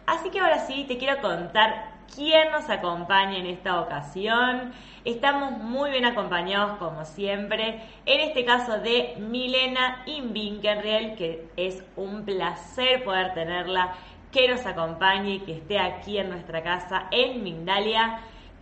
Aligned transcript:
Así 0.07 0.31
que 0.31 0.39
ahora 0.39 0.61
sí, 0.61 0.85
te 0.87 0.97
quiero 0.97 1.21
contar 1.21 1.95
quién 2.15 2.53
nos 2.53 2.71
acompaña 2.71 3.37
en 3.37 3.47
esta 3.47 3.81
ocasión. 3.81 4.73
Estamos 5.05 5.59
muy 5.59 5.91
bien 5.91 6.05
acompañados 6.05 6.79
como 6.79 7.05
siempre, 7.05 7.81
en 8.07 8.21
este 8.21 8.45
caso 8.45 8.79
de 8.79 9.17
Milena 9.19 10.05
Invinkerriel, 10.07 11.17
que 11.17 11.49
es 11.57 11.83
un 11.97 12.25
placer 12.25 13.03
poder 13.03 13.35
tenerla 13.35 13.95
que 14.35 14.49
nos 14.49 14.67
acompañe 14.67 15.37
y 15.37 15.41
que 15.41 15.53
esté 15.53 15.79
aquí 15.79 16.19
en 16.19 16.29
nuestra 16.29 16.61
casa 16.61 17.07
en 17.13 17.45
Mindalia, 17.45 18.19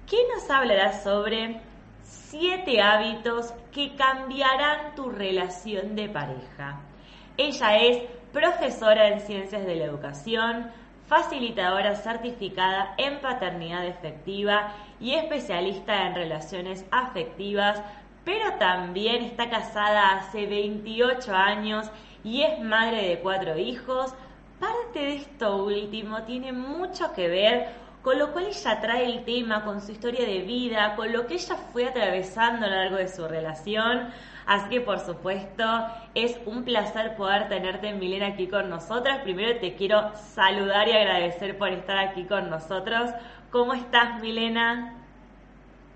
que 0.06 0.18
nos 0.34 0.48
hablará 0.50 0.92
sobre 1.02 1.62
siete 2.02 2.82
hábitos 2.82 3.54
que 3.72 3.96
cambiarán 3.96 4.94
tu 4.94 5.08
relación 5.08 5.96
de 5.96 6.10
pareja. 6.10 6.78
Ella 7.38 7.78
es 7.78 8.02
profesora 8.34 9.08
en 9.08 9.20
ciencias 9.20 9.64
de 9.64 9.76
la 9.76 9.84
educación, 9.86 10.70
facilitadora 11.06 11.94
certificada 11.94 12.94
en 12.98 13.20
paternidad 13.20 13.86
efectiva 13.86 14.74
y 15.00 15.14
especialista 15.14 16.06
en 16.06 16.14
relaciones 16.14 16.84
afectivas, 16.90 17.82
pero 18.26 18.58
también 18.58 19.22
está 19.22 19.48
casada 19.48 20.18
hace 20.18 20.46
28 20.46 21.34
años 21.34 21.90
y 22.22 22.42
es 22.42 22.60
madre 22.60 23.08
de 23.08 23.20
cuatro 23.20 23.56
hijos, 23.56 24.14
parte 24.62 25.00
de 25.00 25.16
esto 25.16 25.64
último 25.64 26.22
tiene 26.22 26.52
mucho 26.52 27.12
que 27.12 27.26
ver 27.26 27.66
con 28.00 28.16
lo 28.18 28.32
cual 28.32 28.46
ella 28.46 28.80
trae 28.80 29.06
el 29.06 29.24
tema, 29.24 29.64
con 29.64 29.80
su 29.80 29.90
historia 29.92 30.24
de 30.24 30.42
vida, 30.42 30.94
con 30.96 31.12
lo 31.12 31.26
que 31.26 31.34
ella 31.34 31.56
fue 31.72 31.86
atravesando 31.86 32.66
a 32.66 32.68
lo 32.68 32.76
largo 32.76 32.96
de 32.96 33.08
su 33.08 33.26
relación. 33.26 34.08
Así 34.46 34.70
que 34.70 34.80
por 34.80 35.00
supuesto 35.00 35.64
es 36.14 36.36
un 36.46 36.64
placer 36.64 37.16
poder 37.16 37.48
tenerte, 37.48 37.92
Milena, 37.92 38.28
aquí 38.28 38.46
con 38.46 38.70
nosotras. 38.70 39.20
Primero 39.22 39.58
te 39.60 39.74
quiero 39.74 40.12
saludar 40.34 40.88
y 40.88 40.92
agradecer 40.92 41.58
por 41.58 41.68
estar 41.70 41.98
aquí 41.98 42.24
con 42.24 42.48
nosotros. 42.50 43.10
¿Cómo 43.50 43.74
estás, 43.74 44.20
Milena? 44.20 44.94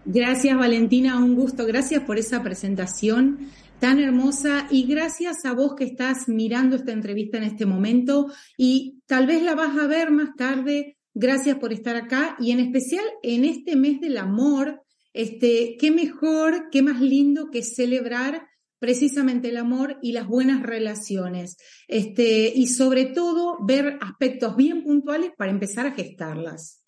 Gracias, 0.04 0.56
Valentina, 0.56 1.16
un 1.16 1.34
gusto. 1.34 1.66
Gracias 1.66 2.02
por 2.02 2.18
esa 2.18 2.42
presentación 2.42 3.50
tan 3.78 3.98
hermosa 3.98 4.66
y 4.70 4.86
gracias 4.86 5.44
a 5.44 5.52
vos 5.52 5.74
que 5.76 5.84
estás 5.84 6.28
mirando 6.28 6.76
esta 6.76 6.92
entrevista 6.92 7.38
en 7.38 7.44
este 7.44 7.66
momento 7.66 8.32
y 8.56 9.02
tal 9.06 9.26
vez 9.26 9.42
la 9.42 9.54
vas 9.54 9.76
a 9.76 9.86
ver 9.86 10.10
más 10.10 10.34
tarde. 10.36 10.96
Gracias 11.14 11.58
por 11.58 11.72
estar 11.72 11.96
acá 11.96 12.36
y 12.38 12.52
en 12.52 12.60
especial 12.60 13.04
en 13.22 13.44
este 13.44 13.76
mes 13.76 14.00
del 14.00 14.18
amor, 14.18 14.82
este, 15.12 15.76
qué 15.78 15.90
mejor, 15.90 16.68
qué 16.70 16.82
más 16.82 17.00
lindo 17.00 17.50
que 17.50 17.62
celebrar 17.62 18.46
precisamente 18.78 19.48
el 19.48 19.56
amor 19.56 19.98
y 20.02 20.12
las 20.12 20.28
buenas 20.28 20.62
relaciones. 20.62 21.56
Este, 21.88 22.52
y 22.54 22.66
sobre 22.68 23.06
todo 23.06 23.58
ver 23.66 23.98
aspectos 24.00 24.56
bien 24.56 24.82
puntuales 24.82 25.30
para 25.36 25.50
empezar 25.50 25.86
a 25.86 25.92
gestarlas. 25.92 26.82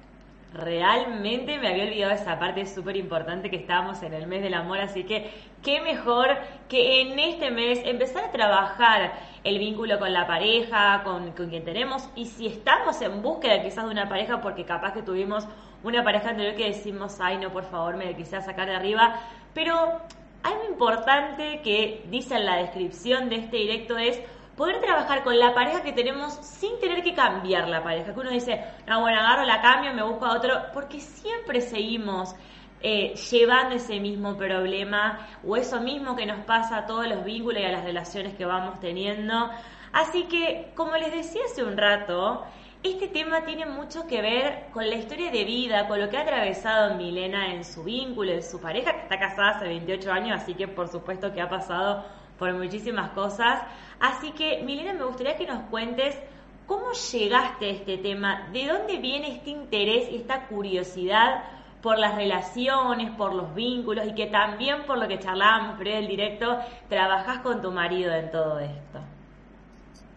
Realmente 0.54 1.58
me 1.58 1.68
había 1.68 1.84
olvidado 1.84 2.14
esa 2.14 2.38
parte 2.38 2.64
súper 2.64 2.96
importante 2.96 3.50
que 3.50 3.56
estábamos 3.56 4.02
en 4.02 4.14
el 4.14 4.26
mes 4.26 4.42
del 4.42 4.54
amor, 4.54 4.78
así 4.78 5.04
que 5.04 5.30
qué 5.62 5.82
mejor 5.82 6.38
que 6.68 7.02
en 7.02 7.18
este 7.18 7.50
mes 7.50 7.80
empezar 7.84 8.24
a 8.24 8.32
trabajar 8.32 9.12
el 9.44 9.58
vínculo 9.58 9.98
con 9.98 10.10
la 10.12 10.26
pareja, 10.26 11.02
con, 11.04 11.32
con 11.32 11.50
quien 11.50 11.64
tenemos, 11.64 12.08
y 12.16 12.24
si 12.24 12.46
estamos 12.46 13.00
en 13.02 13.20
búsqueda 13.20 13.62
quizás 13.62 13.84
de 13.84 13.90
una 13.90 14.08
pareja, 14.08 14.40
porque 14.40 14.64
capaz 14.64 14.94
que 14.94 15.02
tuvimos 15.02 15.46
una 15.84 16.02
pareja 16.02 16.30
anterior 16.30 16.54
que 16.54 16.68
decimos, 16.68 17.20
ay 17.20 17.36
no, 17.36 17.50
por 17.52 17.64
favor, 17.64 17.96
me 17.96 18.16
quisiera 18.16 18.42
sacar 18.42 18.68
de 18.68 18.76
arriba, 18.76 19.20
pero 19.52 20.00
algo 20.42 20.64
importante 20.68 21.60
que 21.62 22.04
dice 22.08 22.36
en 22.36 22.46
la 22.46 22.56
descripción 22.56 23.28
de 23.28 23.36
este 23.36 23.58
directo 23.58 23.98
es 23.98 24.20
poder 24.58 24.80
trabajar 24.80 25.22
con 25.22 25.38
la 25.38 25.54
pareja 25.54 25.82
que 25.82 25.92
tenemos 25.92 26.34
sin 26.34 26.78
tener 26.80 27.02
que 27.04 27.14
cambiar 27.14 27.68
la 27.68 27.82
pareja. 27.82 28.12
Que 28.12 28.20
uno 28.20 28.30
dice, 28.30 28.62
no, 28.88 29.00
bueno, 29.00 29.20
agarro 29.20 29.44
la 29.44 29.62
cambio, 29.62 29.94
me 29.94 30.02
busco 30.02 30.26
a 30.26 30.36
otro, 30.36 30.52
porque 30.74 31.00
siempre 31.00 31.60
seguimos 31.60 32.34
eh, 32.82 33.14
llevando 33.30 33.76
ese 33.76 34.00
mismo 34.00 34.36
problema 34.36 35.28
o 35.46 35.56
eso 35.56 35.80
mismo 35.80 36.16
que 36.16 36.26
nos 36.26 36.44
pasa 36.44 36.78
a 36.78 36.86
todos 36.86 37.06
los 37.08 37.24
vínculos 37.24 37.62
y 37.62 37.64
a 37.64 37.70
las 37.70 37.84
relaciones 37.84 38.34
que 38.34 38.44
vamos 38.44 38.80
teniendo. 38.80 39.48
Así 39.92 40.24
que, 40.24 40.72
como 40.74 40.96
les 40.96 41.12
decía 41.12 41.42
hace 41.46 41.62
un 41.62 41.76
rato, 41.76 42.44
este 42.82 43.06
tema 43.06 43.44
tiene 43.44 43.64
mucho 43.64 44.08
que 44.08 44.20
ver 44.20 44.70
con 44.72 44.88
la 44.88 44.96
historia 44.96 45.30
de 45.30 45.44
vida, 45.44 45.86
con 45.86 46.00
lo 46.00 46.08
que 46.08 46.16
ha 46.16 46.22
atravesado 46.22 46.96
Milena 46.96 47.54
en 47.54 47.64
su 47.64 47.84
vínculo, 47.84 48.32
en 48.32 48.42
su 48.42 48.60
pareja, 48.60 48.92
que 48.92 49.02
está 49.02 49.18
casada 49.20 49.50
hace 49.50 49.68
28 49.68 50.12
años, 50.12 50.40
así 50.42 50.54
que 50.54 50.66
por 50.66 50.88
supuesto 50.88 51.32
que 51.32 51.40
ha 51.40 51.48
pasado 51.48 52.04
por 52.38 52.52
muchísimas 52.54 53.10
cosas. 53.10 53.62
Así 54.00 54.32
que, 54.32 54.62
Milena, 54.62 54.92
me 54.92 55.04
gustaría 55.04 55.36
que 55.36 55.46
nos 55.46 55.62
cuentes 55.70 56.18
cómo 56.66 56.92
llegaste 56.92 57.66
a 57.66 57.70
este 57.70 57.98
tema, 57.98 58.48
de 58.52 58.66
dónde 58.66 58.98
viene 58.98 59.36
este 59.36 59.50
interés 59.50 60.10
y 60.10 60.16
esta 60.16 60.46
curiosidad 60.46 61.44
por 61.82 61.98
las 61.98 62.16
relaciones, 62.16 63.10
por 63.12 63.34
los 63.34 63.54
vínculos 63.54 64.06
y 64.06 64.14
que 64.14 64.26
también 64.26 64.84
por 64.86 64.98
lo 64.98 65.08
que 65.08 65.18
charlábamos 65.18 65.76
pero 65.78 65.92
del 65.92 66.08
directo, 66.08 66.58
trabajás 66.88 67.38
con 67.38 67.62
tu 67.62 67.70
marido 67.70 68.12
en 68.12 68.30
todo 68.30 68.58
esto. 68.58 69.00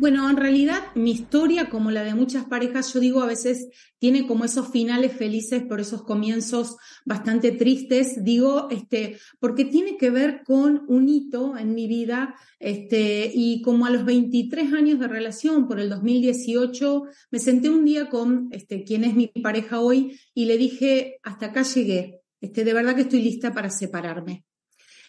Bueno, 0.02 0.28
en 0.32 0.36
realidad 0.36 0.82
mi 0.96 1.12
historia, 1.12 1.70
como 1.70 1.92
la 1.92 2.04
de 2.04 2.16
muchas 2.16 2.46
parejas, 2.46 2.92
yo 2.92 3.00
digo 3.00 3.22
a 3.22 3.28
veces 3.28 3.70
tiene 4.00 4.26
como 4.26 4.46
esos 4.46 4.70
finales 4.70 5.14
felices, 5.14 5.62
por 5.62 5.80
esos 5.80 6.02
comienzos 6.02 6.78
bastante 7.06 7.52
tristes, 7.52 8.24
digo, 8.24 8.68
este, 8.72 9.20
porque 9.40 9.64
tiene 9.64 9.98
que 9.98 10.10
ver 10.10 10.42
con 10.44 10.86
un 10.88 11.08
hito 11.08 11.56
en 11.56 11.76
mi 11.76 11.88
vida, 11.88 12.34
este, 12.58 13.32
y 13.32 13.62
como 13.62 13.86
a 13.86 13.92
los 13.92 14.04
23 14.04 14.74
años 14.74 15.00
de 15.00 15.08
relación, 15.08 15.68
por 15.68 15.80
el 15.80 15.92
2018, 15.92 17.04
me 17.30 17.38
senté 17.38 17.70
un 17.70 17.86
día 17.86 18.10
con 18.10 18.50
este, 18.50 18.84
quien 18.84 19.04
es 19.04 19.14
mi 19.14 19.28
pareja 19.28 19.82
hoy 19.82 20.20
y 20.34 20.46
le 20.46 20.58
dije, 20.58 21.20
hasta 21.22 21.46
acá 21.46 21.62
llegué, 21.62 22.22
este, 22.40 22.64
de 22.64 22.74
verdad 22.74 22.96
que 22.96 23.02
estoy 23.02 23.22
lista 23.22 23.54
para 23.54 23.70
separarme. 23.70 24.46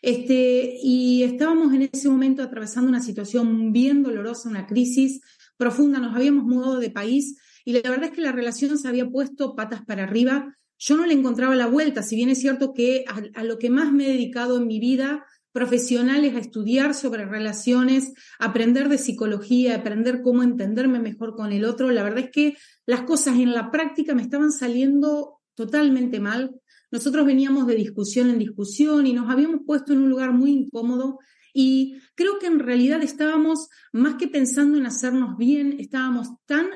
Este, 0.03 0.79
y 0.83 1.23
estábamos 1.23 1.73
en 1.73 1.89
ese 1.93 2.09
momento 2.09 2.43
atravesando 2.43 2.89
una 2.89 3.01
situación 3.01 3.73
bien 3.73 4.03
dolorosa, 4.03 4.49
una 4.49 4.67
crisis 4.67 5.21
profunda, 5.57 6.01
nos 6.01 6.17
habíamos 6.17 6.45
mudado 6.45 6.81
de 6.81 6.91
país 6.91 7.39
y 7.65 7.73
la 7.73 7.89
verdad 7.89 8.07
es 8.07 8.11
que 8.11 8.21
la 8.21 8.33
relación 8.33 8.77
se 8.77 8.89
había 8.89 9.09
puesto 9.09 9.55
patas 9.55 9.85
para 9.85 10.03
arriba. 10.03 10.57
Yo 10.77 10.97
no 10.97 11.07
le 11.07 11.15
encontraba 11.15 11.55
la 11.55 11.69
vuelta, 11.69 12.03
si 12.03 12.17
bien 12.17 12.31
es 12.31 12.41
cierto 12.41 12.75
que 12.75 13.05
a, 13.07 13.45
lo 13.45 13.59
que 13.59 13.71
más 13.71 13.93
me 13.93 14.07
he 14.07 14.13
dedicado 14.13 14.59
en 14.59 14.67
mi 14.67 14.81
vida 14.81 15.25
profesional 15.53 16.25
es 16.25 16.35
a 16.35 16.41
estudiar 16.41 16.95
sobre 16.95 17.27
relaciones, 17.27 18.15
aprender 18.41 18.89
de 18.89 18.99
psicología, 18.99 19.77
aprender 19.77 20.23
cómo 20.23 20.43
entenderme 20.43 20.99
mejor 20.99 21.37
con 21.37 21.53
el 21.53 21.65
otro. 21.65 21.91
La 21.91 22.03
verdad 22.03 22.25
es 22.25 22.31
que 22.31 22.57
las 22.87 23.03
cosas 23.03 23.37
en 23.37 23.53
la 23.53 23.71
práctica 23.71 24.15
me 24.15 24.23
estaban 24.23 24.51
saliendo 24.51 25.41
totalmente 25.55 26.19
mal. 26.19 26.57
Nosotros 26.93 27.27
veníamos 27.27 27.67
de 27.67 27.75
discusión 27.75 28.31
en 28.31 28.39
discusión 28.39 29.07
y 29.07 29.13
nos 29.13 29.29
habíamos 29.29 29.63
puesto 29.67 29.93
en 29.93 30.03
un 30.03 30.11
lugar 30.11 30.33
muy 30.33 30.53
incómodo 30.53 31.19
y 31.55 32.01
creo 32.15 32.39
que 32.39 32.47
en 32.47 32.59
realidad 32.59 33.03
estábamos, 33.03 33.69
más 33.93 34.15
que 34.15 34.29
pensando 34.29 34.79
en 34.79 34.87
hacernos 34.87 35.37
bien, 35.37 35.77
estábamos 35.79 36.29
tan 36.47 36.67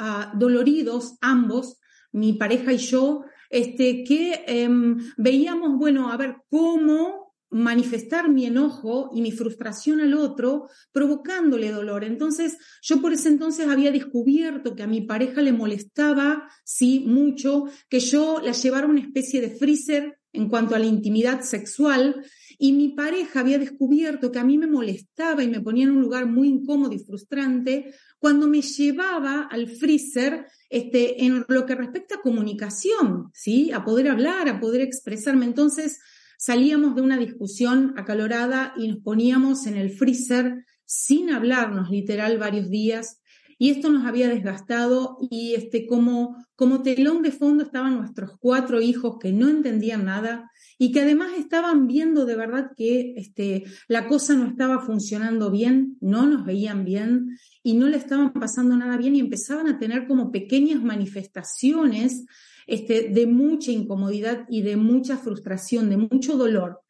uh, 0.00 0.38
doloridos 0.38 1.16
ambos, 1.20 1.78
mi 2.12 2.34
pareja 2.34 2.72
y 2.72 2.78
yo, 2.78 3.24
este, 3.50 4.04
que 4.04 4.44
em, 4.46 4.98
veíamos, 5.16 5.78
bueno, 5.78 6.10
a 6.10 6.16
ver 6.16 6.36
cómo 6.48 7.21
manifestar 7.52 8.30
mi 8.30 8.46
enojo 8.46 9.10
y 9.14 9.20
mi 9.20 9.30
frustración 9.30 10.00
al 10.00 10.14
otro, 10.14 10.68
provocándole 10.90 11.70
dolor. 11.70 12.02
Entonces, 12.02 12.56
yo 12.82 13.00
por 13.00 13.12
ese 13.12 13.28
entonces 13.28 13.68
había 13.68 13.92
descubierto 13.92 14.74
que 14.74 14.82
a 14.82 14.86
mi 14.86 15.02
pareja 15.02 15.42
le 15.42 15.52
molestaba, 15.52 16.48
sí, 16.64 17.04
mucho, 17.06 17.66
que 17.88 18.00
yo 18.00 18.40
la 18.42 18.52
llevara 18.52 18.86
una 18.86 19.02
especie 19.02 19.40
de 19.40 19.50
freezer 19.50 20.18
en 20.32 20.48
cuanto 20.48 20.74
a 20.74 20.78
la 20.78 20.86
intimidad 20.86 21.42
sexual, 21.42 22.24
y 22.58 22.72
mi 22.72 22.90
pareja 22.90 23.40
había 23.40 23.58
descubierto 23.58 24.32
que 24.32 24.38
a 24.38 24.44
mí 24.44 24.56
me 24.56 24.66
molestaba 24.66 25.42
y 25.42 25.48
me 25.48 25.60
ponía 25.60 25.84
en 25.84 25.90
un 25.90 26.00
lugar 26.00 26.26
muy 26.26 26.48
incómodo 26.48 26.92
y 26.92 27.00
frustrante 27.00 27.92
cuando 28.18 28.46
me 28.46 28.62
llevaba 28.62 29.48
al 29.50 29.68
freezer 29.68 30.46
este, 30.70 31.24
en 31.24 31.44
lo 31.48 31.66
que 31.66 31.74
respecta 31.74 32.14
a 32.14 32.20
comunicación, 32.22 33.30
¿sí? 33.34 33.72
A 33.72 33.84
poder 33.84 34.08
hablar, 34.08 34.48
a 34.48 34.60
poder 34.60 34.80
expresarme. 34.80 35.44
Entonces, 35.44 35.98
salíamos 36.42 36.96
de 36.96 37.02
una 37.02 37.18
discusión 37.18 37.94
acalorada 37.96 38.74
y 38.76 38.88
nos 38.88 38.98
poníamos 38.98 39.68
en 39.68 39.76
el 39.76 39.90
freezer 39.90 40.64
sin 40.84 41.30
hablarnos 41.30 41.88
literal 41.88 42.36
varios 42.36 42.68
días. 42.68 43.20
Y 43.58 43.70
esto 43.70 43.90
nos 43.90 44.04
había 44.06 44.28
desgastado 44.28 45.18
y 45.30 45.54
este 45.54 45.86
como 45.86 46.34
como 46.56 46.82
telón 46.82 47.22
de 47.22 47.30
fondo 47.30 47.62
estaban 47.62 47.96
nuestros 47.96 48.32
cuatro 48.40 48.80
hijos 48.80 49.18
que 49.20 49.32
no 49.32 49.48
entendían 49.48 50.04
nada 50.04 50.50
y 50.78 50.90
que 50.90 51.00
además 51.00 51.30
estaban 51.38 51.86
viendo 51.86 52.24
de 52.24 52.34
verdad 52.34 52.72
que 52.76 53.14
este, 53.16 53.64
la 53.86 54.08
cosa 54.08 54.34
no 54.34 54.46
estaba 54.46 54.80
funcionando 54.80 55.50
bien, 55.50 55.96
no 56.00 56.26
nos 56.26 56.44
veían 56.44 56.84
bien 56.84 57.38
y 57.62 57.74
no 57.74 57.88
le 57.88 57.98
estaban 57.98 58.32
pasando 58.32 58.76
nada 58.76 58.96
bien 58.96 59.14
y 59.14 59.20
empezaban 59.20 59.68
a 59.68 59.78
tener 59.78 60.08
como 60.08 60.32
pequeñas 60.32 60.82
manifestaciones 60.82 62.26
este, 62.66 63.08
de 63.08 63.26
mucha 63.26 63.70
incomodidad 63.70 64.46
y 64.48 64.62
de 64.62 64.76
mucha 64.76 65.16
frustración, 65.16 65.90
de 65.90 65.96
mucho 65.96 66.36
dolor. 66.36 66.80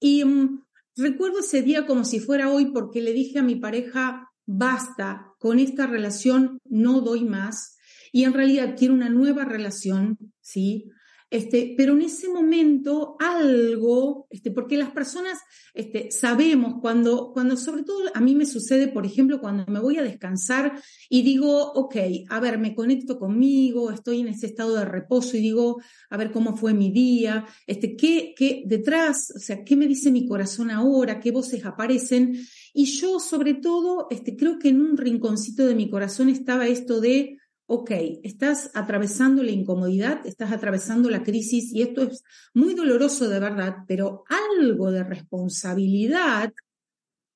Y 0.00 0.24
mm, 0.24 0.64
recuerdo 0.96 1.40
ese 1.40 1.62
día 1.62 1.86
como 1.86 2.04
si 2.04 2.20
fuera 2.20 2.50
hoy 2.50 2.72
porque 2.72 3.00
le 3.00 3.12
dije 3.12 3.38
a 3.38 3.42
mi 3.42 3.56
pareja, 3.56 4.28
basta, 4.46 5.26
con 5.38 5.58
esta 5.58 5.86
relación 5.86 6.58
no 6.64 7.00
doy 7.00 7.24
más 7.24 7.76
y 8.12 8.24
en 8.24 8.34
realidad 8.34 8.74
quiero 8.78 8.94
una 8.94 9.08
nueva 9.08 9.44
relación, 9.44 10.18
¿sí? 10.40 10.90
Este, 11.32 11.72
pero 11.78 11.94
en 11.94 12.02
ese 12.02 12.28
momento 12.28 13.16
algo, 13.18 14.26
este, 14.28 14.50
porque 14.50 14.76
las 14.76 14.90
personas 14.90 15.38
este, 15.72 16.10
sabemos 16.10 16.74
cuando, 16.82 17.32
cuando, 17.32 17.56
sobre 17.56 17.84
todo 17.84 18.02
a 18.12 18.20
mí 18.20 18.34
me 18.34 18.44
sucede, 18.44 18.88
por 18.88 19.06
ejemplo, 19.06 19.40
cuando 19.40 19.64
me 19.72 19.80
voy 19.80 19.96
a 19.96 20.02
descansar 20.02 20.78
y 21.08 21.22
digo, 21.22 21.72
ok, 21.72 21.96
a 22.28 22.38
ver, 22.38 22.58
me 22.58 22.74
conecto 22.74 23.18
conmigo, 23.18 23.90
estoy 23.90 24.20
en 24.20 24.28
ese 24.28 24.44
estado 24.44 24.74
de 24.76 24.84
reposo 24.84 25.38
y 25.38 25.40
digo, 25.40 25.80
a 26.10 26.18
ver 26.18 26.32
cómo 26.32 26.54
fue 26.54 26.74
mi 26.74 26.90
día, 26.90 27.46
este, 27.66 27.96
qué, 27.96 28.34
qué 28.36 28.64
detrás, 28.66 29.32
o 29.34 29.38
sea, 29.38 29.64
qué 29.64 29.74
me 29.74 29.86
dice 29.86 30.10
mi 30.10 30.28
corazón 30.28 30.70
ahora, 30.70 31.18
qué 31.18 31.30
voces 31.30 31.64
aparecen. 31.64 32.38
Y 32.74 32.84
yo, 32.84 33.18
sobre 33.18 33.54
todo, 33.54 34.06
este, 34.10 34.36
creo 34.36 34.58
que 34.58 34.68
en 34.68 34.82
un 34.82 34.98
rinconcito 34.98 35.64
de 35.64 35.76
mi 35.76 35.88
corazón 35.88 36.28
estaba 36.28 36.68
esto 36.68 37.00
de, 37.00 37.38
ok, 37.74 37.90
estás 38.22 38.70
atravesando 38.74 39.42
la 39.42 39.50
incomodidad, 39.50 40.26
estás 40.26 40.52
atravesando 40.52 41.08
la 41.08 41.22
crisis 41.22 41.72
y 41.72 41.80
esto 41.80 42.02
es 42.02 42.22
muy 42.52 42.74
doloroso 42.74 43.30
de 43.30 43.40
verdad, 43.40 43.76
pero 43.88 44.24
algo 44.60 44.90
de 44.90 45.02
responsabilidad 45.02 46.52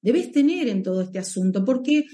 debes 0.02 0.30
tener 0.32 0.68
en 0.68 0.82
todo 0.82 1.00
este 1.00 1.18
asunto, 1.18 1.64
porque, 1.64 2.04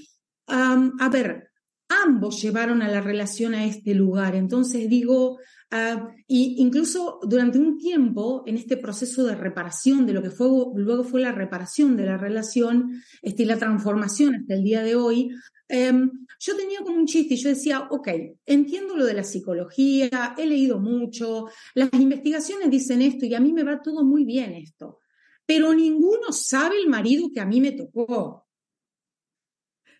a 0.47 1.09
ver, 1.11 1.49
ambos 1.89 2.41
llevaron 2.41 2.81
a 2.81 2.87
la 2.87 3.01
relación 3.01 3.55
a 3.55 3.65
este 3.65 3.93
lugar. 3.93 4.35
Entonces 4.35 4.87
digo, 4.87 5.33
uh, 5.33 6.07
y 6.25 6.55
incluso 6.59 7.19
durante 7.23 7.59
un 7.59 7.77
tiempo, 7.77 8.43
en 8.45 8.55
este 8.55 8.77
proceso 8.77 9.25
de 9.25 9.35
reparación 9.35 10.05
de 10.05 10.13
lo 10.13 10.23
que 10.23 10.31
fue, 10.31 10.47
luego 10.75 11.03
fue 11.03 11.19
la 11.19 11.33
reparación 11.33 11.97
de 11.97 12.05
la 12.05 12.17
relación 12.17 13.03
este, 13.21 13.45
la 13.45 13.57
transformación 13.57 14.35
hasta 14.35 14.53
el 14.53 14.63
día 14.63 14.81
de 14.81 14.95
hoy, 14.95 15.35
Em, 15.75 16.27
yo 16.39 16.55
tenía 16.55 16.81
como 16.81 16.99
un 16.99 17.07
chiste 17.07 17.33
y 17.33 17.37
yo 17.37 17.49
decía, 17.49 17.87
ok, 17.89 18.07
entiendo 18.45 18.95
lo 18.95 19.07
de 19.07 19.15
la 19.15 19.23
psicología, 19.23 20.35
he 20.37 20.45
leído 20.45 20.79
mucho, 20.79 21.47
las 21.73 21.91
investigaciones 21.93 22.69
dicen 22.69 23.01
esto 23.01 23.25
y 23.25 23.33
a 23.33 23.39
mí 23.39 23.51
me 23.53 23.63
va 23.63 23.81
todo 23.81 24.05
muy 24.05 24.23
bien 24.23 24.53
esto, 24.53 24.99
pero 25.47 25.73
ninguno 25.73 26.31
sabe 26.31 26.77
el 26.77 26.89
marido 26.89 27.31
que 27.33 27.39
a 27.39 27.47
mí 27.47 27.59
me 27.59 27.71
tocó. 27.71 28.45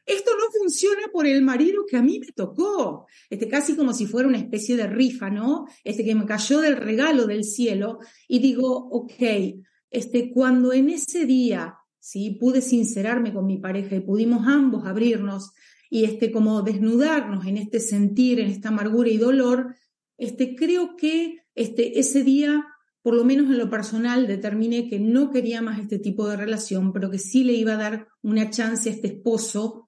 Esto 0.05 0.29
no 0.37 0.51
funciona 0.59 1.07
por 1.11 1.25
el 1.25 1.41
marido 1.41 1.85
que 1.87 1.97
a 1.97 2.03
mí 2.03 2.19
me 2.19 2.31
tocó. 2.33 3.07
Este, 3.27 3.47
casi 3.47 3.75
como 3.75 3.93
si 3.93 4.05
fuera 4.05 4.27
una 4.27 4.37
especie 4.37 4.77
de 4.77 4.85
rifa, 4.85 5.31
¿no? 5.31 5.65
Este 5.83 6.05
que 6.05 6.13
me 6.13 6.27
cayó 6.27 6.59
del 6.61 6.77
regalo 6.77 7.25
del 7.25 7.45
cielo. 7.45 7.97
Y 8.27 8.39
digo, 8.39 8.89
ok, 8.91 9.23
este, 9.89 10.29
cuando 10.31 10.71
en 10.71 10.89
ese 10.89 11.25
día 11.25 11.77
¿sí? 12.03 12.31
Pude 12.31 12.61
sincerarme 12.61 13.33
con 13.33 13.45
mi 13.45 13.57
pareja 13.57 13.95
y 13.95 14.01
pudimos 14.01 14.45
ambos 14.45 14.85
abrirnos 14.85 15.53
y 15.89 16.03
este, 16.03 16.33
como 16.33 16.61
desnudarnos 16.61 17.45
en 17.45 17.55
este 17.55 17.79
sentir, 17.79 18.41
en 18.41 18.49
esta 18.49 18.69
amargura 18.69 19.09
y 19.09 19.17
dolor, 19.17 19.73
este, 20.17 20.53
creo 20.53 20.97
que 20.97 21.37
este, 21.55 21.99
ese 21.99 22.23
día, 22.23 22.67
por 23.01 23.15
lo 23.15 23.23
menos 23.23 23.49
en 23.49 23.57
lo 23.57 23.69
personal, 23.69 24.27
determiné 24.27 24.89
que 24.89 24.99
no 24.99 25.31
quería 25.31 25.61
más 25.61 25.79
este 25.79 25.97
tipo 25.97 26.27
de 26.27 26.35
relación, 26.35 26.91
pero 26.91 27.09
que 27.09 27.19
sí 27.19 27.45
le 27.45 27.53
iba 27.53 27.75
a 27.75 27.77
dar 27.77 28.07
una 28.21 28.49
chance 28.49 28.89
a 28.89 28.91
este 28.91 29.07
esposo 29.07 29.87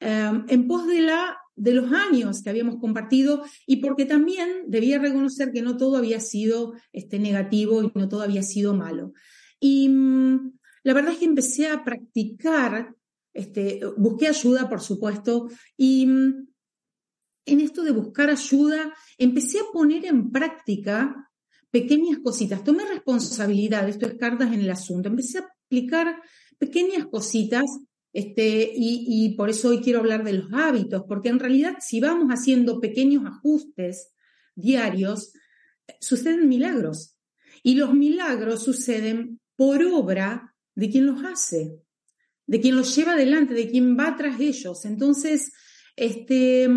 em, 0.00 0.44
en 0.48 0.68
pos 0.68 0.86
de 0.86 1.00
la 1.00 1.38
de 1.56 1.72
los 1.72 1.92
años 1.92 2.42
que 2.42 2.50
habíamos 2.50 2.80
compartido 2.80 3.44
y 3.64 3.76
porque 3.76 4.06
también 4.06 4.64
debía 4.66 4.98
reconocer 4.98 5.52
que 5.52 5.62
no 5.62 5.76
todo 5.76 5.96
había 5.96 6.18
sido 6.18 6.74
este, 6.92 7.20
negativo 7.20 7.80
y 7.80 7.92
no 7.94 8.08
todo 8.08 8.22
había 8.22 8.42
sido 8.42 8.74
malo. 8.74 9.12
Y 9.60 9.88
mm, 9.88 10.53
la 10.84 10.94
verdad 10.94 11.12
es 11.12 11.18
que 11.18 11.24
empecé 11.24 11.68
a 11.68 11.82
practicar, 11.82 12.94
este, 13.32 13.80
busqué 13.96 14.28
ayuda, 14.28 14.68
por 14.68 14.80
supuesto, 14.80 15.48
y 15.76 16.06
mm, 16.06 16.46
en 17.46 17.60
esto 17.60 17.82
de 17.82 17.90
buscar 17.90 18.30
ayuda, 18.30 18.94
empecé 19.18 19.58
a 19.58 19.72
poner 19.72 20.04
en 20.04 20.30
práctica 20.30 21.30
pequeñas 21.70 22.18
cositas. 22.22 22.62
Tomé 22.62 22.84
responsabilidad, 22.86 23.88
esto 23.88 24.06
es 24.06 24.14
cartas 24.14 24.52
en 24.52 24.60
el 24.60 24.70
asunto, 24.70 25.08
empecé 25.08 25.38
a 25.38 25.48
aplicar 25.66 26.22
pequeñas 26.58 27.06
cositas 27.06 27.64
este, 28.12 28.70
y, 28.76 29.04
y, 29.08 29.34
por 29.34 29.50
eso 29.50 29.70
hoy 29.70 29.80
quiero 29.80 29.98
hablar 29.98 30.22
de 30.22 30.34
los 30.34 30.52
hábitos, 30.52 31.02
porque 31.08 31.30
en 31.30 31.40
realidad 31.40 31.78
si 31.80 31.98
vamos 31.98 32.28
haciendo 32.28 32.80
pequeños 32.80 33.24
ajustes 33.26 34.12
diarios, 34.54 35.32
suceden 36.00 36.48
milagros. 36.48 37.16
Y 37.62 37.74
los 37.74 37.92
milagros 37.94 38.62
suceden 38.62 39.40
por 39.56 39.82
obra 39.82 40.53
de 40.74 40.90
quien 40.90 41.06
los 41.06 41.24
hace, 41.24 41.80
de 42.46 42.60
quien 42.60 42.76
los 42.76 42.94
lleva 42.94 43.12
adelante, 43.12 43.54
de 43.54 43.68
quien 43.68 43.96
va 43.98 44.16
tras 44.16 44.40
ellos. 44.40 44.84
Entonces, 44.84 45.52
este, 45.96 46.68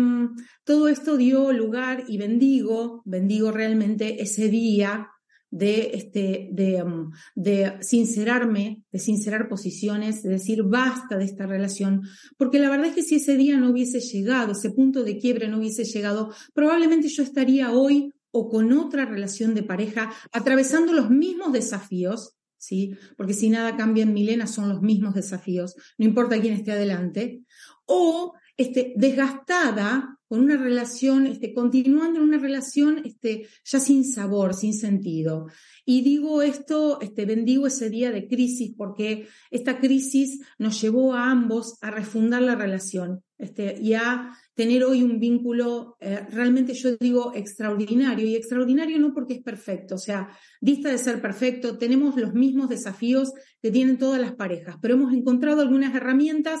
todo 0.64 0.88
esto 0.88 1.16
dio 1.16 1.52
lugar 1.52 2.04
y 2.08 2.18
bendigo, 2.18 3.02
bendigo 3.04 3.50
realmente 3.50 4.22
ese 4.22 4.48
día 4.48 5.08
de, 5.50 5.90
este, 5.94 6.48
de, 6.52 6.82
um, 6.82 7.10
de 7.34 7.78
sincerarme, 7.80 8.82
de 8.92 8.98
sincerar 8.98 9.48
posiciones, 9.48 10.22
de 10.22 10.30
decir 10.30 10.62
basta 10.62 11.16
de 11.16 11.24
esta 11.24 11.46
relación, 11.46 12.02
porque 12.36 12.58
la 12.58 12.70
verdad 12.70 12.88
es 12.88 12.94
que 12.94 13.02
si 13.02 13.16
ese 13.16 13.36
día 13.36 13.56
no 13.56 13.70
hubiese 13.70 14.00
llegado, 14.00 14.52
ese 14.52 14.70
punto 14.70 15.02
de 15.04 15.18
quiebre 15.18 15.48
no 15.48 15.58
hubiese 15.58 15.84
llegado, 15.84 16.32
probablemente 16.54 17.08
yo 17.08 17.22
estaría 17.22 17.72
hoy 17.72 18.12
o 18.30 18.48
con 18.50 18.72
otra 18.72 19.06
relación 19.06 19.54
de 19.54 19.62
pareja 19.62 20.12
atravesando 20.32 20.92
los 20.92 21.10
mismos 21.10 21.52
desafíos, 21.52 22.37
¿sí? 22.58 22.96
Porque 23.16 23.34
si 23.34 23.48
nada 23.48 23.76
cambia 23.76 24.02
en 24.02 24.12
Milena 24.12 24.46
son 24.46 24.68
los 24.68 24.82
mismos 24.82 25.14
desafíos, 25.14 25.74
no 25.96 26.04
importa 26.04 26.40
quién 26.40 26.54
esté 26.54 26.72
adelante, 26.72 27.42
o 27.86 28.34
este, 28.56 28.92
desgastada 28.96 30.18
con 30.26 30.40
una 30.40 30.56
relación, 30.56 31.26
este, 31.26 31.54
continuando 31.54 32.18
en 32.18 32.26
una 32.26 32.38
relación 32.38 33.00
este, 33.04 33.46
ya 33.64 33.80
sin 33.80 34.04
sabor, 34.04 34.52
sin 34.52 34.74
sentido. 34.74 35.46
Y 35.86 36.02
digo 36.02 36.42
esto, 36.42 37.00
este, 37.00 37.24
bendigo 37.24 37.66
ese 37.66 37.88
día 37.88 38.10
de 38.10 38.28
crisis 38.28 38.74
porque 38.76 39.26
esta 39.50 39.80
crisis 39.80 40.40
nos 40.58 40.80
llevó 40.82 41.14
a 41.14 41.30
ambos 41.30 41.78
a 41.80 41.90
refundar 41.90 42.42
la 42.42 42.56
relación 42.56 43.22
este, 43.38 43.78
y 43.80 43.94
a 43.94 44.32
tener 44.58 44.82
hoy 44.82 45.04
un 45.04 45.20
vínculo 45.20 45.96
eh, 46.00 46.26
realmente, 46.32 46.74
yo 46.74 46.96
digo, 46.98 47.32
extraordinario. 47.32 48.26
Y 48.26 48.34
extraordinario 48.34 48.98
no 48.98 49.14
porque 49.14 49.34
es 49.34 49.42
perfecto, 49.42 49.94
o 49.94 49.98
sea, 49.98 50.30
dista 50.60 50.90
de 50.90 50.98
ser 50.98 51.22
perfecto, 51.22 51.78
tenemos 51.78 52.16
los 52.16 52.34
mismos 52.34 52.68
desafíos 52.68 53.32
que 53.62 53.70
tienen 53.70 53.98
todas 53.98 54.20
las 54.20 54.34
parejas, 54.34 54.74
pero 54.82 54.94
hemos 54.94 55.14
encontrado 55.14 55.60
algunas 55.60 55.94
herramientas 55.94 56.60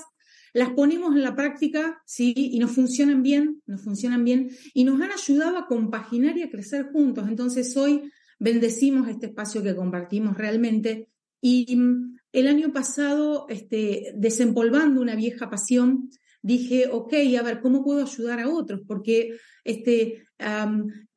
las 0.54 0.70
ponemos 0.70 1.16
en 1.16 1.22
la 1.22 1.34
práctica, 1.34 2.00
sí, 2.06 2.32
y 2.36 2.60
nos 2.60 2.70
funcionan 2.70 3.20
bien, 3.22 3.62
nos 3.66 3.82
funcionan 3.82 4.24
bien, 4.24 4.48
y 4.72 4.84
nos 4.84 5.00
han 5.00 5.10
ayudado 5.10 5.58
a 5.58 5.66
compaginar 5.66 6.38
y 6.38 6.42
a 6.42 6.50
crecer 6.50 6.90
juntos. 6.92 7.28
Entonces 7.28 7.76
hoy 7.76 8.12
bendecimos 8.38 9.08
este 9.08 9.26
espacio 9.26 9.60
que 9.60 9.74
compartimos 9.74 10.38
realmente. 10.38 11.08
Y 11.40 11.76
mm, 11.76 12.16
el 12.32 12.46
año 12.46 12.72
pasado, 12.72 13.46
este, 13.48 14.12
desempolvando 14.14 15.00
una 15.00 15.16
vieja 15.16 15.50
pasión, 15.50 16.10
dije, 16.42 16.88
ok, 16.90 17.14
a 17.38 17.42
ver, 17.42 17.60
¿cómo 17.60 17.84
puedo 17.84 18.02
ayudar 18.02 18.40
a 18.40 18.48
otros? 18.48 18.80
Porque 18.86 19.36
este, 19.64 20.24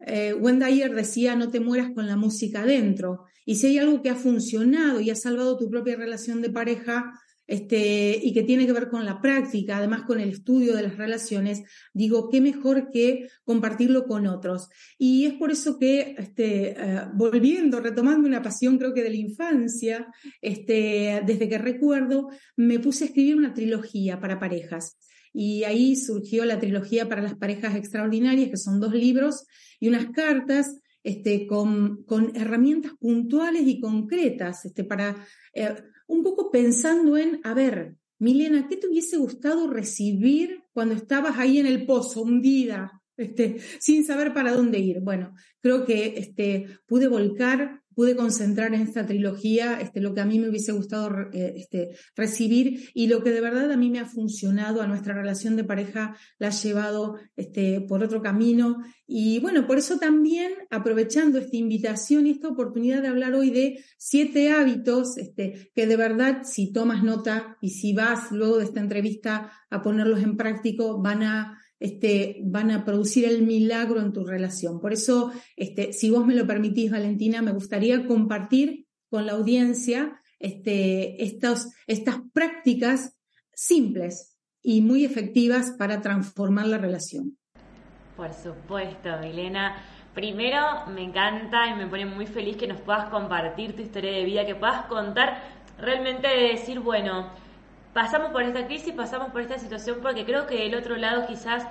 eh, 0.05 0.33
Wendy 0.33 0.83
decía, 0.89 1.35
no 1.35 1.49
te 1.49 1.59
mueras 1.59 1.91
con 1.93 2.07
la 2.07 2.15
música 2.15 2.61
adentro. 2.61 3.25
Y 3.45 3.55
si 3.55 3.67
hay 3.67 3.77
algo 3.79 4.01
que 4.01 4.09
ha 4.09 4.15
funcionado 4.15 4.99
y 4.99 5.09
ha 5.09 5.15
salvado 5.15 5.57
tu 5.57 5.69
propia 5.69 5.95
relación 5.95 6.41
de 6.41 6.49
pareja, 6.49 7.11
este, 7.51 8.17
y 8.23 8.31
que 8.33 8.43
tiene 8.43 8.65
que 8.65 8.71
ver 8.71 8.87
con 8.87 9.03
la 9.03 9.19
práctica, 9.19 9.75
además 9.75 10.03
con 10.03 10.21
el 10.21 10.29
estudio 10.29 10.73
de 10.73 10.83
las 10.83 10.97
relaciones, 10.97 11.63
digo, 11.93 12.29
qué 12.29 12.39
mejor 12.39 12.89
que 12.91 13.27
compartirlo 13.43 14.05
con 14.05 14.25
otros. 14.25 14.69
Y 14.97 15.25
es 15.25 15.33
por 15.33 15.51
eso 15.51 15.77
que, 15.77 16.15
este, 16.17 16.69
eh, 16.69 17.01
volviendo, 17.13 17.81
retomando 17.81 18.25
una 18.25 18.41
pasión 18.41 18.77
creo 18.77 18.93
que 18.93 19.03
de 19.03 19.09
la 19.09 19.17
infancia, 19.17 20.07
este, 20.41 21.23
desde 21.25 21.49
que 21.49 21.57
recuerdo, 21.57 22.29
me 22.55 22.79
puse 22.79 23.03
a 23.03 23.07
escribir 23.07 23.35
una 23.35 23.53
trilogía 23.53 24.21
para 24.21 24.39
parejas. 24.39 24.97
Y 25.33 25.63
ahí 25.63 25.95
surgió 25.95 26.45
la 26.45 26.59
trilogía 26.59 27.07
para 27.07 27.21
las 27.21 27.35
parejas 27.35 27.75
extraordinarias, 27.75 28.49
que 28.49 28.57
son 28.57 28.79
dos 28.79 28.93
libros 28.93 29.45
y 29.79 29.87
unas 29.87 30.11
cartas 30.11 30.77
este, 31.03 31.47
con, 31.47 32.03
con, 32.03 32.35
herramientas 32.35 32.93
puntuales 32.99 33.63
y 33.65 33.79
concretas 33.79 34.65
este, 34.65 34.83
para 34.83 35.15
eh, 35.53 35.75
un 36.07 36.23
poco 36.23 36.51
pensando 36.51 37.17
en, 37.17 37.39
a 37.43 37.53
ver, 37.53 37.95
Milena, 38.19 38.67
¿qué 38.67 38.77
te 38.77 38.87
hubiese 38.87 39.17
gustado 39.17 39.67
recibir 39.67 40.63
cuando 40.73 40.93
estabas 40.93 41.39
ahí 41.39 41.57
en 41.57 41.65
el 41.65 41.87
pozo, 41.87 42.21
hundida, 42.21 43.01
este, 43.17 43.57
sin 43.79 44.05
saber 44.05 44.31
para 44.31 44.51
dónde 44.51 44.77
ir? 44.77 44.99
Bueno, 44.99 45.33
creo 45.59 45.85
que 45.85 46.13
este, 46.17 46.67
pude 46.85 47.07
volcar 47.07 47.80
pude 47.95 48.15
concentrar 48.15 48.73
en 48.73 48.81
esta 48.81 49.05
trilogía 49.05 49.79
este, 49.79 50.01
lo 50.01 50.13
que 50.13 50.21
a 50.21 50.25
mí 50.25 50.39
me 50.39 50.49
hubiese 50.49 50.71
gustado 50.71 51.09
eh, 51.33 51.53
este, 51.57 51.89
recibir 52.15 52.89
y 52.93 53.07
lo 53.07 53.23
que 53.23 53.31
de 53.31 53.41
verdad 53.41 53.71
a 53.71 53.77
mí 53.77 53.89
me 53.89 53.99
ha 53.99 54.05
funcionado 54.05 54.81
a 54.81 54.87
nuestra 54.87 55.13
relación 55.13 55.55
de 55.55 55.63
pareja, 55.63 56.15
la 56.39 56.47
ha 56.47 56.51
llevado 56.51 57.17
este, 57.35 57.81
por 57.81 58.03
otro 58.03 58.21
camino. 58.21 58.77
Y 59.05 59.39
bueno, 59.39 59.67
por 59.67 59.77
eso 59.77 59.97
también, 59.99 60.53
aprovechando 60.69 61.37
esta 61.37 61.57
invitación 61.57 62.27
y 62.27 62.31
esta 62.31 62.47
oportunidad 62.47 63.01
de 63.01 63.09
hablar 63.09 63.33
hoy 63.33 63.49
de 63.49 63.83
siete 63.97 64.51
hábitos, 64.51 65.15
que 65.35 65.87
de 65.87 65.95
verdad, 65.97 66.43
si 66.43 66.71
tomas 66.71 67.03
nota 67.03 67.57
y 67.61 67.71
si 67.71 67.93
vas 67.93 68.31
luego 68.31 68.57
de 68.57 68.65
esta 68.65 68.79
entrevista 68.79 69.51
a 69.69 69.81
ponerlos 69.81 70.21
en 70.21 70.37
práctico, 70.37 71.01
van 71.01 71.23
a 71.23 71.60
este, 71.81 72.37
van 72.43 72.69
a 72.69 72.85
producir 72.85 73.25
el 73.25 73.41
milagro 73.41 73.99
en 73.99 74.13
tu 74.13 74.23
relación. 74.23 74.79
Por 74.79 74.93
eso, 74.93 75.31
este, 75.57 75.93
si 75.93 76.11
vos 76.11 76.23
me 76.27 76.35
lo 76.35 76.45
permitís, 76.45 76.91
Valentina, 76.91 77.41
me 77.41 77.51
gustaría 77.51 78.05
compartir 78.05 78.85
con 79.09 79.25
la 79.25 79.31
audiencia 79.33 80.19
este, 80.37 81.23
estas 81.23 82.21
prácticas 82.33 83.17
simples 83.53 84.37
y 84.61 84.81
muy 84.81 85.05
efectivas 85.05 85.71
para 85.77 86.01
transformar 86.01 86.67
la 86.67 86.77
relación. 86.77 87.37
Por 88.15 88.31
supuesto, 88.31 89.09
Milena. 89.19 89.83
Primero, 90.13 90.85
me 90.93 91.01
encanta 91.01 91.67
y 91.67 91.75
me 91.75 91.87
pone 91.87 92.05
muy 92.05 92.27
feliz 92.27 92.57
que 92.57 92.67
nos 92.67 92.79
puedas 92.81 93.09
compartir 93.09 93.75
tu 93.75 93.81
historia 93.81 94.11
de 94.11 94.23
vida, 94.23 94.45
que 94.45 94.53
puedas 94.53 94.85
contar 94.85 95.41
realmente 95.79 96.27
de 96.27 96.49
decir, 96.49 96.79
bueno, 96.79 97.31
pasamos 97.93 98.31
por 98.31 98.43
esta 98.43 98.65
crisis, 98.65 98.93
pasamos 98.93 99.31
por 99.31 99.41
esta 99.41 99.57
situación 99.57 99.99
porque 100.01 100.25
creo 100.25 100.47
que 100.47 100.55
del 100.55 100.75
otro 100.75 100.95
lado 100.95 101.25
quizás 101.27 101.67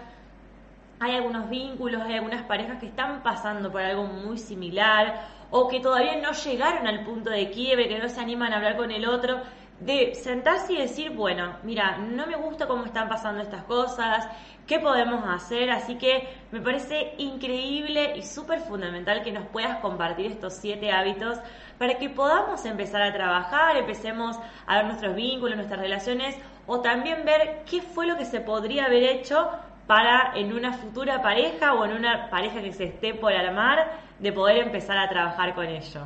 hay 0.99 1.17
algunos 1.17 1.49
vínculos, 1.49 2.03
hay 2.03 2.15
algunas 2.17 2.45
parejas 2.45 2.79
que 2.79 2.87
están 2.87 3.23
pasando 3.23 3.73
por 3.73 3.81
algo 3.81 4.05
muy 4.05 4.37
similar 4.37 5.29
o 5.51 5.67
que 5.67 5.81
todavía 5.81 6.17
no 6.17 6.33
llegaron 6.33 6.87
al 6.87 7.05
punto 7.05 7.31
de 7.31 7.51
quiebre, 7.51 7.89
que 7.89 7.99
no 7.99 8.09
se 8.09 8.21
animan 8.21 8.53
a 8.53 8.57
hablar 8.57 8.77
con 8.77 8.91
el 8.91 9.09
otro, 9.09 9.41
de 9.81 10.15
sentarse 10.15 10.75
y 10.75 10.77
decir, 10.77 11.11
bueno, 11.11 11.57
mira, 11.63 11.97
no 11.99 12.27
me 12.27 12.37
gusta 12.37 12.67
cómo 12.67 12.85
están 12.85 13.09
pasando 13.09 13.41
estas 13.41 13.65
cosas, 13.65 14.29
qué 14.67 14.79
podemos 14.79 15.25
hacer, 15.27 15.71
así 15.71 15.97
que 15.97 16.29
me 16.53 16.61
parece 16.61 17.15
increíble 17.19 18.17
y 18.17 18.23
súper 18.23 18.61
fundamental 18.61 19.23
que 19.23 19.33
nos 19.33 19.47
puedas 19.49 19.79
compartir 19.81 20.27
estos 20.27 20.55
siete 20.55 20.93
hábitos 20.93 21.39
para 21.79 21.99
que 21.99 22.11
podamos 22.11 22.65
empezar 22.67 23.03
a 23.03 23.13
trabajar, 23.13 23.77
empecemos 23.79 24.39
a 24.67 24.77
ver 24.77 24.85
nuestros 24.85 25.17
vínculos, 25.17 25.57
nuestras 25.57 25.81
relaciones 25.81 26.37
o 26.67 26.81
también 26.81 27.25
ver 27.25 27.63
qué 27.69 27.81
fue 27.81 28.07
lo 28.07 28.17
que 28.17 28.27
se 28.27 28.41
podría 28.41 28.85
haber 28.85 29.03
hecho 29.05 29.49
para 29.87 30.33
en 30.37 30.53
una 30.53 30.75
futura 30.75 31.23
pareja 31.23 31.75
o 31.75 31.85
en 31.87 31.93
una 31.93 32.29
pareja 32.31 32.61
que 32.61 32.73
se 32.73 32.85
esté 32.85 33.15
por 33.15 33.33
armar 33.33 33.91
de 34.19 34.33
poder 34.33 34.59
empezar 34.59 34.99
a 34.99 35.09
trabajar 35.09 35.55
con 35.55 35.67
ello. 35.67 36.03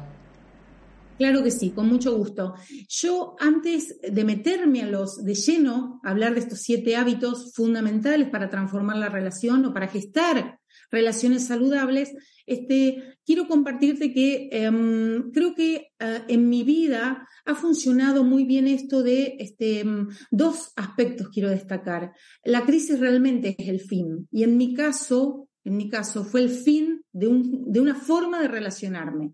Claro 1.16 1.44
que 1.44 1.52
sí, 1.52 1.70
con 1.70 1.88
mucho 1.88 2.16
gusto. 2.16 2.54
Yo 2.88 3.36
antes 3.38 4.00
de 4.00 4.24
meterme 4.24 4.82
a 4.82 4.86
los 4.86 5.24
de 5.24 5.34
lleno, 5.34 6.00
a 6.02 6.10
hablar 6.10 6.34
de 6.34 6.40
estos 6.40 6.60
siete 6.60 6.96
hábitos 6.96 7.52
fundamentales 7.54 8.28
para 8.30 8.50
transformar 8.50 8.96
la 8.96 9.08
relación 9.08 9.64
o 9.64 9.72
para 9.72 9.86
gestar 9.86 10.58
relaciones 10.90 11.46
saludables, 11.46 12.12
este, 12.46 13.16
quiero 13.24 13.46
compartirte 13.46 14.12
que 14.12 14.48
em, 14.50 15.30
creo 15.30 15.54
que 15.54 15.92
eh, 15.98 16.22
en 16.28 16.48
mi 16.48 16.64
vida 16.64 17.28
ha 17.44 17.54
funcionado 17.54 18.24
muy 18.24 18.44
bien 18.44 18.66
esto 18.66 19.02
de 19.02 19.36
este, 19.38 19.80
em, 19.80 20.08
dos 20.30 20.72
aspectos 20.74 21.28
quiero 21.28 21.48
destacar. 21.48 22.12
La 22.44 22.64
crisis 22.64 22.98
realmente 22.98 23.54
es 23.56 23.68
el 23.68 23.80
fin 23.80 24.28
y 24.32 24.42
en 24.42 24.56
mi 24.56 24.74
caso, 24.74 25.48
en 25.62 25.76
mi 25.76 25.88
caso 25.88 26.24
fue 26.24 26.42
el 26.42 26.50
fin 26.50 27.04
de, 27.12 27.28
un, 27.28 27.72
de 27.72 27.80
una 27.80 27.94
forma 27.94 28.40
de 28.40 28.48
relacionarme 28.48 29.32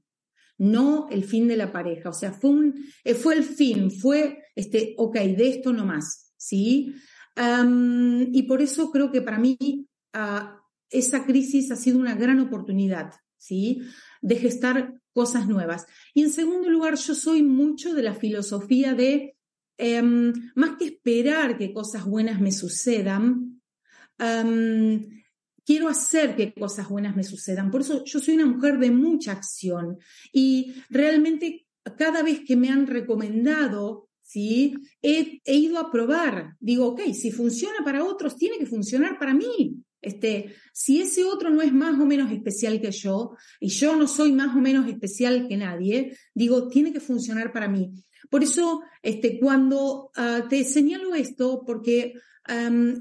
no 0.60 1.08
el 1.10 1.24
fin 1.24 1.48
de 1.48 1.56
la 1.56 1.72
pareja. 1.72 2.10
O 2.10 2.12
sea, 2.12 2.32
fue, 2.32 2.50
un, 2.50 2.84
eh, 3.02 3.14
fue 3.14 3.34
el 3.34 3.44
fin, 3.44 3.90
fue, 3.90 4.44
este, 4.54 4.94
ok, 4.98 5.14
de 5.14 5.48
esto 5.48 5.72
no 5.72 5.84
más, 5.84 6.32
¿sí? 6.36 6.94
y 8.32 8.42
por 8.42 8.60
eso 8.60 8.90
creo 8.90 9.10
que 9.10 9.22
para 9.22 9.38
mí 9.38 9.56
ah, 10.12 10.60
esa 10.90 11.24
crisis 11.24 11.70
ha 11.70 11.76
sido 11.76 11.98
una 11.98 12.14
gran 12.14 12.38
oportunidad, 12.38 13.14
¿sí? 13.38 13.80
De 14.20 14.36
gestar 14.36 15.00
cosas 15.14 15.48
nuevas. 15.48 15.86
Y 16.12 16.24
en 16.24 16.32
segundo 16.32 16.68
lugar, 16.68 16.96
yo 16.96 17.14
soy 17.14 17.42
mucho 17.42 17.94
de 17.94 18.02
la 18.02 18.14
filosofía 18.14 18.92
de, 18.92 19.36
em, 19.78 20.34
más 20.54 20.76
que 20.76 20.84
esperar 20.84 21.56
que 21.56 21.72
cosas 21.72 22.04
buenas 22.04 22.42
me 22.42 22.52
sucedan, 22.52 23.62
quiero 25.70 25.86
hacer 25.86 26.34
que 26.34 26.52
cosas 26.52 26.88
buenas 26.88 27.14
me 27.14 27.22
sucedan. 27.22 27.70
Por 27.70 27.82
eso 27.82 28.04
yo 28.04 28.18
soy 28.18 28.34
una 28.34 28.46
mujer 28.46 28.80
de 28.80 28.90
mucha 28.90 29.30
acción 29.30 29.98
y 30.32 30.74
realmente 30.88 31.64
cada 31.96 32.24
vez 32.24 32.40
que 32.44 32.56
me 32.56 32.70
han 32.70 32.88
recomendado 32.88 34.08
¿sí? 34.20 34.74
He, 35.00 35.40
he, 35.44 35.54
ido 35.54 35.78
a 35.78 35.92
probar. 35.92 36.56
Digo, 36.58 36.88
ok, 36.88 37.02
si 37.12 37.30
funciona 37.30 37.84
para 37.84 38.04
otros, 38.04 38.36
tiene 38.36 38.58
que 38.58 38.66
funcionar 38.66 39.16
para 39.16 39.32
mí. 39.32 39.76
Este, 40.02 40.56
si 40.72 41.02
ese 41.02 41.22
otro 41.22 41.50
no 41.50 41.62
es 41.62 41.72
más 41.72 42.00
o 42.00 42.04
menos 42.04 42.32
especial 42.32 42.80
que 42.80 42.90
yo, 42.90 43.36
y 43.60 43.68
yo 43.68 43.94
no 43.94 44.08
soy 44.08 44.32
más 44.32 44.56
o 44.56 44.60
menos 44.60 44.88
especial 44.88 45.46
que 45.46 45.56
nadie, 45.56 46.16
digo, 46.34 46.66
tiene 46.66 46.92
que 46.92 46.98
funcionar 46.98 47.52
para 47.52 47.68
mí. 47.68 47.92
Por 48.28 48.42
eso, 48.42 48.82
este, 49.02 49.38
cuando 49.38 50.10
ah, 50.16 50.46
te 50.50 50.64
señalo 50.64 51.14
esto, 51.14 51.62
porque 51.64 52.14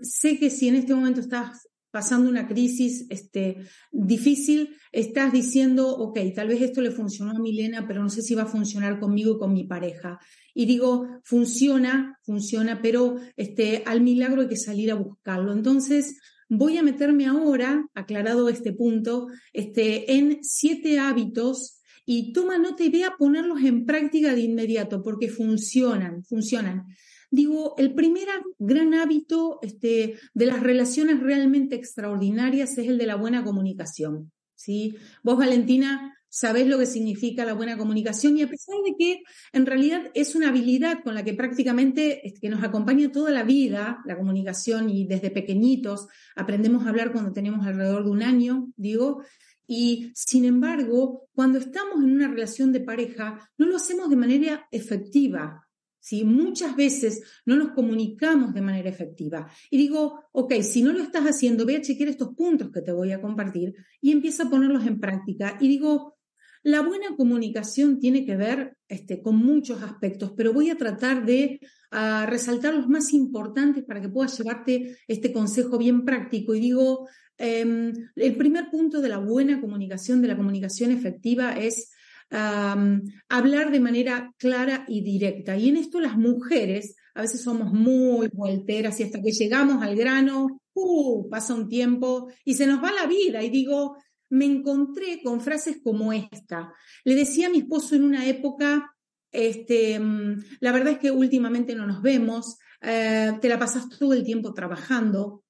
sé 0.04 0.38
que 0.38 0.52
si 0.52 0.68
en 0.68 0.76
este 0.76 0.94
momento 0.94 1.22
estás 1.22 1.68
pasando 1.91 2.29
una 2.29 2.48
crisis 2.48 3.05
este, 3.10 3.58
difícil, 3.91 4.75
estás 4.91 5.31
diciendo, 5.31 5.89
ok, 5.96 6.19
tal 6.36 6.48
vez 6.50 6.62
esto 6.62 6.81
le 6.81 6.91
funcionó 6.91 7.31
a 7.31 7.39
Milena, 7.39 7.88
pero 7.88 8.01
no 8.01 8.10
sé 8.10 8.22
si 8.22 8.36
va 8.36 8.43
a 8.43 8.48
funcionar 8.48 9.00
conmigo 9.00 9.36
y 9.36 9.39
con 9.39 9.53
mi 9.53 9.63
pareja. 9.63 10.19
Y 10.53 10.65
digo, 10.65 11.08
funciona, 11.24 12.19
funciona, 12.24 12.81
pero 12.81 13.17
este, 13.38 13.84
al 13.86 14.01
milagro 14.01 14.41
hay 14.41 14.48
que 14.48 14.58
salir 14.58 14.91
a 14.91 14.96
buscarlo. 14.96 15.53
Entonces, 15.53 16.17
voy 16.50 16.77
a 16.77 16.84
meterme 16.84 17.27
ahora, 17.27 17.88
aclarado 17.93 18.50
este 18.50 18.74
punto, 18.74 19.27
este, 19.53 20.13
en 20.13 20.39
siete 20.41 21.00
hábitos 21.00 21.79
y 22.05 22.34
toma 22.34 22.58
nota 22.58 22.84
y 22.84 22.89
ve 22.89 23.03
a 23.03 23.15
ponerlos 23.17 23.62
en 23.62 23.86
práctica 23.86 24.34
de 24.34 24.41
inmediato, 24.41 25.03
porque 25.03 25.29
funcionan, 25.29 26.24
funcionan. 26.24 26.88
Digo, 27.31 27.75
el 27.77 27.93
primer 27.93 28.27
gran 28.57 28.93
hábito 28.93 29.59
este, 29.62 30.15
de 30.33 30.45
las 30.45 30.62
relaciones 30.62 31.19
realmente 31.19 31.75
extraordinarias 31.75 32.77
es 32.77 32.88
el 32.88 32.98
de 32.98 33.05
la 33.05 33.15
buena 33.15 33.43
comunicación. 33.43 34.31
¿sí? 34.55 34.95
Vos, 35.24 35.38
Valentina, 35.38 36.17
sabés 36.29 36.67
lo 36.67 36.77
que 36.77 36.86
significa 36.86 37.45
la 37.45 37.53
buena 37.53 37.77
comunicación 37.77 38.38
y 38.38 38.43
a 38.43 38.50
pesar 38.50 38.75
de 38.86 38.95
que 38.98 39.24
en 39.51 39.65
realidad 39.65 40.12
es 40.13 40.36
una 40.36 40.50
habilidad 40.50 41.03
con 41.03 41.15
la 41.15 41.24
que 41.24 41.33
prácticamente 41.33 42.25
este, 42.27 42.39
que 42.39 42.50
nos 42.50 42.63
acompaña 42.63 43.12
toda 43.12 43.31
la 43.31 43.43
vida, 43.43 44.00
la 44.05 44.17
comunicación 44.17 44.89
y 44.89 45.05
desde 45.05 45.31
pequeñitos 45.31 46.07
aprendemos 46.36 46.86
a 46.86 46.89
hablar 46.89 47.12
cuando 47.12 47.33
tenemos 47.33 47.65
alrededor 47.65 48.05
de 48.05 48.12
un 48.12 48.24
año, 48.24 48.71
digo, 48.75 49.24
y 49.71 50.12
sin 50.15 50.45
embargo, 50.45 51.27
cuando 51.33 51.59
estamos 51.59 52.03
en 52.03 52.12
una 52.12 52.27
relación 52.27 52.71
de 52.71 52.79
pareja, 52.79 53.51
no 53.57 53.67
lo 53.67 53.75
hacemos 53.75 54.09
de 54.09 54.15
manera 54.15 54.67
efectiva, 54.71 55.69
¿sí? 56.00 56.24
Muchas 56.24 56.75
veces 56.75 57.22
no 57.46 57.56
nos 57.56 57.72
comunicamos 57.72 58.53
de 58.53 58.62
manera 58.62 58.89
efectiva. 58.89 59.50
Y 59.70 59.77
digo, 59.77 60.24
ok, 60.32 60.53
si 60.62 60.82
no 60.82 60.91
lo 60.91 61.01
estás 61.01 61.25
haciendo, 61.25 61.65
ve 61.65 61.77
a 61.77 61.82
chequear 61.82 62.10
estos 62.10 62.34
puntos 62.36 62.72
que 62.72 62.82
te 62.82 62.91
voy 62.91 63.12
a 63.12 63.22
compartir 63.22 63.75
y 64.01 64.12
empieza 64.12 64.44
a 64.44 64.50
ponerlos 64.50 64.86
en 64.86 65.00
práctica. 65.00 65.58
Y 65.60 65.68
digo, 65.68 66.20
la 66.63 66.82
buena 66.82 67.15
comunicación 67.15 68.00
tiene 68.00 68.25
que 68.25 68.36
ver 68.36 68.75
este, 68.88 69.22
con 69.22 69.38
muchos 69.38 69.82
aspectos, 69.82 70.34
pero 70.36 70.53
voy 70.53 70.70
a 70.70 70.77
tratar 70.77 71.25
de 71.25 71.62
ah, 71.91 72.25
resaltar 72.29 72.74
los 72.74 72.89
más 72.89 73.13
importantes 73.13 73.84
para 73.86 74.01
que 74.01 74.10
puedas 74.10 74.38
llevarte 74.38 74.98
este 75.08 75.32
consejo 75.32 75.77
bien 75.77 76.03
práctico. 76.03 76.53
Y 76.56 76.60
digo, 76.60 77.08
em, 77.38 77.94
el 78.15 78.36
primer 78.36 78.70
punto 78.70 79.00
de 79.00 79.10
la 79.10 79.20
buena 79.20 79.62
comunicación, 79.62 80.22
de 80.22 80.27
la 80.27 80.38
comunicación 80.38 80.91
efectiva, 80.91 81.53
es 81.53 81.91
hablar 82.31 83.71
de 83.71 83.79
manera 83.79 84.33
clara 84.38 84.86
y 84.88 85.01
directa. 85.01 85.57
Y 85.57 85.69
en 85.69 85.77
esto 85.77 86.00
las 86.00 86.17
mujeres 86.17 86.95
a 87.15 87.21
veces 87.21 87.41
somos 87.41 87.74
muy 87.74 88.29
volteras 88.31 89.00
y 89.00 89.03
hasta 89.03 89.21
que 89.21 89.31
llegamos 89.31 89.83
al 89.83 89.95
grano, 89.95 90.62
uh, 90.74 91.29
pasa 91.29 91.53
un 91.53 91.67
tiempo 91.67 92.31
y 92.45 92.53
se 92.53 92.67
nos 92.67 92.83
va 92.83 92.91
la 92.91 93.07
vida. 93.07 93.43
Y 93.43 93.50
digo, 93.50 93.98
me 94.29 94.45
encontré 94.45 95.21
con 95.24 95.41
frases 95.41 95.79
como 95.83 96.13
esta. 96.13 96.71
Le 97.03 97.15
decía 97.15 97.48
a 97.48 97.50
mi 97.50 97.59
esposo 97.59 97.95
en 97.95 98.03
una 98.03 98.27
época, 98.27 98.95
este, 99.31 100.00
mm, 100.00 100.43
la 100.62 100.71
verdad 100.71 100.93
es 100.93 101.00
que 101.00 101.12
últimamente 101.12 101.75
no 101.75 101.86
nos 101.86 102.01
vemos, 102.01 102.57
eh, 102.81 103.33
te 103.41 103.50
la 103.50 103.59
pasas 103.59 103.89
todo 103.89 104.13
el 104.13 104.24
tiempo 104.24 104.53
trabajando. 104.53 105.43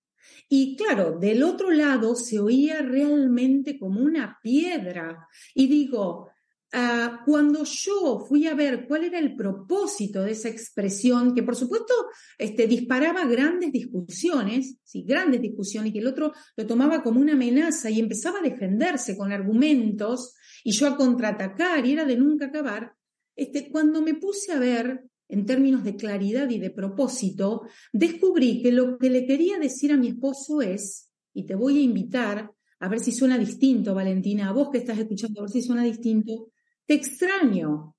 Y 0.48 0.76
claro, 0.76 1.20
del 1.20 1.44
otro 1.44 1.70
lado 1.72 2.16
se 2.16 2.40
oía 2.40 2.82
realmente 2.82 3.78
como 3.78 4.02
una 4.02 4.40
piedra. 4.42 5.28
Y 5.54 5.68
digo, 5.68 6.30
Ah, 6.72 7.24
cuando 7.26 7.64
yo 7.64 8.24
fui 8.28 8.46
a 8.46 8.54
ver 8.54 8.88
cuál 8.88 9.06
era 9.06 9.18
el 9.18 9.36
propósito 9.36 10.22
de 10.22 10.34
esa 10.34 10.50
expresión, 10.50 11.34
que 11.34 11.42
por 11.42 11.56
supuesto 11.56 11.94
este, 12.38 12.68
disparaba 12.68 13.26
grandes 13.26 13.72
discusiones, 13.72 14.78
¿sí? 14.84 15.04
grandes 15.04 15.42
discusiones, 15.42 15.90
y 15.90 15.94
que 15.94 16.00
el 16.00 16.08
otro 16.08 16.32
lo 16.56 16.68
tomaba 16.68 17.02
como 17.02 17.22
una 17.22 17.34
amenaza 17.34 17.90
y 17.90 18.00
empezaba 18.00 18.38
a 18.38 18.44
defenderse 18.44 19.18
con 19.18 19.32
argumentos 19.32 20.36
y 20.64 20.72
yo 20.72 20.86
a 20.86 20.96
contraatacar 20.96 21.88
y 21.88 21.94
era 21.94 22.06
de 22.06 22.18
nunca 22.18 22.48
acabar, 22.48 22.94
este, 23.36 23.72
cuando 23.72 24.04
me 24.04 24.14
puse 24.14 24.52
a 24.52 24.60
ver 24.60 25.06
en 25.28 25.46
términos 25.48 25.84
de 25.84 25.96
claridad 25.96 26.50
y 26.52 26.60
de 26.60 26.70
propósito, 26.70 27.64
descubrí 27.94 28.62
que 28.62 28.72
lo 28.72 29.00
que 29.00 29.10
le 29.10 29.26
quería 29.26 29.58
decir 29.58 29.92
a 29.92 29.98
mi 29.98 30.10
esposo 30.10 30.62
es, 30.62 31.10
y 31.34 31.46
te 31.46 31.56
voy 31.56 31.80
a 31.80 31.82
invitar 31.82 32.52
a 32.80 32.88
ver 32.88 33.00
si 33.00 33.12
suena 33.12 33.38
distinto, 33.38 33.94
Valentina, 33.94 34.50
a 34.50 34.54
vos 34.54 34.70
que 34.70 34.78
estás 34.78 34.98
escuchando, 35.00 35.40
a 35.40 35.44
ver 35.44 35.52
si 35.52 35.62
suena 35.62 35.84
distinto, 35.84 36.52
te 36.90 36.96
extraño. 36.96 37.96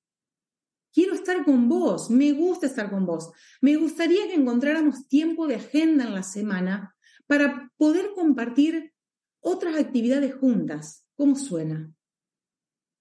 Quiero 0.93 1.15
estar 1.15 1.45
con 1.45 1.69
vos, 1.69 2.11
me 2.11 2.33
gusta 2.33 2.67
estar 2.67 2.91
con 2.91 3.07
vos. 3.07 3.31
Me 3.61 3.77
gustaría 3.77 4.27
que 4.27 4.35
encontráramos 4.35 5.07
tiempo 5.07 5.47
de 5.47 5.55
agenda 5.55 6.03
en 6.03 6.13
la 6.13 6.25
semana 6.25 6.97
para 7.29 7.71
poder 7.77 8.11
compartir 8.17 8.93
otras 9.39 9.77
actividades 9.77 10.35
juntas. 10.35 11.07
¿Cómo 11.15 11.37
suena? 11.37 11.89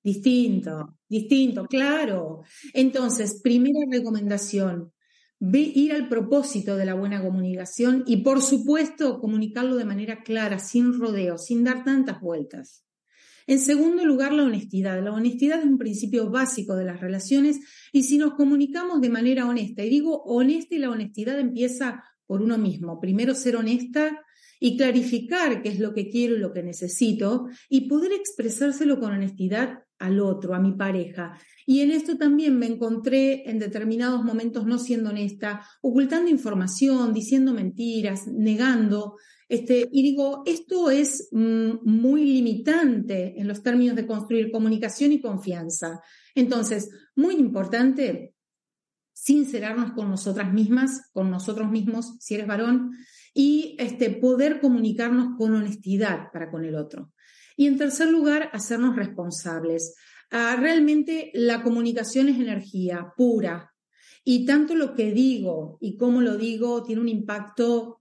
Distinto, 0.03 0.99
distinto, 1.09 1.65
claro. 1.65 2.43
Entonces, 2.75 3.41
primera 3.41 3.79
recomendación, 3.89 4.93
ve 5.39 5.61
ir 5.73 5.93
al 5.93 6.07
propósito 6.07 6.75
de 6.75 6.85
la 6.85 6.93
buena 6.93 7.19
comunicación 7.19 8.03
y, 8.05 8.17
por 8.17 8.43
supuesto, 8.43 9.19
comunicarlo 9.19 9.75
de 9.75 9.85
manera 9.85 10.21
clara, 10.21 10.59
sin 10.59 10.99
rodeos, 10.99 11.45
sin 11.45 11.63
dar 11.63 11.83
tantas 11.83 12.21
vueltas. 12.21 12.85
En 13.49 13.59
segundo 13.59 14.05
lugar, 14.05 14.31
la 14.31 14.43
honestidad. 14.43 15.03
La 15.03 15.11
honestidad 15.11 15.57
es 15.57 15.65
un 15.65 15.79
principio 15.79 16.29
básico 16.29 16.75
de 16.75 16.85
las 16.85 17.01
relaciones 17.01 17.59
y 17.91 18.03
si 18.03 18.19
nos 18.19 18.35
comunicamos 18.35 19.01
de 19.01 19.09
manera 19.09 19.47
honesta, 19.47 19.83
y 19.83 19.89
digo 19.89 20.21
honesta 20.21 20.75
y 20.75 20.77
la 20.77 20.91
honestidad 20.91 21.39
empieza 21.39 22.03
por 22.27 22.43
uno 22.43 22.59
mismo. 22.59 22.99
Primero 22.99 23.33
ser 23.33 23.55
honesta 23.55 24.23
y 24.59 24.77
clarificar 24.77 25.63
qué 25.63 25.69
es 25.69 25.79
lo 25.79 25.95
que 25.95 26.09
quiero 26.09 26.35
y 26.35 26.39
lo 26.39 26.53
que 26.53 26.61
necesito 26.61 27.47
y 27.69 27.87
poder 27.87 28.11
expresárselo 28.11 28.99
con 28.99 29.13
honestidad 29.13 29.79
al 29.97 30.19
otro, 30.19 30.53
a 30.53 30.59
mi 30.59 30.73
pareja. 30.73 31.35
Y 31.65 31.81
en 31.81 31.89
esto 31.89 32.19
también 32.19 32.55
me 32.59 32.67
encontré 32.67 33.49
en 33.49 33.57
determinados 33.57 34.23
momentos 34.23 34.67
no 34.67 34.77
siendo 34.77 35.09
honesta, 35.09 35.65
ocultando 35.81 36.29
información, 36.29 37.15
diciendo 37.15 37.51
mentiras, 37.55 38.27
negando, 38.27 39.15
este, 39.49 39.89
y 39.91 40.03
digo, 40.03 40.43
esto 40.45 40.91
es 40.91 41.27
mm, 41.31 41.79
muy 41.83 42.23
limitante 42.23 43.33
en 43.35 43.47
los 43.47 43.63
términos 43.63 43.95
de 43.95 44.05
construir 44.05 44.51
comunicación 44.51 45.11
y 45.11 45.19
confianza. 45.19 46.01
Entonces, 46.35 46.91
muy 47.15 47.35
importante, 47.35 48.35
sincerarnos 49.11 49.93
con 49.93 50.07
nosotras 50.07 50.53
mismas, 50.53 51.09
con 51.11 51.31
nosotros 51.31 51.71
mismos, 51.71 52.15
si 52.19 52.35
eres 52.35 52.45
varón, 52.45 52.91
y 53.33 53.75
este, 53.79 54.11
poder 54.11 54.61
comunicarnos 54.61 55.35
con 55.35 55.55
honestidad 55.55 56.31
para 56.31 56.51
con 56.51 56.63
el 56.63 56.75
otro. 56.75 57.11
Y 57.57 57.65
en 57.65 57.79
tercer 57.79 58.09
lugar, 58.09 58.51
hacernos 58.53 58.95
responsables. 58.95 59.95
Ah, 60.29 60.55
realmente 60.59 61.31
la 61.33 61.63
comunicación 61.63 62.29
es 62.29 62.37
energía 62.37 63.13
pura. 63.17 63.73
Y 64.23 64.45
tanto 64.45 64.75
lo 64.75 64.93
que 64.93 65.11
digo 65.11 65.79
y 65.81 65.97
cómo 65.97 66.21
lo 66.21 66.37
digo 66.37 66.83
tiene 66.83 67.01
un 67.01 67.09
impacto 67.09 67.98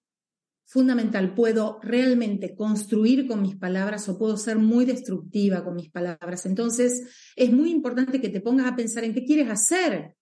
fundamental. 0.69 1.35
Puedo 1.35 1.81
realmente 1.83 2.55
construir 2.55 3.27
con 3.27 3.41
mis 3.41 3.57
palabras 3.57 4.07
o 4.09 4.19
puedo 4.19 4.37
ser 4.37 4.59
muy 4.59 4.85
destructiva 4.85 5.65
con 5.65 5.75
mis 5.75 5.91
palabras. 5.91 6.45
Entonces, 6.45 7.33
es 7.35 7.51
muy 7.51 7.71
importante 7.71 8.21
que 8.21 8.29
te 8.29 8.43
pongas 8.43 8.67
a 8.67 8.77
pensar 8.77 9.03
en 9.05 9.15
qué 9.15 9.25
quieres 9.25 9.49
hacer 9.51 10.15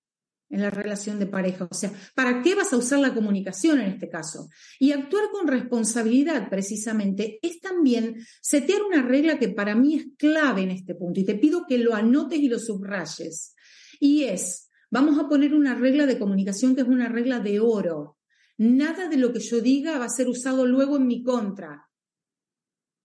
en 0.48 0.62
la 0.62 0.70
relación 0.70 1.18
de 1.18 1.26
pareja. 1.26 1.66
O 1.68 1.74
sea, 1.74 1.92
¿para 2.14 2.42
qué 2.42 2.54
vas 2.54 2.72
a 2.72 2.76
usar 2.76 3.00
la 3.00 3.12
comunicación 3.12 3.80
en 3.80 3.90
este 3.90 4.08
caso? 4.08 4.48
Y 4.78 4.92
actuar 4.92 5.24
con 5.32 5.48
responsabilidad, 5.48 6.48
precisamente, 6.48 7.40
es 7.42 7.60
también 7.60 8.14
setear 8.40 8.82
una 8.84 9.02
regla 9.02 9.40
que 9.40 9.48
para 9.48 9.74
mí 9.74 9.96
es 9.96 10.06
clave 10.16 10.62
en 10.62 10.70
este 10.70 10.94
punto. 10.94 11.18
Y 11.18 11.24
te 11.24 11.34
pido 11.34 11.66
que 11.66 11.78
lo 11.78 11.92
anotes 11.92 12.38
y 12.38 12.46
lo 12.46 12.60
subrayes. 12.60 13.52
Y 13.98 14.22
es, 14.22 14.70
vamos 14.92 15.18
a 15.18 15.28
poner 15.28 15.54
una 15.54 15.74
regla 15.74 16.06
de 16.06 16.20
comunicación 16.20 16.76
que 16.76 16.82
es 16.82 16.88
una 16.88 17.08
regla 17.08 17.40
de 17.40 17.58
oro. 17.58 18.15
Nada 18.58 19.08
de 19.08 19.16
lo 19.16 19.32
que 19.32 19.40
yo 19.40 19.60
diga 19.60 19.98
va 19.98 20.06
a 20.06 20.10
ser 20.10 20.28
usado 20.28 20.66
luego 20.66 20.96
en 20.96 21.06
mi 21.06 21.22
contra. 21.22 21.88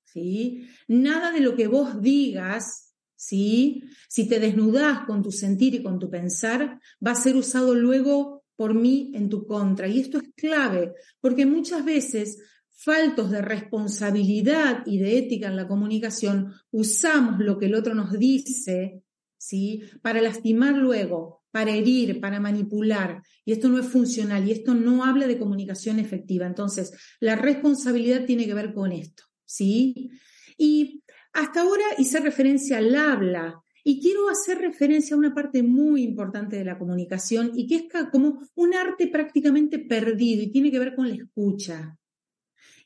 ¿Sí? 0.04 0.68
Nada 0.88 1.32
de 1.32 1.40
lo 1.40 1.56
que 1.56 1.68
vos 1.68 2.02
digas, 2.02 2.94
¿sí? 3.16 3.84
Si 4.10 4.28
te 4.28 4.40
desnudás 4.40 5.06
con 5.06 5.22
tu 5.22 5.32
sentir 5.32 5.76
y 5.76 5.84
con 5.84 6.00
tu 6.00 6.10
pensar, 6.10 6.80
va 7.06 7.12
a 7.12 7.16
ser 7.16 7.36
usado 7.36 7.74
luego 7.74 8.44
por 8.56 8.74
mí 8.74 9.12
en 9.16 9.30
tu 9.30 9.46
contra. 9.46 9.88
Y 9.88 10.00
esto 10.00 10.18
es 10.18 10.30
clave, 10.36 10.94
porque 11.20 11.46
muchas 11.46 11.84
veces 11.86 12.38
faltos 12.70 13.30
de 13.30 13.42
responsabilidad 13.42 14.84
y 14.86 14.98
de 14.98 15.20
ética 15.20 15.48
en 15.48 15.56
la 15.56 15.68
comunicación, 15.68 16.54
usamos 16.72 17.40
lo 17.40 17.58
que 17.58 17.68
el 17.68 17.76
otro 17.76 17.94
nos 17.94 18.12
dice, 18.12 19.04
¿sí? 19.42 19.82
Para 20.04 20.22
lastimar 20.22 20.78
luego, 20.78 21.42
para 21.50 21.72
herir, 21.72 22.22
para 22.22 22.40
manipular. 22.40 23.24
Y 23.44 23.54
esto 23.54 23.70
no 23.70 23.80
es 23.80 23.88
funcional 23.88 24.48
y 24.48 24.52
esto 24.52 24.76
no 24.76 25.04
habla 25.04 25.26
de 25.26 25.40
comunicación 25.40 25.98
efectiva. 25.98 26.46
Entonces, 26.46 26.94
la 27.20 27.36
responsabilidad 27.36 28.26
tiene 28.26 28.46
que 28.46 28.54
ver 28.54 28.72
con 28.72 28.92
esto, 28.92 29.24
¿sí? 29.44 30.12
Y 30.60 31.02
hasta 31.34 31.62
ahora 31.62 31.84
hice 31.98 32.20
referencia 32.20 32.78
al 32.78 32.94
habla. 32.94 33.60
Y 33.84 34.00
quiero 34.00 34.30
hacer 34.30 34.60
referencia 34.60 35.16
a 35.16 35.20
una 35.20 35.34
parte 35.34 35.64
muy 35.64 36.04
importante 36.04 36.58
de 36.58 36.66
la 36.66 36.78
comunicación 36.78 37.52
y 37.56 37.66
que 37.66 37.78
es 37.78 37.84
como 38.12 38.44
un 38.54 38.76
arte 38.76 39.08
prácticamente 39.08 39.80
perdido 39.80 40.44
y 40.44 40.52
tiene 40.52 40.70
que 40.70 40.78
ver 40.78 40.94
con 40.94 41.10
la 41.10 41.16
escucha. 41.16 41.98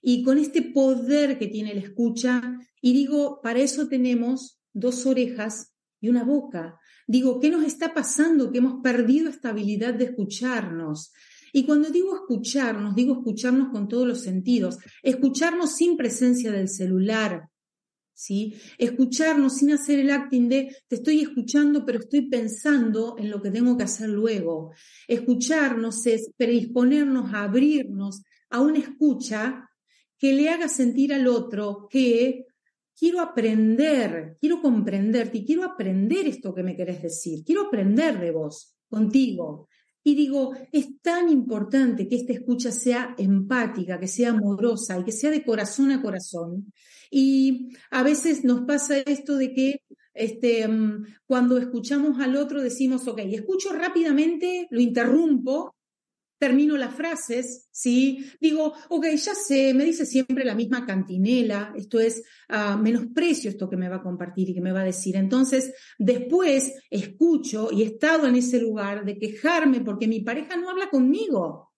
y 0.08 0.22
con 0.24 0.38
este 0.38 0.62
poder 0.62 1.40
que 1.40 1.48
tiene 1.48 1.74
la 1.74 1.82
escucha, 1.82 2.60
y 2.80 2.94
digo, 2.94 3.42
para 3.42 3.60
eso 3.60 3.88
tenemos 3.88 4.60
dos 4.72 5.08
orejas 5.08 5.75
y 6.06 6.10
una 6.10 6.24
boca. 6.24 6.80
Digo, 7.08 7.40
¿qué 7.40 7.50
nos 7.50 7.64
está 7.64 7.94
pasando? 7.94 8.52
Que 8.52 8.60
hemos 8.60 8.82
perdido 8.82 9.30
esta 9.30 9.50
habilidad 9.50 9.94
de 9.94 10.06
escucharnos. 10.06 11.12
Y 11.52 11.66
cuando 11.66 11.90
digo 11.90 12.16
escucharnos, 12.16 12.96
digo 12.96 13.14
escucharnos 13.14 13.70
con 13.70 13.88
todos 13.88 14.08
los 14.08 14.22
sentidos, 14.22 14.78
escucharnos 15.02 15.76
sin 15.76 15.98
presencia 15.98 16.52
del 16.52 16.68
celular, 16.68 17.50
¿sí? 18.14 18.56
Escucharnos 18.78 19.58
sin 19.58 19.72
hacer 19.72 20.00
el 20.00 20.12
acting 20.12 20.48
de 20.48 20.76
te 20.88 20.96
estoy 20.98 21.22
escuchando, 21.22 21.86
pero 21.86 22.00
estoy 22.00 22.30
pensando 22.30 23.16
en 23.18 23.30
lo 23.30 23.42
que 23.42 23.52
tengo 23.52 23.78
que 23.78 23.86
hacer 23.86 24.10
luego. 24.10 24.74
Escucharnos 25.08 26.06
es 26.06 26.30
predisponernos 26.38 27.34
a 27.34 27.44
abrirnos 27.44 28.22
a 28.50 28.62
una 28.62 28.80
escucha 28.80 29.70
que 30.18 30.34
le 30.34 30.50
haga 30.50 30.68
sentir 30.68 31.14
al 31.14 31.28
otro 31.28 31.88
que 31.90 32.46
quiero 32.98 33.22
aprender, 33.22 34.38
quiero 34.40 34.62
comprenderte 34.62 35.40
y 35.40 35.46
quiero 35.46 35.64
aprender 35.64 36.28
esto 36.28 36.54
que 36.54 36.64
me 36.64 36.76
querés 36.76 37.02
decir, 37.02 37.44
quiero 37.44 37.68
aprender 37.68 38.20
de 38.20 38.32
vos, 38.32 38.76
contigo. 38.90 39.68
Y 40.04 40.14
digo, 40.14 40.54
es 40.72 41.02
tan 41.02 41.30
importante 41.30 42.08
que 42.08 42.16
esta 42.16 42.34
escucha 42.34 42.72
sea 42.72 43.16
empática, 43.18 44.00
que 44.00 44.08
sea 44.08 44.30
amorosa 44.30 45.00
y 45.00 45.04
que 45.04 45.12
sea 45.12 45.32
de 45.32 45.44
corazón 45.44 45.92
a 45.92 46.02
corazón. 46.02 46.72
Y 47.10 47.70
a 47.90 48.04
veces 48.04 48.44
nos 48.44 48.62
pasa 48.62 49.00
esto 49.00 49.36
de 49.36 49.54
que 49.54 49.82
este, 50.14 50.68
mm, 50.68 51.06
cuando 51.26 51.58
escuchamos 51.58 52.20
al 52.20 52.36
otro 52.36 52.62
decimos, 52.62 53.08
ok, 53.08 53.20
escucho 53.26 53.74
rápidamente, 53.74 54.68
lo 54.70 54.80
interrumpo 54.80 55.75
termino 56.46 56.78
las 56.78 56.94
frases, 56.94 57.68
¿sí? 57.72 58.24
Digo, 58.40 58.76
ok, 58.90 59.08
ya 59.16 59.34
sé, 59.34 59.74
me 59.74 59.84
dice 59.84 60.06
siempre 60.06 60.46
la 60.46 60.54
misma 60.54 60.86
cantinela, 60.86 61.74
esto 61.76 62.00
es 62.00 62.22
uh, 62.50 62.78
menosprecio 62.78 63.50
esto 63.50 63.68
que 63.68 63.78
me 63.78 63.90
va 63.90 63.96
a 63.96 64.04
compartir 64.04 64.52
y 64.52 64.54
que 64.54 64.62
me 64.62 64.72
va 64.72 64.82
a 64.82 64.86
decir. 64.86 65.16
Entonces, 65.16 65.74
después 65.98 66.72
escucho 66.92 67.70
y 67.72 67.82
he 67.82 67.86
estado 67.86 68.28
en 68.28 68.36
ese 68.36 68.60
lugar 68.60 69.06
de 69.06 69.18
quejarme 69.18 69.82
porque 69.82 70.08
mi 70.08 70.20
pareja 70.20 70.56
no 70.56 70.70
habla 70.70 70.92
conmigo. 70.92 71.74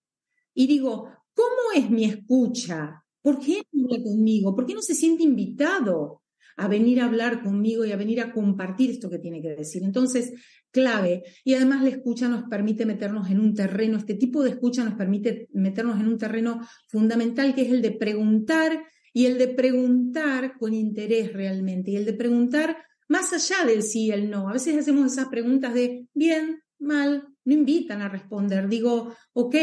Y 0.52 0.66
digo, 0.66 1.08
¿cómo 1.32 1.72
es 1.74 1.88
mi 1.88 2.04
escucha? 2.04 3.02
¿Por 3.22 3.38
qué 3.38 3.62
no 3.72 3.86
habla 3.86 4.04
conmigo? 4.04 4.54
¿Por 4.54 4.66
qué 4.66 4.74
no 4.74 4.82
se 4.82 4.94
siente 4.94 5.22
invitado? 5.22 6.20
a 6.58 6.66
venir 6.66 7.00
a 7.00 7.04
hablar 7.04 7.40
conmigo 7.40 7.84
y 7.84 7.92
a 7.92 7.96
venir 7.96 8.20
a 8.20 8.32
compartir 8.32 8.90
esto 8.90 9.08
que 9.08 9.20
tiene 9.20 9.40
que 9.40 9.54
decir. 9.54 9.84
Entonces, 9.84 10.32
clave. 10.70 11.24
Y 11.44 11.54
además 11.54 11.82
la 11.82 11.90
escucha 11.90 12.28
nos 12.28 12.44
permite 12.44 12.86
meternos 12.86 13.30
en 13.30 13.40
un 13.40 13.54
terreno, 13.54 13.98
este 13.98 14.14
tipo 14.14 14.42
de 14.42 14.50
escucha 14.50 14.84
nos 14.84 14.94
permite 14.94 15.48
meternos 15.52 16.00
en 16.00 16.08
un 16.08 16.18
terreno 16.18 16.60
fundamental 16.88 17.54
que 17.54 17.62
es 17.62 17.70
el 17.70 17.82
de 17.82 17.92
preguntar 17.92 18.84
y 19.12 19.26
el 19.26 19.38
de 19.38 19.48
preguntar 19.48 20.56
con 20.58 20.74
interés 20.74 21.32
realmente 21.32 21.90
y 21.90 21.96
el 21.96 22.04
de 22.04 22.12
preguntar 22.12 22.76
más 23.08 23.32
allá 23.32 23.64
del 23.66 23.82
sí 23.82 24.06
y 24.06 24.10
el 24.10 24.30
no. 24.30 24.48
A 24.48 24.52
veces 24.52 24.76
hacemos 24.76 25.10
esas 25.10 25.28
preguntas 25.28 25.74
de 25.74 26.06
bien, 26.14 26.62
mal, 26.78 27.26
no 27.44 27.54
invitan 27.54 28.02
a 28.02 28.08
responder. 28.08 28.68
Digo, 28.68 29.14
ok, 29.32 29.56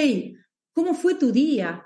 ¿cómo 0.73 0.93
fue 0.93 1.15
tu 1.15 1.31
día? 1.31 1.85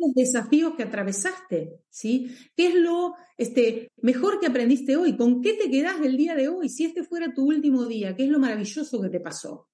Los 0.00 0.14
desafíos 0.14 0.74
que 0.76 0.84
atravesaste, 0.84 1.80
¿sí? 1.88 2.34
¿Qué 2.56 2.68
es 2.68 2.74
lo 2.74 3.14
este, 3.36 3.90
mejor 4.02 4.40
que 4.40 4.46
aprendiste 4.46 4.96
hoy? 4.96 5.16
¿Con 5.16 5.40
qué 5.40 5.54
te 5.54 5.70
quedás 5.70 6.00
del 6.00 6.16
día 6.16 6.34
de 6.34 6.48
hoy? 6.48 6.68
Si 6.68 6.84
este 6.84 7.04
fuera 7.04 7.34
tu 7.34 7.46
último 7.46 7.84
día, 7.84 8.16
¿qué 8.16 8.24
es 8.24 8.30
lo 8.30 8.38
maravilloso 8.38 9.00
que 9.00 9.10
te 9.10 9.20
pasó? 9.20 9.68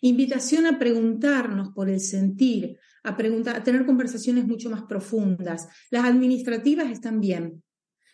Invitación 0.00 0.66
a 0.66 0.78
preguntarnos 0.78 1.70
por 1.74 1.88
el 1.88 2.00
sentir, 2.00 2.78
a, 3.02 3.16
preguntar, 3.16 3.56
a 3.56 3.64
tener 3.64 3.86
conversaciones 3.86 4.46
mucho 4.46 4.70
más 4.70 4.82
profundas. 4.82 5.68
Las 5.90 6.04
administrativas 6.04 6.90
están 6.90 7.20
bien, 7.20 7.62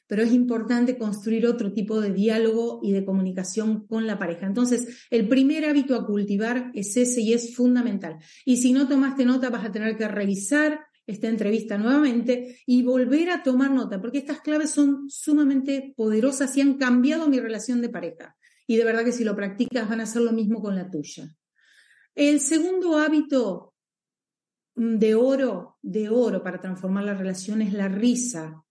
pero 0.06 0.22
es 0.22 0.32
importante 0.32 0.98
construir 0.98 1.46
otro 1.46 1.72
tipo 1.72 2.00
de 2.00 2.12
diálogo 2.12 2.80
y 2.82 2.92
de 2.92 3.04
comunicación 3.04 3.86
con 3.86 4.06
la 4.06 4.18
pareja. 4.18 4.46
Entonces, 4.46 5.06
el 5.10 5.28
primer 5.28 5.64
hábito 5.64 5.94
a 5.94 6.06
cultivar 6.06 6.70
es 6.74 6.96
ese 6.96 7.20
y 7.20 7.32
es 7.32 7.56
fundamental. 7.56 8.18
Y 8.44 8.58
si 8.58 8.72
no 8.72 8.86
tomaste 8.88 9.24
nota, 9.24 9.50
vas 9.50 9.64
a 9.64 9.72
tener 9.72 9.96
que 9.96 10.06
revisar 10.08 10.80
esta 11.06 11.28
entrevista 11.28 11.78
nuevamente 11.78 12.60
y 12.66 12.82
volver 12.82 13.30
a 13.30 13.42
tomar 13.42 13.70
nota, 13.70 14.00
porque 14.00 14.18
estas 14.18 14.40
claves 14.40 14.70
son 14.70 15.10
sumamente 15.10 15.94
poderosas 15.96 16.56
y 16.56 16.60
han 16.60 16.74
cambiado 16.74 17.28
mi 17.28 17.40
relación 17.40 17.80
de 17.80 17.88
pareja. 17.88 18.36
Y 18.66 18.76
de 18.76 18.84
verdad 18.84 19.04
que 19.04 19.12
si 19.12 19.24
lo 19.24 19.34
practicas 19.34 19.88
van 19.88 20.00
a 20.00 20.04
hacer 20.04 20.22
lo 20.22 20.32
mismo 20.32 20.60
con 20.60 20.76
la 20.76 20.88
tuya. 20.90 21.28
El 22.14 22.40
segundo 22.40 22.98
hábito 22.98 23.74
de 24.74 25.14
oro, 25.14 25.78
de 25.82 26.08
oro 26.08 26.42
para 26.42 26.60
transformar 26.60 27.04
la 27.04 27.14
relación 27.14 27.62
es 27.62 27.72
la 27.72 27.88
risa. 27.88 28.62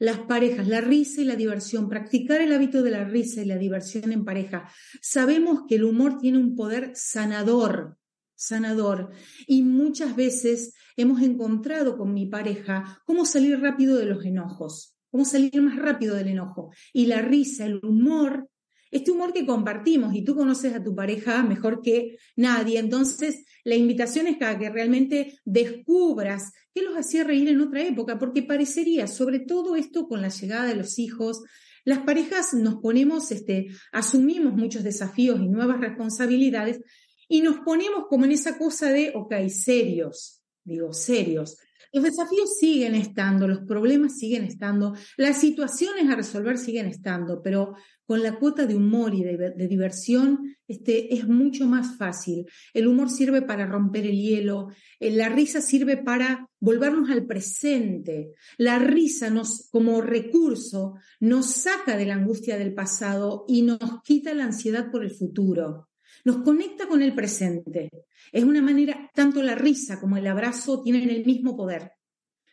Las 0.00 0.20
parejas, 0.20 0.68
la 0.68 0.80
risa 0.80 1.20
y 1.20 1.24
la 1.24 1.34
diversión, 1.34 1.88
practicar 1.88 2.40
el 2.40 2.52
hábito 2.52 2.82
de 2.82 2.90
la 2.90 3.04
risa 3.04 3.42
y 3.42 3.46
la 3.46 3.56
diversión 3.56 4.12
en 4.12 4.24
pareja. 4.24 4.70
Sabemos 5.02 5.64
que 5.68 5.74
el 5.74 5.84
humor 5.84 6.18
tiene 6.18 6.38
un 6.38 6.54
poder 6.54 6.92
sanador, 6.94 7.97
sanador. 8.38 9.10
Y 9.46 9.62
muchas 9.62 10.16
veces 10.16 10.74
hemos 10.96 11.20
encontrado 11.20 11.98
con 11.98 12.14
mi 12.14 12.26
pareja 12.26 13.02
cómo 13.04 13.26
salir 13.26 13.60
rápido 13.60 13.96
de 13.96 14.06
los 14.06 14.24
enojos, 14.24 14.96
cómo 15.10 15.24
salir 15.24 15.60
más 15.60 15.76
rápido 15.76 16.14
del 16.14 16.28
enojo. 16.28 16.70
Y 16.92 17.06
la 17.06 17.20
risa, 17.20 17.66
el 17.66 17.84
humor, 17.84 18.48
este 18.90 19.10
humor 19.10 19.32
que 19.32 19.44
compartimos 19.44 20.14
y 20.14 20.22
tú 20.22 20.34
conoces 20.34 20.74
a 20.74 20.82
tu 20.82 20.94
pareja 20.94 21.42
mejor 21.42 21.82
que 21.82 22.16
nadie. 22.36 22.78
Entonces, 22.78 23.44
la 23.64 23.74
invitación 23.74 24.28
es 24.28 24.40
a 24.40 24.58
que 24.58 24.70
realmente 24.70 25.38
descubras 25.44 26.52
qué 26.72 26.82
los 26.82 26.96
hacía 26.96 27.24
reír 27.24 27.48
en 27.48 27.60
otra 27.60 27.82
época, 27.82 28.18
porque 28.18 28.42
parecería, 28.42 29.08
sobre 29.08 29.40
todo 29.40 29.76
esto 29.76 30.06
con 30.06 30.22
la 30.22 30.28
llegada 30.28 30.66
de 30.66 30.76
los 30.76 30.98
hijos, 30.98 31.42
las 31.84 32.00
parejas 32.00 32.54
nos 32.54 32.76
ponemos, 32.76 33.32
este, 33.32 33.68
asumimos 33.92 34.54
muchos 34.54 34.84
desafíos 34.84 35.40
y 35.40 35.48
nuevas 35.48 35.80
responsabilidades, 35.80 36.80
y 37.28 37.42
nos 37.42 37.60
ponemos 37.60 38.06
como 38.08 38.24
en 38.24 38.32
esa 38.32 38.58
cosa 38.58 38.90
de, 38.90 39.12
ok, 39.14 39.34
serios, 39.48 40.42
digo, 40.64 40.92
serios. 40.92 41.58
Los 41.92 42.04
desafíos 42.04 42.58
siguen 42.58 42.94
estando, 42.94 43.48
los 43.48 43.60
problemas 43.60 44.18
siguen 44.18 44.44
estando, 44.44 44.94
las 45.16 45.40
situaciones 45.40 46.08
a 46.10 46.16
resolver 46.16 46.58
siguen 46.58 46.86
estando, 46.86 47.40
pero 47.42 47.74
con 48.04 48.22
la 48.22 48.38
cuota 48.38 48.66
de 48.66 48.74
humor 48.74 49.14
y 49.14 49.22
de, 49.22 49.68
diversión 49.68 50.56
este, 50.66 51.14
es 51.14 51.26
mucho 51.26 51.66
más 51.66 51.96
fácil. 51.96 52.46
El 52.74 52.88
humor 52.88 53.10
sirve 53.10 53.42
para 53.42 53.66
romper 53.66 54.06
el 54.06 54.16
hielo, 54.16 54.68
eh, 55.00 55.10
la 55.10 55.28
risa 55.28 55.60
sirve 55.60 55.96
para 55.96 56.48
volvernos 56.60 57.10
al 57.10 57.26
presente. 57.26 58.32
La 58.58 58.78
risa 58.78 59.30
nos, 59.30 59.68
como 59.70 60.00
recurso 60.00 60.94
nos 61.20 61.46
saca 61.50 61.96
de 61.96 62.06
la 62.06 62.14
angustia 62.14 62.58
del 62.58 62.74
pasado 62.74 63.44
y 63.48 63.62
nos 63.62 64.02
quita 64.02 64.34
la 64.34 64.44
ansiedad 64.44 64.90
por 64.90 65.04
el 65.04 65.10
futuro 65.10 65.87
nos 66.28 66.42
conecta 66.42 66.86
con 66.86 67.00
el 67.00 67.14
presente. 67.14 67.88
Es 68.32 68.44
una 68.44 68.60
manera, 68.60 69.10
tanto 69.14 69.42
la 69.42 69.54
risa 69.54 69.98
como 69.98 70.18
el 70.18 70.26
abrazo 70.26 70.82
tienen 70.82 71.08
el 71.08 71.24
mismo 71.24 71.56
poder 71.56 71.92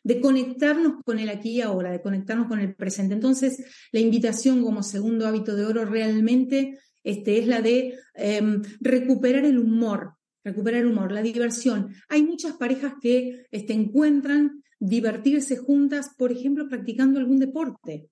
de 0.01 0.21
conectarnos 0.21 1.03
con 1.03 1.19
el 1.19 1.27
aquí 1.27 1.57
y 1.57 1.61
ahora, 1.61 1.91
de 1.91 2.01
conectarnos 2.01 2.47
con 2.47 2.59
el 2.59 2.73
presente. 2.73 3.15
Entonces, 3.15 3.65
la 3.91 3.99
invitación 3.99 4.63
como 4.63 4.81
segundo 4.81 5.27
hábito 5.27 5.57
de 5.57 5.65
oro 5.65 5.83
realmente 5.83 6.79
este, 7.03 7.39
es 7.39 7.47
la 7.47 7.61
de 7.61 7.97
em, 8.13 8.61
recuperar 8.79 9.43
el 9.43 9.59
humor, 9.59 10.13
recuperar 10.41 10.81
el 10.81 10.91
humor, 10.91 11.11
la 11.11 11.21
diversión. 11.21 11.93
Hay 12.07 12.23
muchas 12.23 12.53
parejas 12.53 12.93
que 13.01 13.45
este, 13.51 13.73
encuentran 13.73 14.63
divertirse 14.79 15.57
juntas, 15.57 16.11
por 16.17 16.31
ejemplo, 16.31 16.69
practicando 16.69 17.19
algún 17.19 17.39
deporte. 17.39 18.07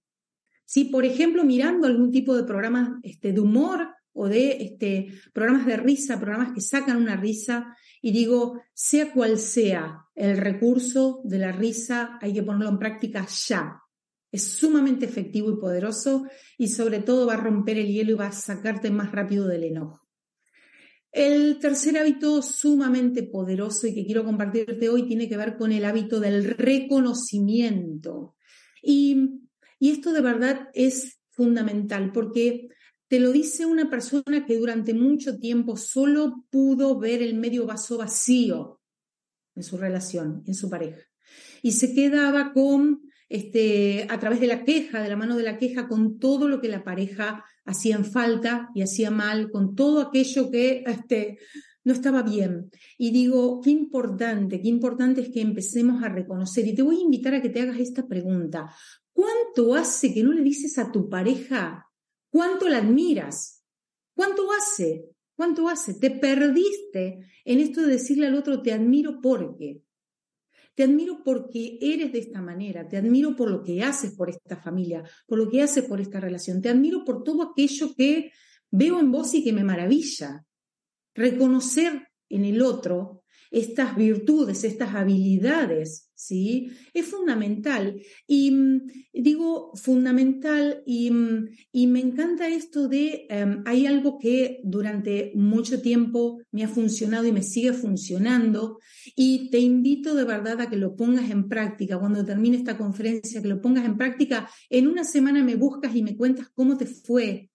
¿Sí? 0.66 0.86
Por 0.86 1.06
ejemplo, 1.06 1.46
mirando 1.46 1.88
algún 1.88 2.12
tipo 2.12 2.36
de 2.36 2.44
programa 2.44 3.00
este, 3.04 3.32
de 3.32 3.40
humor 3.40 3.88
o 4.14 4.30
de 4.30 4.64
este, 4.64 5.14
programas 5.34 5.66
de 5.66 5.78
risa, 5.78 6.20
programas 6.20 6.54
que 6.54 6.62
sacan 6.62 6.98
una 6.98 7.16
risa, 7.16 7.76
y 8.02 8.12
digo, 8.12 8.62
sea 8.74 9.12
cual 9.14 9.40
sea 9.40 10.06
el 10.16 10.38
recurso 10.38 11.22
de 11.24 11.40
la 11.40 11.52
risa, 11.52 12.20
hay 12.22 12.34
que 12.34 12.44
ponerlo 12.44 12.70
en 12.70 12.80
práctica 12.80 13.26
ya. 13.48 13.82
Es 14.32 14.44
sumamente 14.44 15.06
efectivo 15.06 15.52
y 15.52 15.58
poderoso 15.58 16.28
y 16.58 16.68
sobre 16.68 17.00
todo 17.00 17.28
va 17.28 17.36
a 17.36 17.38
romper 17.38 17.78
el 17.78 17.88
hielo 17.88 18.12
y 18.12 18.16
va 18.16 18.28
a 18.28 18.32
sacarte 18.32 18.92
más 18.92 19.12
rápido 19.12 19.48
del 19.48 19.64
enojo. 19.64 20.02
El 21.12 21.60
tercer 21.60 21.98
hábito 21.98 22.42
sumamente 22.42 23.22
poderoso 23.24 23.86
y 23.86 23.94
que 23.94 24.06
quiero 24.06 24.26
compartirte 24.26 24.90
hoy 24.90 25.08
tiene 25.08 25.30
que 25.30 25.38
ver 25.38 25.56
con 25.56 25.72
el 25.72 25.86
hábito 25.86 26.20
del 26.20 26.44
reconocimiento. 26.58 28.36
Y, 28.82 29.30
y 29.80 29.92
esto 29.92 30.12
de 30.12 30.22
verdad 30.22 30.70
es 30.74 31.20
fundamental 31.30 32.12
porque 32.12 32.70
te 33.14 33.20
lo 33.20 33.32
dice 33.32 33.68
una 33.68 33.92
persona 33.92 34.44
que 34.44 34.58
durante 34.58 34.92
mucho 34.96 35.38
tiempo 35.38 35.78
solo 35.78 36.48
pudo 36.50 36.98
ver 36.98 37.22
el 37.22 37.36
medio 37.36 37.68
vaso 37.68 38.00
vacío 38.00 38.82
en 39.54 39.62
su 39.62 39.78
relación, 39.78 40.42
en 40.48 40.56
su 40.56 40.68
pareja. 40.68 40.98
Y 41.62 41.74
se 41.74 41.94
quedaba 41.94 42.54
con, 42.54 43.04
este, 43.30 44.08
a 44.10 44.20
través 44.20 44.40
de 44.40 44.48
la 44.48 44.64
queja, 44.64 45.04
de 45.04 45.10
la 45.10 45.16
mano 45.16 45.38
de 45.38 45.44
la 45.44 45.60
queja, 45.60 45.88
con 45.88 46.18
todo 46.18 46.48
lo 46.48 46.60
que 46.60 46.70
la 46.70 46.84
pareja 46.84 47.46
hacía 47.66 47.98
en 47.98 48.04
falta 48.04 48.72
y 48.74 48.82
hacía 48.82 49.12
mal, 49.12 49.52
con 49.52 49.76
todo 49.76 50.02
aquello 50.02 50.50
que 50.50 50.84
este, 50.88 51.38
no 51.84 51.94
estaba 51.94 52.24
bien. 52.24 52.72
Y 52.98 53.12
digo, 53.12 53.62
qué 53.62 53.70
importante, 53.70 54.60
qué 54.60 54.70
importante 54.70 55.22
es 55.22 55.30
que 55.30 55.42
empecemos 55.42 56.02
a 56.02 56.10
reconocer. 56.10 56.68
Y 56.68 56.74
te 56.74 56.82
voy 56.82 56.98
a 56.98 57.04
invitar 57.04 57.36
a 57.36 57.44
que 57.44 57.50
te 57.50 57.62
hagas 57.62 57.78
esta 57.78 58.08
pregunta. 58.08 58.74
¿Cuánto 59.12 59.76
hace 59.76 60.12
que 60.16 60.24
no 60.24 60.34
le 60.34 60.42
dices 60.42 60.80
a 60.80 60.92
tu 60.92 61.08
pareja 61.10 61.93
cuánto 62.34 62.68
la 62.68 62.80
admiras? 62.80 63.64
¿Cuánto 64.16 64.52
hace? 64.52 65.06
¿Cuánto 65.36 65.70
hace? 65.70 65.94
Te 65.94 66.10
perdiste 66.10 67.20
en 67.46 67.60
esto 67.60 67.82
de 67.82 67.88
decirle 67.94 68.26
al 68.26 68.34
otro, 68.34 68.64
te 68.64 68.74
admiro 68.74 69.22
porque. 69.22 69.84
Te 70.74 70.82
admiro 70.82 71.22
porque 71.24 71.78
eres 71.80 72.12
de 72.12 72.18
esta 72.18 72.42
manera, 72.42 72.88
te 72.88 72.98
admiro 72.98 73.36
por 73.36 73.52
lo 73.52 73.62
que 73.62 73.84
haces 73.84 74.16
por 74.16 74.32
esta 74.32 74.58
familia, 74.58 75.04
por 75.28 75.38
lo 75.38 75.48
que 75.48 75.62
haces 75.62 75.84
por 75.84 76.02
esta 76.02 76.20
relación, 76.20 76.60
te 76.60 76.70
admiro 76.70 77.06
por 77.06 77.24
todo 77.24 77.44
aquello 77.44 77.94
que 77.96 78.32
veo 78.72 79.00
en 79.00 79.12
vos 79.12 79.36
y 79.36 79.44
que 79.44 79.54
me 79.54 79.64
maravilla. 79.64 80.44
Reconocer 81.14 82.08
en 82.30 82.46
el 82.46 82.64
otro 82.64 83.23
estas 83.54 83.96
virtudes, 83.96 84.64
estas 84.64 84.96
habilidades, 84.96 86.12
¿sí? 86.16 86.72
Es 86.92 87.06
fundamental. 87.06 88.02
Y 88.26 88.50
mm, 88.50 88.88
digo 89.14 89.72
fundamental 89.76 90.82
y, 90.88 91.12
mm, 91.12 91.50
y, 91.72 91.86
me 91.86 92.00
encanta 92.00 92.48
esto 92.48 92.88
de, 92.88 93.28
em, 93.30 93.62
hay 93.66 93.86
algo 93.86 94.18
que 94.18 94.60
durante 94.64 95.34
mucho 95.36 95.82
tiempo 95.82 96.42
me 96.52 96.64
ha 96.64 96.68
funcionado 96.68 97.28
y 97.28 97.32
me 97.32 97.44
sigue 97.44 97.74
funcionando 97.74 98.80
y 99.16 99.52
te 99.52 99.60
invito 99.60 100.16
de 100.16 100.24
verdad 100.24 100.60
a 100.60 100.70
que 100.70 100.78
lo 100.78 100.96
pongas 100.96 101.30
en 101.30 101.48
práctica. 101.48 102.00
Cuando 102.00 102.26
termine 102.26 102.58
esta 102.58 102.76
conferencia, 102.76 103.40
que 103.40 103.48
lo 103.48 103.62
pongas 103.62 103.86
en 103.86 103.98
práctica. 103.98 104.50
En 104.72 104.88
una 104.88 105.04
semana 105.04 105.44
me 105.44 105.56
buscas 105.56 105.96
y 105.96 106.02
me 106.02 106.18
cuentas 106.18 106.50
cómo 106.56 106.76
te 106.76 106.88
fue. 106.88 107.52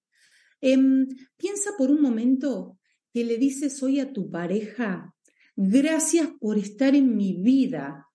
Em, 0.60 1.08
piensa 1.36 1.70
por 1.76 1.90
un 1.90 2.00
momento 2.00 2.78
que 3.12 3.24
le 3.24 3.36
dices 3.36 3.82
hoy 3.82 3.98
a 3.98 4.12
tu 4.12 4.30
pareja, 4.30 5.12
Gracias 5.60 6.28
por 6.38 6.56
estar 6.56 6.94
en 6.94 7.16
mi 7.16 7.32
vida. 7.32 8.08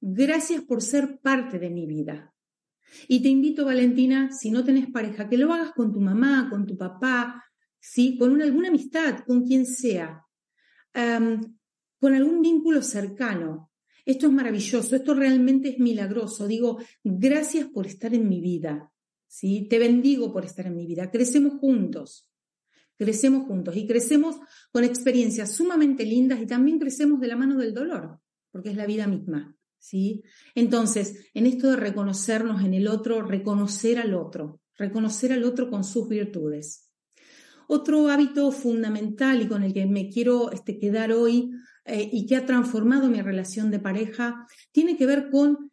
Gracias 0.00 0.62
por 0.62 0.80
ser 0.80 1.20
parte 1.20 1.58
de 1.58 1.68
mi 1.68 1.84
vida. 1.84 2.34
Y 3.08 3.20
te 3.20 3.28
invito, 3.28 3.66
Valentina, 3.66 4.32
si 4.32 4.50
no 4.50 4.64
tenés 4.64 4.90
pareja, 4.90 5.28
que 5.28 5.36
lo 5.36 5.52
hagas 5.52 5.72
con 5.72 5.92
tu 5.92 6.00
mamá, 6.00 6.48
con 6.48 6.64
tu 6.64 6.78
papá, 6.78 7.44
¿sí? 7.78 8.16
con 8.16 8.40
alguna 8.40 8.68
amistad, 8.68 9.18
con 9.26 9.44
quien 9.44 9.66
sea, 9.66 10.24
con 10.94 12.14
algún 12.14 12.40
vínculo 12.40 12.80
cercano. 12.80 13.70
Esto 14.06 14.28
es 14.28 14.32
maravilloso, 14.32 14.96
esto 14.96 15.12
realmente 15.12 15.68
es 15.68 15.78
milagroso. 15.78 16.48
Digo, 16.48 16.78
gracias 17.04 17.68
por 17.68 17.86
estar 17.86 18.14
en 18.14 18.26
mi 18.30 18.40
vida. 18.40 18.90
¿sí? 19.26 19.66
Te 19.68 19.78
bendigo 19.78 20.32
por 20.32 20.46
estar 20.46 20.66
en 20.66 20.74
mi 20.74 20.86
vida. 20.86 21.10
Crecemos 21.10 21.60
juntos 21.60 22.29
crecemos 23.00 23.46
juntos 23.46 23.74
y 23.78 23.86
crecemos 23.86 24.36
con 24.70 24.84
experiencias 24.84 25.54
sumamente 25.54 26.04
lindas 26.04 26.38
y 26.42 26.46
también 26.46 26.78
crecemos 26.78 27.18
de 27.18 27.28
la 27.28 27.36
mano 27.36 27.56
del 27.56 27.72
dolor, 27.72 28.20
porque 28.52 28.68
es 28.68 28.76
la 28.76 28.84
vida 28.84 29.06
misma. 29.06 29.56
¿sí? 29.78 30.22
Entonces, 30.54 31.30
en 31.32 31.46
esto 31.46 31.70
de 31.70 31.76
reconocernos 31.76 32.62
en 32.62 32.74
el 32.74 32.88
otro, 32.88 33.22
reconocer 33.22 33.98
al 33.98 34.12
otro, 34.12 34.60
reconocer 34.76 35.32
al 35.32 35.44
otro 35.44 35.70
con 35.70 35.82
sus 35.82 36.10
virtudes. 36.10 36.90
Otro 37.68 38.08
hábito 38.08 38.52
fundamental 38.52 39.40
y 39.40 39.48
con 39.48 39.62
el 39.62 39.72
que 39.72 39.86
me 39.86 40.10
quiero 40.10 40.52
este, 40.52 40.78
quedar 40.78 41.10
hoy 41.12 41.52
eh, 41.86 42.06
y 42.12 42.26
que 42.26 42.36
ha 42.36 42.44
transformado 42.44 43.08
mi 43.08 43.22
relación 43.22 43.70
de 43.70 43.78
pareja 43.78 44.46
tiene 44.72 44.98
que 44.98 45.06
ver 45.06 45.30
con 45.30 45.72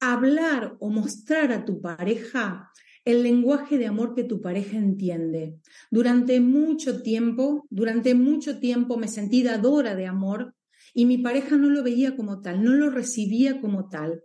hablar 0.00 0.74
o 0.80 0.88
mostrar 0.88 1.52
a 1.52 1.66
tu 1.66 1.82
pareja 1.82 2.72
el 3.04 3.22
lenguaje 3.22 3.78
de 3.78 3.86
amor 3.86 4.14
que 4.14 4.24
tu 4.24 4.40
pareja 4.40 4.76
entiende. 4.76 5.58
Durante 5.90 6.40
mucho 6.40 7.02
tiempo, 7.02 7.66
durante 7.70 8.14
mucho 8.14 8.58
tiempo 8.58 8.96
me 8.96 9.08
sentí 9.08 9.42
dadora 9.42 9.94
de 9.94 10.06
amor 10.06 10.54
y 10.94 11.06
mi 11.06 11.18
pareja 11.18 11.56
no 11.56 11.68
lo 11.68 11.82
veía 11.82 12.16
como 12.16 12.40
tal, 12.40 12.62
no 12.62 12.72
lo 12.72 12.90
recibía 12.90 13.60
como 13.60 13.88
tal. 13.88 14.22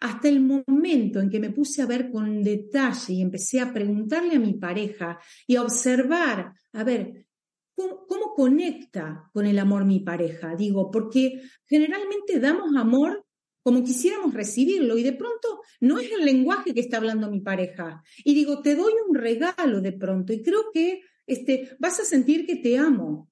Hasta 0.00 0.28
el 0.28 0.40
momento 0.40 1.20
en 1.20 1.30
que 1.30 1.40
me 1.40 1.50
puse 1.50 1.82
a 1.82 1.86
ver 1.86 2.10
con 2.10 2.42
detalle 2.42 3.14
y 3.14 3.22
empecé 3.22 3.60
a 3.60 3.72
preguntarle 3.72 4.36
a 4.36 4.40
mi 4.40 4.54
pareja 4.54 5.18
y 5.46 5.56
a 5.56 5.62
observar, 5.62 6.52
a 6.72 6.84
ver, 6.84 7.26
¿cómo, 7.74 8.06
cómo 8.06 8.34
conecta 8.34 9.28
con 9.32 9.46
el 9.46 9.58
amor 9.58 9.84
mi 9.84 10.00
pareja? 10.00 10.54
Digo, 10.54 10.90
porque 10.90 11.42
generalmente 11.66 12.38
damos 12.38 12.76
amor 12.76 13.24
como 13.68 13.84
quisiéramos 13.84 14.32
recibirlo 14.32 14.96
y 14.96 15.02
de 15.02 15.12
pronto 15.12 15.60
no 15.80 15.98
es 15.98 16.10
el 16.10 16.24
lenguaje 16.24 16.72
que 16.72 16.80
está 16.80 16.96
hablando 16.96 17.30
mi 17.30 17.40
pareja. 17.40 18.02
Y 18.24 18.32
digo, 18.32 18.62
te 18.62 18.74
doy 18.74 18.94
un 19.06 19.14
regalo 19.14 19.82
de 19.82 19.92
pronto 19.92 20.32
y 20.32 20.42
creo 20.42 20.70
que 20.72 21.02
este, 21.26 21.76
vas 21.78 22.00
a 22.00 22.06
sentir 22.06 22.46
que 22.46 22.56
te 22.56 22.78
amo. 22.78 23.30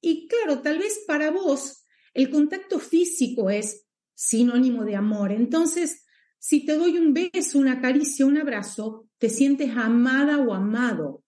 Y 0.00 0.28
claro, 0.28 0.62
tal 0.62 0.78
vez 0.78 1.02
para 1.04 1.32
vos 1.32 1.84
el 2.14 2.30
contacto 2.30 2.78
físico 2.78 3.50
es 3.50 3.88
sinónimo 4.14 4.84
de 4.84 4.94
amor. 4.94 5.32
Entonces, 5.32 6.04
si 6.38 6.64
te 6.64 6.76
doy 6.76 6.96
un 6.96 7.12
beso, 7.12 7.58
una 7.58 7.80
caricia, 7.80 8.24
un 8.24 8.36
abrazo, 8.36 9.08
te 9.18 9.28
sientes 9.28 9.76
amada 9.76 10.38
o 10.38 10.54
amado. 10.54 11.24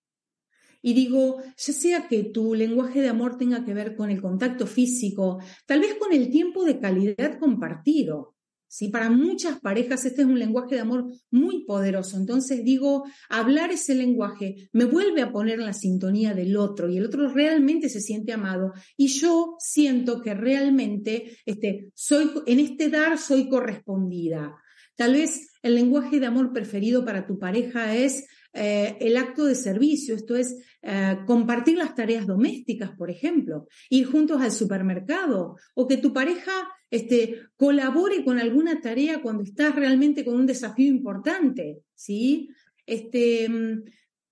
Y 0.80 0.94
digo, 0.94 1.38
ya 1.56 1.72
sea 1.72 2.08
que 2.08 2.24
tu 2.24 2.54
lenguaje 2.54 3.00
de 3.00 3.08
amor 3.08 3.36
tenga 3.36 3.64
que 3.64 3.74
ver 3.74 3.96
con 3.96 4.10
el 4.10 4.20
contacto 4.20 4.66
físico, 4.66 5.38
tal 5.66 5.80
vez 5.80 5.94
con 5.94 6.12
el 6.12 6.30
tiempo 6.30 6.64
de 6.64 6.78
calidad 6.78 7.38
compartido. 7.38 8.36
¿sí? 8.68 8.88
Para 8.88 9.10
muchas 9.10 9.60
parejas 9.60 10.04
este 10.04 10.22
es 10.22 10.28
un 10.28 10.38
lenguaje 10.38 10.76
de 10.76 10.82
amor 10.82 11.06
muy 11.30 11.64
poderoso. 11.64 12.16
Entonces 12.16 12.62
digo, 12.64 13.04
hablar 13.28 13.72
ese 13.72 13.94
lenguaje 13.94 14.68
me 14.72 14.84
vuelve 14.84 15.22
a 15.22 15.32
poner 15.32 15.58
en 15.58 15.66
la 15.66 15.72
sintonía 15.72 16.34
del 16.34 16.56
otro 16.56 16.88
y 16.88 16.98
el 16.98 17.06
otro 17.06 17.28
realmente 17.28 17.88
se 17.88 18.00
siente 18.00 18.32
amado 18.32 18.72
y 18.96 19.08
yo 19.08 19.56
siento 19.58 20.20
que 20.20 20.34
realmente 20.34 21.38
este, 21.44 21.90
soy, 21.94 22.30
en 22.46 22.60
este 22.60 22.90
dar 22.90 23.18
soy 23.18 23.48
correspondida. 23.48 24.54
Tal 24.96 25.14
vez 25.14 25.50
el 25.62 25.74
lenguaje 25.74 26.20
de 26.20 26.26
amor 26.26 26.52
preferido 26.52 27.04
para 27.04 27.26
tu 27.26 27.38
pareja 27.38 27.94
es 27.96 28.26
eh, 28.52 28.96
el 29.00 29.16
acto 29.16 29.44
de 29.44 29.54
servicio, 29.54 30.14
esto 30.14 30.36
es 30.36 30.56
eh, 30.82 31.18
compartir 31.26 31.76
las 31.76 31.94
tareas 31.94 32.26
domésticas, 32.26 32.90
por 32.92 33.10
ejemplo, 33.10 33.66
ir 33.90 34.06
juntos 34.06 34.40
al 34.40 34.52
supermercado 34.52 35.56
o 35.74 35.86
que 35.86 35.98
tu 35.98 36.12
pareja 36.12 36.52
este, 36.90 37.42
colabore 37.56 38.24
con 38.24 38.38
alguna 38.38 38.80
tarea 38.80 39.20
cuando 39.20 39.42
estás 39.42 39.74
realmente 39.74 40.24
con 40.24 40.36
un 40.36 40.46
desafío 40.46 40.88
importante, 40.88 41.82
¿sí? 41.94 42.48
Este, 42.86 43.48
mm, 43.48 43.82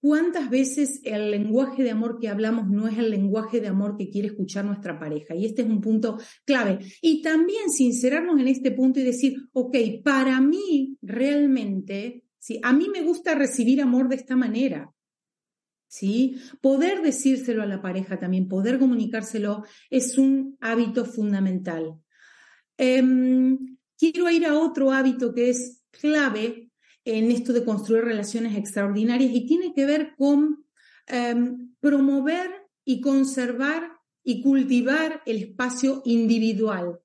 ¿Cuántas 0.00 0.50
veces 0.50 1.00
el 1.02 1.32
lenguaje 1.32 1.82
de 1.82 1.90
amor 1.90 2.20
que 2.20 2.28
hablamos 2.28 2.68
no 2.68 2.86
es 2.86 2.96
el 2.96 3.10
lenguaje 3.10 3.60
de 3.60 3.66
amor 3.66 3.96
que 3.96 4.08
quiere 4.08 4.28
escuchar 4.28 4.64
nuestra 4.64 5.00
pareja? 5.00 5.34
Y 5.34 5.46
este 5.46 5.62
es 5.62 5.68
un 5.68 5.80
punto 5.80 6.18
clave. 6.44 6.78
Y 7.02 7.22
también 7.22 7.70
sincerarnos 7.70 8.38
en 8.38 8.46
este 8.46 8.70
punto 8.70 9.00
y 9.00 9.02
decir, 9.02 9.36
ok, 9.52 9.76
para 10.04 10.40
mí 10.40 10.96
realmente 11.02 12.22
¿sí? 12.46 12.60
A 12.62 12.72
mí 12.72 12.88
me 12.88 13.02
gusta 13.02 13.34
recibir 13.34 13.82
amor 13.82 14.08
de 14.08 14.14
esta 14.14 14.36
manera. 14.36 14.92
¿sí? 15.88 16.40
Poder 16.60 17.02
decírselo 17.02 17.60
a 17.60 17.66
la 17.66 17.82
pareja 17.82 18.20
también, 18.20 18.46
poder 18.46 18.78
comunicárselo 18.78 19.64
es 19.90 20.16
un 20.16 20.56
hábito 20.60 21.04
fundamental. 21.04 21.98
Em, 22.78 23.76
quiero 23.98 24.30
ir 24.30 24.46
a 24.46 24.56
otro 24.56 24.92
hábito 24.92 25.34
que 25.34 25.50
es 25.50 25.82
clave 25.90 26.70
en 27.04 27.32
esto 27.32 27.52
de 27.52 27.64
construir 27.64 28.04
relaciones 28.04 28.56
extraordinarias 28.56 29.32
y 29.32 29.46
tiene 29.46 29.74
que 29.74 29.84
ver 29.84 30.14
con 30.16 30.64
em, 31.08 31.74
promover 31.80 32.50
y 32.84 33.00
conservar 33.00 33.90
y 34.22 34.40
cultivar 34.42 35.20
el 35.26 35.38
espacio 35.38 36.02
individual 36.04 37.00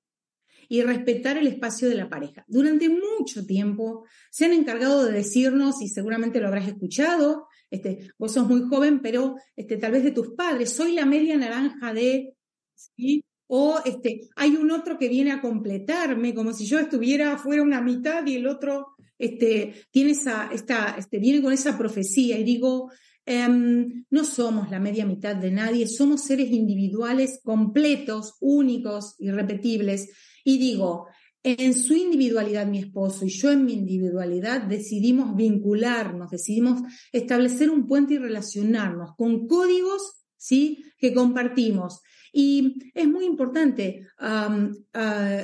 y 0.72 0.80
respetar 0.80 1.36
el 1.36 1.48
espacio 1.48 1.86
de 1.86 1.96
la 1.96 2.08
pareja. 2.08 2.46
Durante 2.48 2.88
mucho 2.88 3.44
tiempo 3.44 4.06
se 4.30 4.46
han 4.46 4.54
encargado 4.54 5.04
de 5.04 5.12
decirnos, 5.12 5.82
y 5.82 5.88
seguramente 5.88 6.40
lo 6.40 6.48
habrás 6.48 6.66
escuchado, 6.66 7.46
este, 7.70 8.10
vos 8.16 8.32
sos 8.32 8.48
muy 8.48 8.62
joven, 8.62 9.02
pero 9.02 9.36
este, 9.54 9.76
tal 9.76 9.92
vez 9.92 10.02
de 10.02 10.12
tus 10.12 10.30
padres, 10.30 10.72
soy 10.72 10.94
la 10.94 11.04
media 11.04 11.36
naranja 11.36 11.92
de, 11.92 12.32
¿sí? 12.74 13.22
o 13.48 13.80
este, 13.84 14.30
hay 14.34 14.56
un 14.56 14.70
otro 14.70 14.96
que 14.98 15.10
viene 15.10 15.32
a 15.32 15.42
completarme, 15.42 16.32
como 16.32 16.54
si 16.54 16.64
yo 16.64 16.78
estuviera 16.78 17.36
fuera 17.36 17.62
una 17.62 17.82
mitad 17.82 18.24
y 18.24 18.36
el 18.36 18.46
otro 18.46 18.94
este, 19.18 19.74
tiene 19.90 20.12
esa, 20.12 20.48
esta, 20.54 20.96
este, 20.96 21.18
viene 21.18 21.42
con 21.42 21.52
esa 21.52 21.76
profecía 21.76 22.38
y 22.38 22.44
digo, 22.44 22.90
em, 23.26 24.04
no 24.10 24.24
somos 24.24 24.70
la 24.70 24.80
media 24.80 25.06
mitad 25.06 25.36
de 25.36 25.50
nadie, 25.50 25.86
somos 25.86 26.22
seres 26.22 26.50
individuales 26.50 27.40
completos, 27.42 28.34
únicos, 28.40 29.16
irrepetibles, 29.18 30.10
y 30.44 30.58
digo, 30.58 31.06
en 31.44 31.74
su 31.74 31.94
individualidad 31.94 32.66
mi 32.66 32.78
esposo 32.78 33.24
y 33.24 33.30
yo 33.30 33.50
en 33.50 33.64
mi 33.64 33.72
individualidad 33.72 34.62
decidimos 34.62 35.34
vincularnos, 35.34 36.30
decidimos 36.30 36.82
establecer 37.10 37.68
un 37.70 37.86
puente 37.86 38.14
y 38.14 38.18
relacionarnos 38.18 39.16
con 39.16 39.48
códigos 39.48 40.22
¿sí? 40.36 40.84
que 40.98 41.12
compartimos. 41.12 42.00
Y 42.32 42.90
es 42.94 43.06
muy 43.08 43.26
importante 43.26 44.06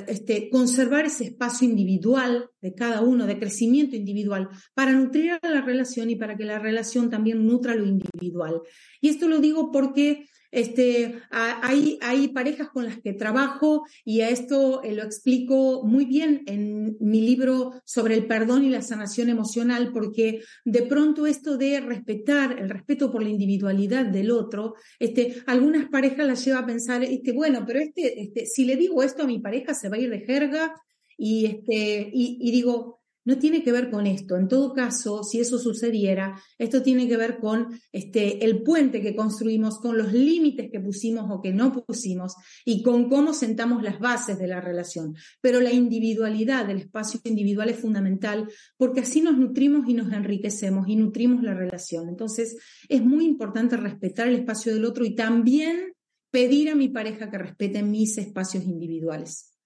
este, 0.07 0.49
conservar 0.49 1.05
ese 1.05 1.25
espacio 1.25 1.67
individual 1.67 2.49
de 2.61 2.73
cada 2.73 3.01
uno, 3.01 3.25
de 3.25 3.39
crecimiento 3.39 3.95
individual, 3.95 4.49
para 4.73 4.93
nutrir 4.93 5.31
a 5.41 5.49
la 5.49 5.61
relación 5.61 6.09
y 6.09 6.15
para 6.15 6.35
que 6.35 6.45
la 6.45 6.59
relación 6.59 7.09
también 7.09 7.45
nutra 7.45 7.75
lo 7.75 7.85
individual. 7.85 8.61
Y 9.01 9.09
esto 9.09 9.27
lo 9.27 9.39
digo 9.39 9.71
porque 9.71 10.25
este, 10.51 11.21
hay, 11.29 11.99
hay 12.01 12.29
parejas 12.29 12.69
con 12.69 12.85
las 12.85 12.99
que 12.99 13.13
trabajo 13.13 13.83
y 14.03 14.21
a 14.21 14.29
esto 14.29 14.81
eh, 14.83 14.93
lo 14.93 15.03
explico 15.03 15.83
muy 15.85 16.05
bien 16.05 16.41
en 16.47 16.97
mi 16.99 17.21
libro 17.21 17.81
sobre 17.85 18.15
el 18.15 18.25
perdón 18.25 18.63
y 18.63 18.69
la 18.69 18.81
sanación 18.81 19.29
emocional, 19.29 19.91
porque 19.93 20.41
de 20.65 20.81
pronto 20.83 21.27
esto 21.27 21.57
de 21.57 21.79
respetar, 21.81 22.57
el 22.57 22.69
respeto 22.69 23.11
por 23.11 23.21
la 23.21 23.29
individualidad 23.29 24.05
del 24.05 24.31
otro, 24.31 24.73
este, 24.97 25.43
algunas 25.45 25.87
parejas 25.89 26.25
las 26.25 26.43
lleva 26.43 26.59
a 26.59 26.65
pensar, 26.65 27.03
este, 27.03 27.31
bueno, 27.31 27.63
pero 27.67 27.79
este, 27.79 28.21
este, 28.21 28.45
si 28.47 28.65
le 28.65 28.75
digo 28.75 29.03
esto 29.03 29.23
a 29.23 29.27
mi 29.27 29.39
pareja 29.39 29.73
se 29.73 29.89
va 29.89 29.97
a 29.97 29.99
ir 29.99 30.09
de 30.09 30.21
jerga 30.21 30.73
y, 31.19 31.45
este, 31.45 32.09
y 32.13 32.51
digo, 32.51 32.99
no 33.29 33.37
tiene 33.37 33.63
que 33.63 33.71
ver 33.71 33.91
con 33.91 34.07
esto. 34.07 34.37
En 34.37 34.47
todo 34.47 34.73
caso, 34.73 35.23
si 35.23 35.39
eso 35.39 35.59
sucediera, 35.59 36.41
esto 36.57 36.81
tiene 36.81 37.07
que 37.07 37.15
ver 37.15 37.37
con 37.37 37.79
este, 37.91 38.43
el 38.43 38.63
puente 38.63 39.01
que 39.01 39.15
construimos, 39.15 39.79
con 39.79 39.99
los 39.99 40.13
límites 40.13 40.71
que 40.71 40.79
pusimos 40.79 41.29
o 41.29 41.39
que 41.39 41.53
no 41.53 41.71
pusimos 41.71 42.33
y 42.65 42.81
con 42.81 43.07
cómo 43.07 43.33
sentamos 43.33 43.83
las 43.83 43.99
bases 43.99 44.39
de 44.39 44.47
la 44.47 44.61
relación. 44.61 45.15
Pero 45.41 45.59
la 45.61 45.71
individualidad 45.71 46.65
del 46.65 46.79
espacio 46.79 47.19
individual 47.23 47.69
es 47.69 47.79
fundamental 47.79 48.49
porque 48.77 49.01
así 49.01 49.21
nos 49.21 49.37
nutrimos 49.37 49.87
y 49.87 49.93
nos 49.93 50.11
enriquecemos 50.11 50.87
y 50.87 50.95
nutrimos 50.95 51.43
la 51.43 51.53
relación. 51.53 52.09
Entonces, 52.09 52.57
es 52.87 53.03
muy 53.03 53.25
importante 53.25 53.77
respetar 53.77 54.27
el 54.27 54.37
espacio 54.37 54.73
del 54.73 54.85
otro 54.85 55.05
y 55.05 55.13
también 55.13 55.93
pedir 56.31 56.69
a 56.69 56.75
mi 56.75 56.89
pareja 56.89 57.29
que 57.29 57.37
respete 57.37 57.83
mis 57.83 58.17
espacios 58.17 58.63
individuales. 58.63 59.58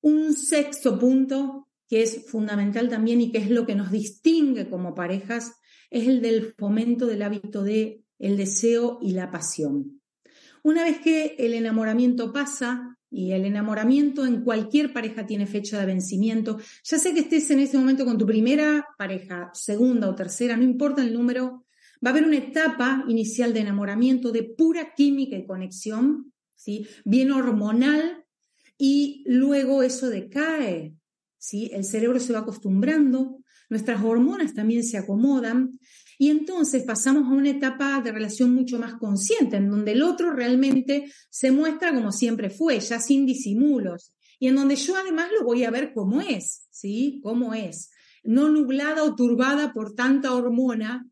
Un 0.00 0.34
sexto 0.34 0.98
punto 0.98 1.68
que 1.88 2.02
es 2.02 2.26
fundamental 2.26 2.88
también 2.88 3.20
y 3.20 3.32
que 3.32 3.38
es 3.38 3.50
lo 3.50 3.64
que 3.64 3.74
nos 3.74 3.90
distingue 3.90 4.68
como 4.68 4.94
parejas, 4.94 5.52
es 5.90 6.06
el 6.06 6.20
del 6.20 6.54
fomento 6.58 7.06
del 7.06 7.22
hábito 7.22 7.62
de 7.62 8.04
el 8.18 8.36
deseo 8.36 8.98
y 9.00 9.12
la 9.12 9.30
pasión. 9.30 10.02
Una 10.62 10.84
vez 10.84 10.98
que 11.00 11.36
el 11.38 11.54
enamoramiento 11.54 12.32
pasa, 12.32 12.98
y 13.10 13.32
el 13.32 13.46
enamoramiento 13.46 14.26
en 14.26 14.42
cualquier 14.42 14.92
pareja 14.92 15.26
tiene 15.26 15.46
fecha 15.46 15.80
de 15.80 15.86
vencimiento, 15.86 16.58
ya 16.84 16.98
sea 16.98 17.14
que 17.14 17.20
estés 17.20 17.50
en 17.50 17.60
ese 17.60 17.78
momento 17.78 18.04
con 18.04 18.18
tu 18.18 18.26
primera 18.26 18.86
pareja, 18.98 19.50
segunda 19.54 20.08
o 20.08 20.14
tercera, 20.14 20.56
no 20.56 20.62
importa 20.62 21.02
el 21.02 21.14
número, 21.14 21.64
va 22.04 22.10
a 22.10 22.12
haber 22.12 22.24
una 22.24 22.36
etapa 22.36 23.04
inicial 23.08 23.54
de 23.54 23.60
enamoramiento 23.60 24.30
de 24.30 24.42
pura 24.42 24.92
química 24.94 25.36
y 25.36 25.46
conexión, 25.46 26.32
¿sí? 26.54 26.86
bien 27.04 27.30
hormonal, 27.30 28.24
y 28.78 29.24
luego 29.26 29.82
eso 29.82 30.08
decae 30.08 30.94
¿sí? 31.38 31.70
El 31.72 31.84
cerebro 31.84 32.20
se 32.20 32.32
va 32.32 32.40
acostumbrando, 32.40 33.38
nuestras 33.70 34.02
hormonas 34.02 34.54
también 34.54 34.84
se 34.84 34.98
acomodan 34.98 35.78
y 36.18 36.30
entonces 36.30 36.82
pasamos 36.82 37.24
a 37.24 37.34
una 37.34 37.50
etapa 37.50 38.00
de 38.00 38.12
relación 38.12 38.52
mucho 38.52 38.78
más 38.78 38.94
consciente, 38.94 39.56
en 39.56 39.70
donde 39.70 39.92
el 39.92 40.02
otro 40.02 40.32
realmente 40.32 41.12
se 41.30 41.52
muestra 41.52 41.94
como 41.94 42.10
siempre 42.10 42.50
fue, 42.50 42.80
ya 42.80 42.98
sin 42.98 43.24
disimulos, 43.24 44.14
y 44.40 44.48
en 44.48 44.56
donde 44.56 44.74
yo 44.74 44.96
además 44.96 45.28
lo 45.38 45.44
voy 45.44 45.64
a 45.64 45.70
ver 45.70 45.92
como 45.94 46.20
es, 46.20 46.66
¿sí? 46.70 47.20
Cómo 47.22 47.54
es, 47.54 47.90
no 48.24 48.48
nublada 48.48 49.04
o 49.04 49.14
turbada 49.14 49.72
por 49.72 49.94
tanta 49.94 50.34
hormona. 50.34 51.06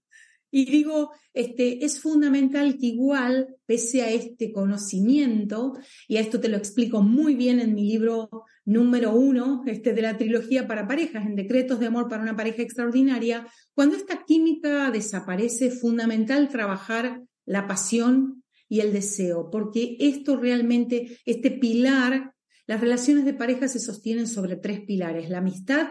Y 0.56 0.64
digo, 0.64 1.10
este, 1.34 1.84
es 1.84 2.00
fundamental 2.00 2.78
que 2.78 2.86
igual, 2.86 3.56
pese 3.66 4.00
a 4.00 4.10
este 4.10 4.52
conocimiento, 4.52 5.74
y 6.08 6.16
a 6.16 6.20
esto 6.20 6.40
te 6.40 6.48
lo 6.48 6.56
explico 6.56 7.02
muy 7.02 7.34
bien 7.34 7.60
en 7.60 7.74
mi 7.74 7.86
libro 7.86 8.30
número 8.64 9.14
uno 9.14 9.64
este, 9.66 9.92
de 9.92 10.00
la 10.00 10.16
trilogía 10.16 10.66
para 10.66 10.88
parejas, 10.88 11.26
en 11.26 11.36
Decretos 11.36 11.78
de 11.78 11.88
Amor 11.88 12.08
para 12.08 12.22
una 12.22 12.36
pareja 12.36 12.62
extraordinaria, 12.62 13.46
cuando 13.74 13.96
esta 13.96 14.24
química 14.24 14.90
desaparece, 14.90 15.66
es 15.66 15.78
fundamental 15.78 16.48
trabajar 16.48 17.20
la 17.44 17.66
pasión 17.66 18.42
y 18.66 18.80
el 18.80 18.94
deseo, 18.94 19.50
porque 19.50 19.98
esto 20.00 20.38
realmente, 20.38 21.18
este 21.26 21.50
pilar, 21.50 22.32
las 22.66 22.80
relaciones 22.80 23.26
de 23.26 23.34
pareja 23.34 23.68
se 23.68 23.78
sostienen 23.78 24.26
sobre 24.26 24.56
tres 24.56 24.80
pilares, 24.80 25.28
la 25.28 25.36
amistad, 25.36 25.88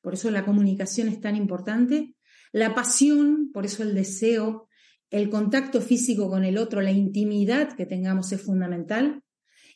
por 0.00 0.14
eso 0.14 0.30
la 0.30 0.46
comunicación 0.46 1.08
es 1.08 1.20
tan 1.20 1.36
importante, 1.36 2.14
la 2.52 2.74
pasión, 2.74 3.50
por 3.52 3.64
eso 3.64 3.82
el 3.82 3.94
deseo, 3.94 4.68
el 5.10 5.28
contacto 5.28 5.80
físico 5.80 6.30
con 6.30 6.44
el 6.44 6.58
otro, 6.58 6.80
la 6.80 6.92
intimidad 6.92 7.74
que 7.74 7.86
tengamos 7.86 8.32
es 8.32 8.42
fundamental, 8.42 9.22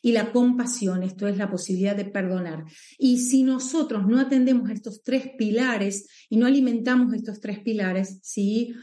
y 0.01 0.11
la 0.11 0.31
compasión, 0.31 1.03
esto 1.03 1.27
es 1.27 1.37
la 1.37 1.49
posibilidad 1.49 1.95
de 1.95 2.05
perdonar. 2.05 2.63
Y 2.97 3.17
si 3.19 3.43
nosotros 3.43 4.07
no 4.07 4.19
atendemos 4.19 4.69
a 4.69 4.73
estos 4.73 5.01
tres 5.03 5.31
pilares 5.37 6.07
y 6.29 6.37
no 6.37 6.45
alimentamos 6.45 7.13
estos 7.13 7.39
tres 7.39 7.59
pilares, 7.59 8.19
¿sí? 8.21 8.75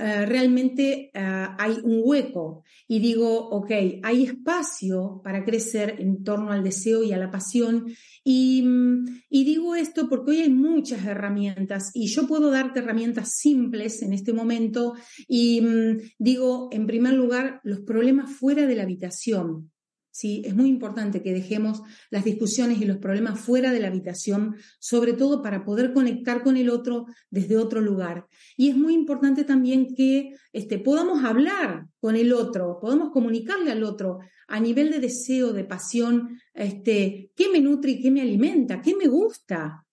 Eh, 0.00 0.26
realmente 0.26 1.10
eh, 1.12 1.46
hay 1.58 1.78
un 1.82 2.02
hueco 2.04 2.62
y 2.86 3.00
digo, 3.00 3.48
ok, 3.48 3.70
hay 4.02 4.24
espacio 4.24 5.20
para 5.24 5.44
crecer 5.44 5.96
en 5.98 6.22
torno 6.22 6.52
al 6.52 6.62
deseo 6.62 7.02
y 7.02 7.12
a 7.12 7.16
la 7.16 7.32
pasión. 7.32 7.86
Y, 8.22 8.62
mm, 8.62 9.22
y 9.28 9.44
digo 9.44 9.74
esto 9.74 10.08
porque 10.08 10.30
hoy 10.30 10.40
hay 10.42 10.50
muchas 10.50 11.04
herramientas 11.04 11.90
y 11.94 12.06
yo 12.06 12.28
puedo 12.28 12.50
darte 12.50 12.78
herramientas 12.78 13.36
simples 13.36 14.00
en 14.02 14.12
este 14.12 14.32
momento 14.32 14.94
y 15.26 15.60
mm, 15.62 15.98
digo, 16.18 16.68
en 16.70 16.86
primer 16.86 17.14
lugar, 17.14 17.60
los 17.64 17.80
problemas 17.80 18.30
fuera 18.30 18.66
de 18.66 18.76
la 18.76 18.84
habitación. 18.84 19.72
¿Sí? 20.18 20.42
Es 20.44 20.56
muy 20.56 20.68
importante 20.68 21.22
que 21.22 21.32
dejemos 21.32 21.80
las 22.10 22.24
discusiones 22.24 22.80
y 22.80 22.84
los 22.84 22.96
problemas 22.96 23.38
fuera 23.38 23.70
de 23.70 23.78
la 23.78 23.86
habitación, 23.86 24.56
sobre 24.80 25.12
todo 25.12 25.42
para 25.42 25.64
poder 25.64 25.92
conectar 25.92 26.42
con 26.42 26.56
el 26.56 26.70
otro 26.70 27.06
desde 27.30 27.56
otro 27.56 27.80
lugar. 27.80 28.26
Y 28.56 28.68
es 28.68 28.76
muy 28.76 28.94
importante 28.94 29.44
también 29.44 29.94
que 29.94 30.34
este, 30.52 30.80
podamos 30.80 31.22
hablar 31.24 31.86
con 32.00 32.16
el 32.16 32.32
otro, 32.32 32.78
podamos 32.80 33.10
comunicarle 33.12 33.70
al 33.70 33.84
otro 33.84 34.18
a 34.48 34.58
nivel 34.58 34.90
de 34.90 34.98
deseo, 34.98 35.52
de 35.52 35.64
pasión, 35.64 36.40
este, 36.54 37.30
qué 37.36 37.48
me 37.50 37.60
nutre 37.60 37.92
y 37.92 38.02
qué 38.02 38.10
me 38.10 38.22
alimenta, 38.22 38.80
qué 38.82 38.96
me 38.96 39.06
gusta. 39.06 39.86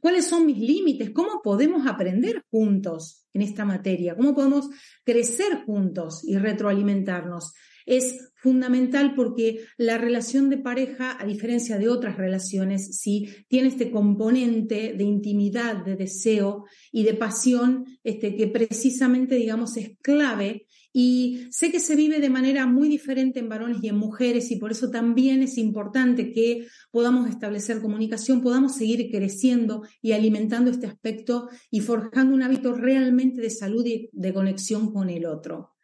¿Cuáles 0.00 0.26
son 0.26 0.46
mis 0.46 0.58
límites? 0.58 1.10
¿Cómo 1.10 1.42
podemos 1.42 1.86
aprender 1.86 2.44
juntos 2.50 3.26
en 3.34 3.42
esta 3.42 3.64
materia? 3.64 4.16
¿Cómo 4.16 4.34
podemos 4.34 4.70
crecer 5.04 5.64
juntos 5.66 6.22
y 6.24 6.36
retroalimentarnos? 6.38 7.54
Es 7.88 8.32
fundamental 8.36 9.14
porque 9.16 9.64
la 9.78 9.98
relación 9.98 10.50
de 10.50 10.58
pareja, 10.58 11.16
a 11.18 11.26
diferencia 11.26 11.78
de 11.78 11.88
otras 11.88 12.16
relaciones, 12.16 12.98
sí 12.98 13.28
tiene 13.48 13.68
este 13.68 13.90
componente 13.90 14.94
de 14.96 15.04
intimidad, 15.04 15.84
de 15.84 15.96
deseo 15.96 16.66
y 16.92 17.02
de 17.02 17.14
pasión, 17.14 17.86
este, 18.04 18.36
que 18.36 18.46
precisamente, 18.46 19.34
digamos, 19.36 19.76
es 19.78 19.96
clave. 20.02 20.66
Y 20.92 21.46
sé 21.50 21.70
que 21.70 21.80
se 21.80 21.96
vive 21.96 22.20
de 22.20 22.30
manera 22.30 22.66
muy 22.66 22.88
diferente 22.88 23.40
en 23.40 23.48
varones 23.48 23.78
y 23.82 23.88
en 23.88 23.96
mujeres 23.96 24.50
y 24.50 24.56
por 24.56 24.72
eso 24.72 24.90
también 24.90 25.42
es 25.42 25.56
importante 25.56 26.32
que 26.32 26.66
podamos 26.90 27.28
establecer 27.28 27.80
comunicación, 27.80 28.42
podamos 28.42 28.76
seguir 28.76 29.10
creciendo 29.10 29.82
y 30.02 30.12
alimentando 30.12 30.70
este 30.70 30.86
aspecto 30.86 31.48
y 31.70 31.80
forjando 31.80 32.34
un 32.34 32.42
hábito 32.42 32.74
realmente 32.74 33.40
de 33.40 33.50
salud 33.50 33.84
y 33.86 34.08
de 34.12 34.34
conexión 34.34 34.92
con 34.92 35.08
el 35.10 35.26
otro. 35.26 35.77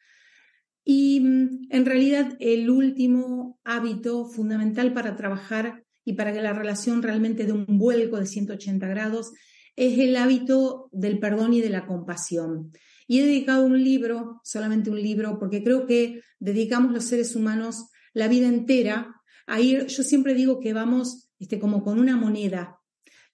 Y 0.85 1.21
mm, 1.21 1.69
en 1.71 1.87
realidad 1.87 2.37
el 2.41 2.71
último 2.71 3.59
hábito 3.65 4.27
fundamental 4.27 4.93
para 4.93 5.17
trabajar 5.17 5.85
y 6.05 6.15
para 6.15 6.33
que 6.33 6.43
la 6.43 6.53
relación 6.53 7.03
realmente 7.03 7.47
dé 7.47 7.53
un 7.53 7.79
vuelco 7.79 8.19
de 8.19 8.27
180 8.27 8.87
grados 8.87 9.33
es 9.77 9.99
el 9.99 10.17
hábito 10.17 10.89
del 10.93 11.19
perdón 11.19 11.55
y 11.55 11.61
de 11.61 11.71
la 11.71 11.87
compasión. 11.87 12.73
Y 13.07 13.21
he 13.21 13.27
dedicado 13.27 13.67
un 13.67 13.83
libro, 13.83 14.41
solamente 14.45 14.91
un 14.91 15.01
libro, 15.01 15.39
porque 15.39 15.63
creo 15.63 15.87
que 15.87 16.21
dedicamos 16.39 16.93
los 16.93 17.05
seres 17.05 17.35
humanos 17.35 17.91
la 18.13 18.29
vida 18.29 18.49
entera 18.49 19.21
a 19.47 19.61
ir, 19.61 19.87
yo 19.87 20.03
siempre 20.03 20.35
digo 20.35 20.61
que 20.61 20.73
vamos 20.73 21.29
este, 21.39 21.59
como 21.59 21.83
con 21.83 21.99
una 21.99 22.17
moneda 22.17 22.79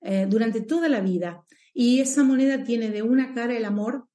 eh, 0.00 0.26
durante 0.28 0.62
toda 0.62 0.88
la 0.88 1.00
vida. 1.00 1.44
Y 1.72 2.00
esa 2.00 2.24
moneda 2.24 2.64
tiene 2.64 2.90
de 2.90 3.02
una 3.02 3.34
cara 3.34 3.56
el 3.56 3.64
amor 3.64 4.08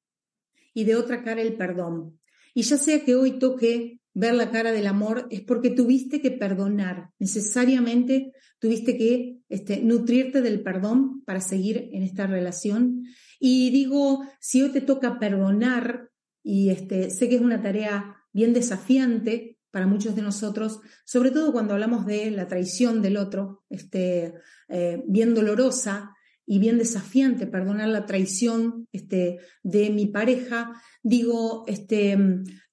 y 0.74 0.84
de 0.84 0.96
otra 0.96 1.24
cara 1.24 1.42
el 1.42 1.56
perdón. 1.56 2.20
Y 2.56 2.64
ya 2.64 2.78
sea 2.78 3.04
que 3.04 3.16
hoy 3.16 3.38
toque 3.38 4.00
ver 4.14 4.34
la 4.34 4.50
cara 4.50 4.72
del 4.72 4.88
amor, 4.88 5.28
es 5.30 5.42
porque 5.42 5.70
tuviste 5.70 6.22
que 6.22 6.32
perdonar, 6.32 7.12
necesariamente 7.20 8.32
tuviste 8.60 8.98
que 8.98 9.40
este, 9.50 9.82
nutrirte 9.82 10.42
del 10.42 10.64
perdón 10.64 11.22
para 11.26 11.42
seguir 11.42 11.90
en 11.92 12.02
esta 12.02 12.26
relación. 12.26 13.04
Y 13.40 13.70
digo, 13.72 14.24
si 14.40 14.64
hoy 14.64 14.70
te 14.70 14.80
toca 14.80 15.20
perdonar, 15.20 16.10
y 16.42 16.70
este, 16.70 17.10
sé 17.10 17.28
que 17.28 17.36
es 17.36 17.42
una 17.42 17.62
tarea 17.62 18.16
bien 18.32 18.54
desafiante 18.54 19.58
para 19.70 19.86
muchos 19.86 20.16
de 20.16 20.22
nosotros, 20.22 20.80
sobre 21.04 21.32
todo 21.32 21.52
cuando 21.52 21.74
hablamos 21.74 22.06
de 22.06 22.32
la 22.32 22.48
traición 22.48 23.02
del 23.02 23.18
otro, 23.18 23.66
este, 23.70 24.34
eh, 24.70 25.04
bien 25.06 25.34
dolorosa, 25.34 26.15
y 26.46 26.60
bien 26.60 26.78
desafiante 26.78 27.48
perdonar 27.48 27.90
la 27.90 28.06
traición 28.06 28.88
este, 28.92 29.40
de 29.64 29.90
mi 29.90 30.08
pareja, 30.08 30.74
digo, 31.02 31.64
este, 31.68 32.18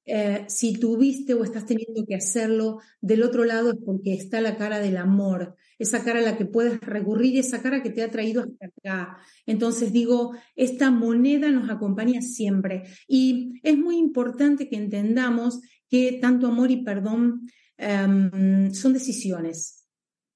eh, 0.05 0.45
si 0.49 0.73
tuviste 0.75 1.33
o 1.35 1.45
estás 1.45 1.65
teniendo 1.65 2.05
que 2.05 2.17
hacerlo, 2.17 2.81
del 3.01 3.23
otro 3.23 3.45
lado 3.45 3.71
es 3.71 3.79
porque 3.85 4.15
está 4.15 4.41
la 4.41 4.57
cara 4.57 4.81
del 4.81 4.97
amor, 4.97 5.57
esa 5.79 6.03
cara 6.03 6.19
a 6.19 6.23
la 6.23 6.37
que 6.37 6.45
puedes 6.45 6.81
recurrir, 6.81 7.39
esa 7.39 7.63
cara 7.63 7.83
que 7.83 7.91
te 7.91 8.03
ha 8.03 8.11
traído 8.11 8.43
hasta 8.43 8.67
acá. 8.67 9.19
Entonces 9.47 9.93
digo, 9.93 10.33
esta 10.57 10.91
moneda 10.91 11.51
nos 11.51 11.71
acompaña 11.71 12.21
siempre 12.21 12.83
y 13.07 13.61
es 13.63 13.79
muy 13.79 13.97
importante 13.97 14.69
que 14.69 14.77
entendamos 14.77 15.61
que 15.89 16.19
tanto 16.21 16.49
amor 16.49 16.71
y 16.71 16.83
perdón 16.83 17.49
em, 17.77 18.73
son 18.75 18.93
decisiones. 18.93 19.82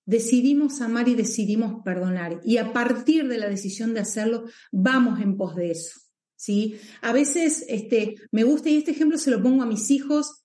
Decidimos 0.07 0.81
amar 0.81 1.09
y 1.09 1.15
decidimos 1.15 1.83
perdonar 1.85 2.41
y 2.45 2.57
a 2.57 2.73
partir 2.73 3.29
de 3.29 3.39
la 3.39 3.49
decisión 3.49 3.93
de 3.93 4.01
hacerlo, 4.01 4.45
vamos 4.73 5.21
en 5.21 5.37
pos 5.37 5.57
de 5.57 5.73
eso. 5.73 6.01
¿sí? 6.37 6.79
A 7.03 7.13
veces 7.13 7.65
este, 7.69 8.15
me 8.31 8.45
gusta, 8.45 8.71
y 8.71 8.77
este 8.77 8.93
ejemplo 8.93 9.19
se 9.19 9.31
lo 9.31 9.43
pongo 9.43 9.63
a 9.63 9.67
mis 9.67 9.91
hijos, 9.91 10.45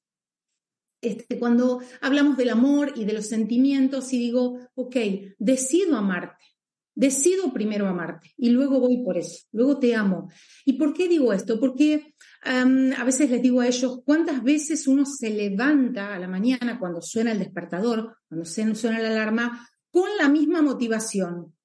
este, 1.01 1.39
cuando 1.39 1.81
hablamos 1.99 2.37
del 2.37 2.49
amor 2.49 2.93
y 2.95 3.05
de 3.05 3.13
los 3.13 3.27
sentimientos 3.27 4.13
y 4.13 4.19
digo, 4.19 4.59
ok, 4.75 4.95
decido 5.39 5.97
amarte, 5.97 6.45
decido 6.93 7.51
primero 7.53 7.87
amarte 7.87 8.33
y 8.37 8.49
luego 8.49 8.79
voy 8.79 9.03
por 9.03 9.17
eso, 9.17 9.45
luego 9.51 9.79
te 9.79 9.95
amo. 9.95 10.29
¿Y 10.65 10.73
por 10.73 10.93
qué 10.93 11.07
digo 11.07 11.33
esto? 11.33 11.59
Porque 11.59 12.13
a 12.43 13.03
veces 13.03 13.29
les 13.29 13.41
digo 13.41 13.61
a 13.61 13.67
ellos, 13.67 14.01
¿cuántas 14.03 14.43
veces 14.43 14.87
uno 14.87 15.05
se 15.05 15.29
levanta 15.29 16.15
a 16.15 16.19
la 16.19 16.27
mañana 16.27 16.79
cuando 16.79 17.01
suena 17.01 17.31
el 17.31 17.39
despertador, 17.39 18.17
cuando 18.27 18.45
suena 18.45 18.99
la 18.99 19.09
alarma, 19.09 19.67
con 19.91 20.09
la 20.19 20.27
misma 20.27 20.61
motivación? 20.61 21.55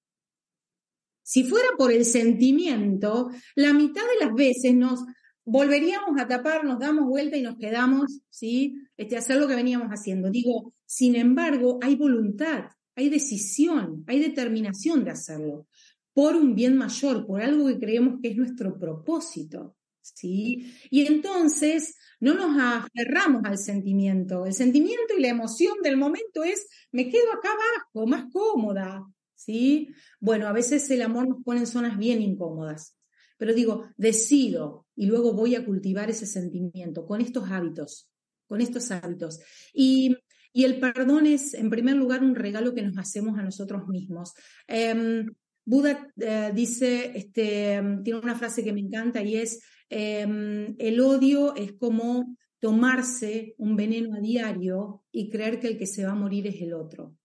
Si 1.22 1.44
fuera 1.44 1.68
por 1.76 1.92
el 1.92 2.04
sentimiento, 2.04 3.30
la 3.54 3.72
mitad 3.72 4.02
de 4.02 4.26
las 4.26 4.34
veces 4.34 4.74
nos 4.74 5.04
volveríamos 5.44 6.20
a 6.20 6.28
tapar, 6.28 6.64
nos 6.64 6.78
damos 6.78 7.06
vuelta 7.06 7.36
y 7.36 7.42
nos 7.42 7.56
quedamos, 7.56 8.20
¿sí? 8.28 8.76
Este, 8.96 9.16
hacer 9.16 9.38
lo 9.38 9.48
que 9.48 9.54
veníamos 9.54 9.88
haciendo. 9.88 10.30
Digo, 10.30 10.74
sin 10.84 11.16
embargo, 11.16 11.78
hay 11.82 11.96
voluntad, 11.96 12.66
hay 12.94 13.08
decisión, 13.08 14.04
hay 14.06 14.20
determinación 14.20 15.04
de 15.04 15.12
hacerlo 15.12 15.66
por 16.12 16.34
un 16.34 16.54
bien 16.54 16.76
mayor, 16.76 17.26
por 17.26 17.42
algo 17.42 17.66
que 17.66 17.78
creemos 17.78 18.20
que 18.22 18.28
es 18.28 18.36
nuestro 18.36 18.78
propósito, 18.78 19.76
¿sí? 20.14 20.74
Y 20.90 21.06
entonces 21.06 21.96
no 22.20 22.34
nos 22.34 22.56
aferramos 22.58 23.42
al 23.44 23.58
sentimiento. 23.58 24.46
El 24.46 24.54
sentimiento 24.54 25.14
y 25.16 25.20
la 25.20 25.28
emoción 25.28 25.76
del 25.82 25.96
momento 25.96 26.44
es, 26.44 26.66
me 26.92 27.08
quedo 27.08 27.32
acá 27.32 27.50
abajo, 27.50 28.06
más 28.06 28.26
cómoda, 28.32 29.04
¿sí? 29.34 29.90
Bueno, 30.20 30.48
a 30.48 30.52
veces 30.52 30.90
el 30.90 31.02
amor 31.02 31.28
nos 31.28 31.42
pone 31.44 31.60
en 31.60 31.66
zonas 31.66 31.98
bien 31.98 32.22
incómodas, 32.22 32.96
pero 33.38 33.54
digo, 33.54 33.86
decido 33.96 34.86
y 34.96 35.06
luego 35.06 35.34
voy 35.34 35.54
a 35.54 35.64
cultivar 35.64 36.10
ese 36.10 36.26
sentimiento 36.26 37.06
con 37.06 37.20
estos 37.20 37.50
hábitos, 37.50 38.10
con 38.46 38.60
estos 38.60 38.90
hábitos. 38.90 39.40
Y, 39.72 40.16
el 40.54 40.80
perdón 40.80 41.26
es, 41.26 41.52
en 41.52 41.68
primer 41.68 41.96
lugar, 41.96 42.24
un 42.24 42.34
regalo 42.34 42.74
que 42.74 42.80
nos 42.80 42.96
hacemos 42.96 43.38
a 43.38 43.42
nosotros 43.42 43.86
mismos. 43.88 44.32
Em, 44.66 45.26
Buda 45.68 46.12
eh, 46.16 46.52
dice, 46.54 47.10
este, 47.16 47.82
tiene 48.04 48.20
una 48.20 48.36
frase 48.36 48.62
que 48.62 48.72
me 48.72 48.80
encanta 48.80 49.20
y 49.20 49.36
es, 49.36 49.60
em, 49.88 50.76
el 50.78 51.00
odio 51.00 51.56
es 51.56 51.72
como 51.72 52.36
tomarse 52.60 53.56
un 53.58 53.74
veneno 53.74 54.14
a 54.14 54.20
diario 54.20 55.02
y 55.10 55.28
creer 55.28 55.58
que 55.58 55.66
el 55.66 55.76
que 55.76 55.86
se 55.86 56.04
va 56.04 56.12
a 56.12 56.14
morir 56.14 56.46
es 56.46 56.62
el 56.62 56.72
otro. 56.72 57.16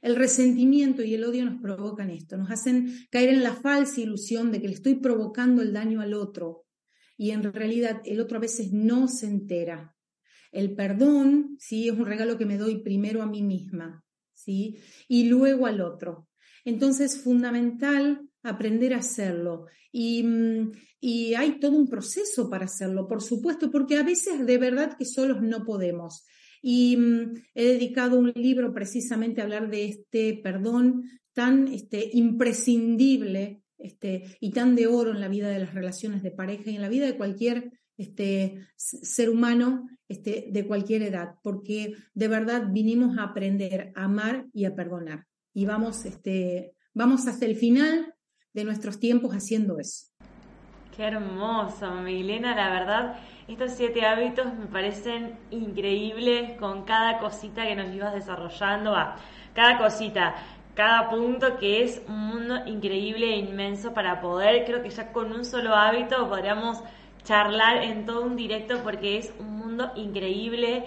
El 0.00 0.14
resentimiento 0.14 1.02
y 1.02 1.14
el 1.14 1.24
odio 1.24 1.44
nos 1.44 1.60
provocan 1.60 2.10
esto, 2.10 2.36
nos 2.36 2.52
hacen 2.52 2.94
caer 3.10 3.30
en 3.30 3.42
la 3.42 3.54
falsa 3.54 4.00
ilusión 4.00 4.52
de 4.52 4.60
que 4.60 4.68
le 4.68 4.74
estoy 4.74 4.94
provocando 4.94 5.60
el 5.60 5.72
daño 5.72 6.02
al 6.02 6.14
otro 6.14 6.66
y 7.16 7.32
en 7.32 7.42
realidad 7.42 8.00
el 8.04 8.20
otro 8.20 8.36
a 8.36 8.42
veces 8.42 8.72
no 8.72 9.08
se 9.08 9.26
entera. 9.26 9.96
El 10.52 10.76
perdón, 10.76 11.56
sí, 11.58 11.88
es 11.88 11.94
un 11.94 12.06
regalo 12.06 12.38
que 12.38 12.46
me 12.46 12.58
doy 12.58 12.80
primero 12.80 13.22
a 13.22 13.26
mí 13.26 13.42
misma, 13.42 14.04
sí, 14.32 14.78
y 15.08 15.24
luego 15.24 15.66
al 15.66 15.80
otro. 15.80 16.28
Entonces, 16.64 17.14
es 17.14 17.22
fundamental 17.22 18.28
aprender 18.42 18.94
a 18.94 18.98
hacerlo. 18.98 19.66
Y, 19.92 20.22
mm, 20.22 20.72
y, 21.00 21.34
hay 21.34 21.58
todo 21.60 21.76
un 21.76 21.88
proceso 21.88 22.48
para 22.50 22.64
hacerlo, 22.64 23.06
por 23.06 23.22
supuesto, 23.22 23.70
porque 23.70 23.96
a 23.96 24.02
veces 24.02 24.44
de 24.46 24.58
verdad 24.58 24.96
que 24.98 25.04
solos 25.04 25.42
no 25.42 25.64
podemos. 25.64 26.24
Y 26.62 26.96
mm, 26.96 27.34
he 27.54 27.64
dedicado 27.64 28.18
un 28.18 28.32
libro 28.34 28.72
precisamente 28.72 29.40
a 29.40 29.44
hablar 29.44 29.70
de 29.70 29.84
este 29.86 30.40
perdón 30.42 31.04
tan 31.34 31.68
este, 31.68 32.10
imprescindible 32.12 33.62
este, 33.78 34.36
y 34.40 34.50
tan 34.52 34.74
de 34.74 34.86
oro 34.86 35.10
en 35.10 35.20
la 35.20 35.28
vida 35.28 35.48
de 35.48 35.58
las 35.58 35.74
relaciones 35.74 36.22
de 36.22 36.30
pareja 36.30 36.70
y 36.70 36.76
en 36.76 36.82
la 36.82 36.88
vida 36.88 37.06
de 37.06 37.16
cualquier 37.16 37.72
este, 37.98 38.60
ser 38.76 39.28
humano 39.28 39.88
este, 40.08 40.48
de 40.50 40.66
cualquier 40.66 41.02
edad, 41.02 41.34
porque 41.42 41.94
de 42.14 42.28
verdad 42.28 42.68
vinimos 42.70 43.18
a 43.18 43.24
aprender 43.24 43.92
a 43.94 44.04
amar 44.04 44.46
y 44.52 44.64
a 44.64 44.74
perdonar. 44.74 45.26
Y 45.54 45.64
vamos, 45.64 46.04
este, 46.04 46.74
vamos 46.92 47.26
hasta 47.26 47.46
el 47.46 47.56
final 47.56 48.14
de 48.52 48.64
nuestros 48.64 49.00
tiempos 49.00 49.32
haciendo 49.32 49.78
eso. 49.78 50.08
Qué 50.94 51.04
hermoso, 51.04 51.90
Milena, 51.94 52.54
la 52.54 52.70
verdad 52.70 53.16
estos 53.46 53.72
siete 53.72 54.06
hábitos 54.06 54.46
me 54.54 54.66
parecen 54.66 55.36
increíbles 55.50 56.58
con 56.58 56.84
cada 56.84 57.18
cosita 57.18 57.66
que 57.66 57.76
nos 57.76 57.94
ibas 57.94 58.14
desarrollando, 58.14 58.92
va, 58.92 59.16
cada 59.52 59.76
cosita, 59.76 60.34
cada 60.74 61.10
punto 61.10 61.58
que 61.58 61.82
es 61.82 62.00
un 62.08 62.18
mundo 62.28 62.62
increíble 62.66 63.34
e 63.34 63.36
inmenso 63.36 63.92
para 63.92 64.22
poder, 64.22 64.64
creo 64.64 64.82
que 64.82 64.88
ya 64.88 65.12
con 65.12 65.32
un 65.32 65.44
solo 65.44 65.74
hábito 65.74 66.26
podríamos 66.28 66.82
charlar 67.22 67.82
en 67.82 68.06
todo 68.06 68.22
un 68.22 68.34
directo 68.34 68.80
porque 68.82 69.18
es 69.18 69.32
un 69.38 69.58
mundo 69.58 69.92
increíble 69.94 70.84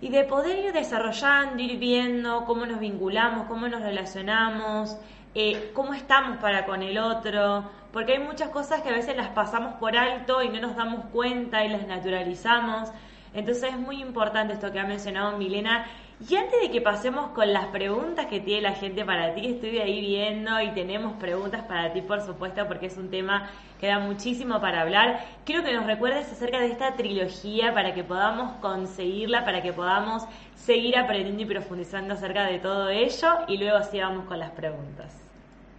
y 0.00 0.10
de 0.10 0.24
poder 0.24 0.58
ir 0.58 0.72
desarrollando, 0.72 1.62
ir 1.62 1.78
viendo 1.78 2.44
cómo 2.44 2.66
nos 2.66 2.78
vinculamos, 2.78 3.46
cómo 3.46 3.68
nos 3.68 3.82
relacionamos, 3.82 4.96
eh, 5.34 5.70
cómo 5.74 5.94
estamos 5.94 6.38
para 6.38 6.66
con 6.66 6.82
el 6.82 6.98
otro, 6.98 7.64
porque 7.92 8.12
hay 8.12 8.18
muchas 8.20 8.50
cosas 8.50 8.82
que 8.82 8.90
a 8.90 8.92
veces 8.92 9.16
las 9.16 9.28
pasamos 9.28 9.74
por 9.74 9.96
alto 9.96 10.42
y 10.42 10.48
no 10.48 10.60
nos 10.60 10.76
damos 10.76 11.06
cuenta 11.06 11.64
y 11.64 11.68
las 11.68 11.86
naturalizamos. 11.86 12.90
Entonces 13.34 13.70
es 13.70 13.78
muy 13.78 14.00
importante 14.00 14.54
esto 14.54 14.72
que 14.72 14.80
ha 14.80 14.84
mencionado 14.84 15.36
Milena. 15.36 15.86
Y 16.20 16.34
antes 16.34 16.60
de 16.60 16.72
que 16.72 16.80
pasemos 16.80 17.28
con 17.28 17.52
las 17.52 17.66
preguntas 17.66 18.26
que 18.26 18.40
tiene 18.40 18.62
la 18.62 18.72
gente 18.72 19.04
para 19.04 19.34
ti, 19.34 19.46
estoy 19.46 19.78
ahí 19.78 20.00
viendo 20.00 20.60
y 20.60 20.72
tenemos 20.72 21.12
preguntas 21.12 21.62
para 21.62 21.92
ti, 21.92 22.02
por 22.02 22.20
supuesto, 22.22 22.66
porque 22.66 22.86
es 22.86 22.96
un 22.96 23.08
tema 23.08 23.48
que 23.80 23.86
da 23.86 24.00
muchísimo 24.00 24.60
para 24.60 24.80
hablar. 24.80 25.24
Quiero 25.44 25.62
que 25.62 25.72
nos 25.72 25.86
recuerdes 25.86 26.30
acerca 26.32 26.58
de 26.58 26.72
esta 26.72 26.96
trilogía 26.96 27.72
para 27.72 27.94
que 27.94 28.02
podamos 28.02 28.56
conseguirla, 28.60 29.44
para 29.44 29.62
que 29.62 29.72
podamos 29.72 30.24
seguir 30.56 30.98
aprendiendo 30.98 31.42
y 31.44 31.46
profundizando 31.46 32.14
acerca 32.14 32.46
de 32.46 32.58
todo 32.58 32.88
ello 32.88 33.28
y 33.46 33.56
luego 33.56 33.76
así 33.76 34.00
vamos 34.00 34.24
con 34.24 34.40
las 34.40 34.50
preguntas. 34.50 35.27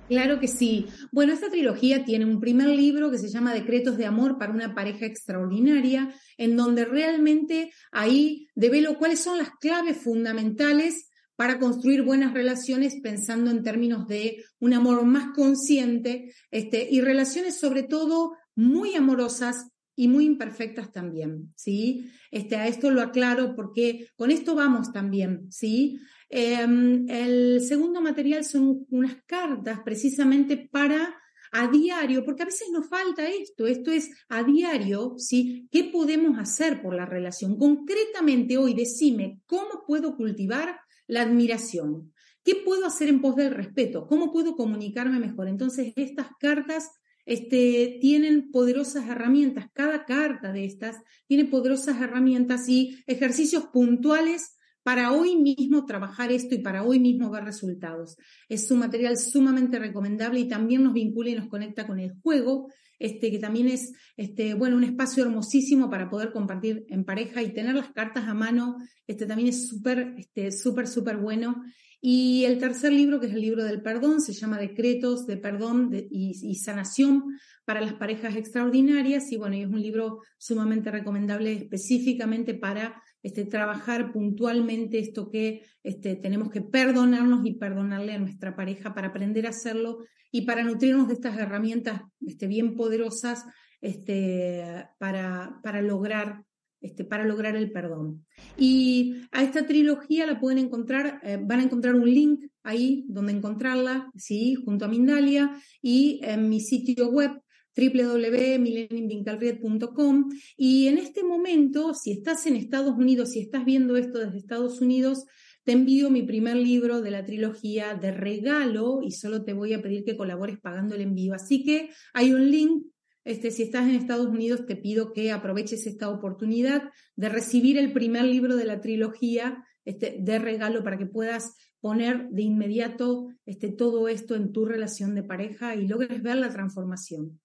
Claro 0.10 0.40
que 0.40 0.48
sí. 0.48 0.88
Bueno, 1.12 1.34
esta 1.34 1.52
trilogía 1.52 2.04
tiene 2.04 2.26
un 2.26 2.40
primer 2.40 2.68
libro 2.68 3.12
que 3.12 3.20
se 3.20 3.30
llama 3.30 3.54
Decretos 3.54 3.96
de 3.96 4.08
Amor 4.08 4.40
para 4.40 4.52
una 4.52 4.74
pareja 4.74 5.06
extraordinaria, 5.06 6.12
en 6.36 6.56
donde 6.58 6.84
realmente 6.84 7.72
ahí 7.92 8.48
develo 8.56 8.98
cuáles 8.98 9.20
son 9.20 9.38
las 9.38 9.52
claves 9.62 9.98
fundamentales 9.98 11.10
para 11.36 11.60
construir 11.60 12.02
buenas 12.02 12.34
relaciones 12.34 12.96
pensando 13.04 13.52
en 13.52 13.62
términos 13.62 14.08
de 14.08 14.44
un 14.60 14.74
amor 14.74 15.06
más 15.06 15.28
consciente 15.36 16.34
este, 16.50 16.88
y 16.90 17.02
relaciones 17.02 17.60
sobre 17.60 17.84
todo 17.84 18.36
muy 18.56 18.96
amorosas 18.96 19.68
y 19.96 20.08
muy 20.08 20.26
imperfectas 20.26 20.92
también, 20.92 21.54
¿sí? 21.56 22.10
Este, 22.32 22.56
a 22.56 22.68
esto 22.68 22.90
lo 22.90 23.02
aclaro 23.02 23.56
porque 23.56 24.08
con 24.16 24.32
esto 24.32 24.56
vamos 24.56 24.92
también, 24.92 25.52
¿sí? 25.52 26.00
Em, 26.30 27.10
el 27.10 27.62
segundo 27.62 28.02
material 28.02 28.46
son 28.46 28.86
unas 28.92 29.18
cartas 29.26 29.80
precisamente 29.84 30.58
para 30.58 31.16
a 31.52 31.68
diario, 31.68 32.24
porque 32.24 32.44
a 32.44 32.46
veces 32.46 32.68
nos 32.72 32.88
falta 32.88 33.28
esto, 33.28 33.66
esto 33.66 33.92
es 33.92 34.12
a 34.30 34.44
diario, 34.44 35.16
¿sí? 35.18 35.68
¿Qué 35.72 35.86
podemos 35.86 36.38
hacer 36.38 36.82
por 36.82 36.94
la 36.96 37.08
relación? 37.08 37.58
Concretamente 37.58 38.58
hoy, 38.58 38.76
decime, 38.76 39.42
¿cómo 39.48 39.84
puedo 39.88 40.16
cultivar 40.16 40.80
la 41.08 41.24
admiración? 41.24 42.14
¿Qué 42.44 42.56
puedo 42.56 42.86
hacer 42.86 43.10
en 43.10 43.22
pos 43.22 43.36
del 43.36 43.52
respeto? 43.52 44.06
¿Cómo 44.06 44.32
puedo 44.32 44.56
comunicarme 44.56 45.20
mejor? 45.20 45.48
Entonces, 45.48 45.94
estas 45.96 46.28
cartas 46.40 46.92
este, 47.26 47.98
tienen 48.00 48.52
poderosas 48.52 49.08
herramientas, 49.08 49.68
cada 49.74 50.06
carta 50.06 50.52
de 50.52 50.66
estas 50.66 50.98
tiene 51.28 51.46
poderosas 51.46 52.00
herramientas 52.02 52.70
y 52.70 53.04
ejercicios 53.08 53.66
puntuales 53.68 54.59
para 54.84 55.12
hoy 55.12 55.36
mismo 55.36 55.86
trabajar 55.86 56.32
esto 56.32 56.56
y 56.56 56.60
para 56.60 56.84
hoy 56.84 57.00
mismo 57.00 57.30
ver 57.30 57.44
resultados. 57.44 58.18
Es 58.48 58.70
un 58.72 58.80
material 58.80 59.18
sumamente 59.18 59.80
recomendable 59.80 60.40
y 60.40 60.48
también 60.48 60.84
nos 60.84 60.94
vincula 60.94 61.30
y 61.30 61.36
nos 61.36 61.48
conecta 61.48 61.86
con 61.86 62.00
el 62.00 62.14
juego, 62.22 62.70
este, 62.98 63.32
que 63.32 63.40
también 63.40 63.68
es 63.70 63.94
este, 64.18 64.54
bueno, 64.54 64.76
un 64.76 64.84
espacio 64.84 65.24
hermosísimo 65.24 65.90
para 65.90 66.10
poder 66.10 66.32
compartir 66.32 66.86
en 66.90 67.06
pareja 67.06 67.42
y 67.42 67.54
tener 67.54 67.76
las 67.76 67.92
cartas 67.92 68.28
a 68.28 68.34
mano, 68.34 68.78
este, 69.08 69.26
también 69.26 69.50
es 69.50 69.68
súper, 69.68 70.16
este, 70.18 70.52
súper, 70.52 70.88
súper 70.88 71.18
bueno. 71.18 71.64
Y 72.02 72.46
el 72.46 72.60
tercer 72.60 72.94
libro, 72.94 73.20
que 73.20 73.28
es 73.28 73.34
el 73.34 73.42
libro 73.42 73.64
del 73.66 73.82
perdón, 73.82 74.22
se 74.22 74.32
llama 74.32 74.58
Decretos 74.58 75.28
de 75.28 75.36
Perdón 75.36 75.92
y, 76.10 76.56
Sanación 76.56 77.38
para 77.66 77.82
las 77.82 77.94
parejas 77.94 78.38
extraordinarias. 78.38 79.32
Y 79.34 79.38
bueno, 79.38 79.58
es 79.58 79.68
un 79.68 79.82
libro 79.82 80.22
sumamente 80.38 80.92
recomendable 80.92 81.52
específicamente 81.52 82.54
para 82.54 83.04
este, 83.24 83.46
trabajar 83.46 84.12
puntualmente 84.12 85.00
esto 85.00 85.30
que 85.30 85.64
este, 85.84 86.16
tenemos 86.16 86.50
que 86.50 86.62
perdonarnos 86.62 87.46
y 87.46 87.54
perdonarle 87.54 88.14
a 88.14 88.20
nuestra 88.20 88.56
pareja 88.56 88.94
para 88.94 89.10
aprender 89.10 89.46
a 89.46 89.50
hacerlo 89.50 90.00
y 90.32 90.42
para 90.42 90.64
nutrirnos 90.64 91.08
de 91.08 91.16
estas 91.16 91.38
herramientas 91.38 92.02
este, 92.26 92.48
bien 92.48 92.76
poderosas 92.76 93.46
este, 93.82 94.88
para, 94.98 95.60
para 95.64 95.82
lograr 95.82 96.44
este, 96.82 97.04
para 97.04 97.26
lograr 97.26 97.58
el 97.58 97.74
perdón. 97.74 98.26
Y 98.58 99.24
a 99.34 99.44
esta 99.44 99.66
trilogía 99.66 100.26
la 100.26 100.40
pueden 100.40 100.60
encontrar, 100.60 101.20
eh, 101.24 101.38
van 101.42 101.60
a 101.60 101.64
encontrar 101.64 101.96
un 101.96 102.10
link 102.10 102.46
ahí 102.64 103.06
donde 103.10 103.34
encontrarla, 103.34 104.10
sí, 104.16 104.56
junto 104.56 104.86
a 104.86 104.88
Mindalia 104.88 105.52
y 105.82 106.22
en 106.24 106.48
mi 106.48 106.62
sitio 106.62 107.10
web 107.10 107.32
www.millenniumvincalriet.com 107.80 110.30
y 110.58 110.88
en 110.88 110.98
este 110.98 111.24
momento, 111.24 111.94
si 111.94 112.12
estás 112.12 112.46
en 112.48 112.56
Estados 112.56 112.98
Unidos, 112.98 113.32
si 113.32 113.40
estás 113.40 113.64
viendo 113.64 113.96
esto 113.96 114.20
desde 114.20 114.38
Estados 114.38 114.82
Unidos, 114.82 115.26
te 115.64 115.74
envío 115.74 116.10
mi 116.10 116.24
primer 116.24 116.56
libro 116.56 117.02
de 117.02 117.12
la 117.12 117.26
trilogía 117.26 117.94
de 117.94 118.12
regalo 118.12 119.02
y 119.04 119.12
solo 119.12 119.44
te 119.44 119.54
voy 119.54 119.74
a 119.74 119.82
pedir 119.82 120.04
que 120.04 120.18
colabores 120.18 120.60
pagando 120.60 120.96
el 120.96 121.02
envío. 121.02 121.34
Así 121.34 121.64
que 121.64 121.90
hay 122.14 122.34
un 122.34 122.50
link 122.50 122.84
este, 123.26 123.52
si 123.52 123.64
estás 123.64 123.88
en 123.88 123.96
Estados 123.96 124.28
Unidos, 124.28 124.66
te 124.66 124.76
pido 124.76 125.14
que 125.14 125.32
aproveches 125.32 125.86
esta 125.86 126.10
oportunidad 126.10 126.90
de 127.16 127.30
recibir 127.30 127.78
el 127.78 127.94
primer 127.94 128.24
libro 128.24 128.56
de 128.56 128.66
la 128.66 128.82
trilogía 128.82 129.64
este, 129.86 130.18
de 130.20 130.40
regalo 130.40 130.84
para 130.84 130.98
que 130.98 131.06
puedas 131.06 131.56
poner 131.82 132.30
de 132.30 132.42
inmediato 132.42 133.30
este, 133.46 133.70
todo 133.70 134.08
esto 134.08 134.36
en 134.36 134.52
tu 134.52 134.66
relación 134.66 135.16
de 135.16 135.24
pareja 135.24 135.76
y 135.76 135.88
logres 135.88 136.24
ver 136.24 136.38
la 136.38 136.50
transformación. 136.50 137.40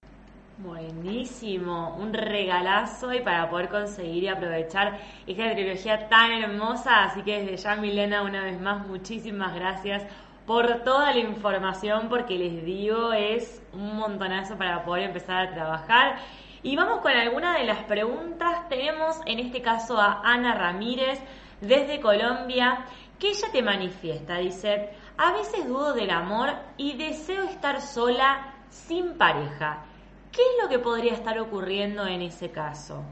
Buenísimo, 0.57 1.97
un 1.99 2.13
regalazo 2.13 3.11
y 3.11 3.19
para 3.19 3.49
poder 3.49 3.67
conseguir 3.67 4.23
y 4.23 4.27
aprovechar 4.29 4.97
esta 5.27 5.51
trilogía 5.51 6.07
tan 6.07 6.31
hermosa. 6.31 7.03
Así 7.03 7.23
que 7.23 7.41
desde 7.41 7.57
ya, 7.57 7.75
Milena, 7.75 8.21
una 8.21 8.45
vez 8.45 8.61
más, 8.61 8.87
muchísimas 8.87 9.53
gracias 9.53 10.05
por 10.45 10.83
toda 10.85 11.11
la 11.11 11.19
información, 11.19 12.07
porque 12.07 12.37
les 12.37 12.63
digo, 12.63 13.11
es 13.11 13.61
un 13.73 13.97
montonazo 13.97 14.57
para 14.57 14.85
poder 14.85 15.03
empezar 15.03 15.45
a 15.45 15.53
trabajar. 15.53 16.19
Y 16.63 16.77
vamos 16.77 17.01
con 17.01 17.11
alguna 17.11 17.57
de 17.57 17.65
las 17.65 17.83
preguntas. 17.83 18.69
Tenemos 18.69 19.19
en 19.25 19.39
este 19.39 19.61
caso 19.61 19.99
a 19.99 20.21
Ana 20.23 20.55
Ramírez 20.55 21.19
desde 21.59 21.99
Colombia, 21.99 22.85
que 23.19 23.31
ella 23.31 23.49
te 23.51 23.61
manifiesta, 23.61 24.37
dice, 24.37 24.89
a 25.17 25.33
veces 25.33 25.67
dudo 25.67 25.93
del 25.93 26.11
amor 26.11 26.53
y 26.77 26.95
deseo 26.95 27.43
estar 27.43 27.81
sola 27.81 28.53
sin 28.69 29.17
pareja. 29.17 29.83
¿Qué 30.35 30.41
es 30.41 30.63
lo 30.63 30.69
que 30.69 30.79
podría 30.79 31.13
estar 31.13 31.39
ocurriendo 31.39 32.05
en 32.05 32.21
ese 32.21 32.51
caso? 32.51 33.05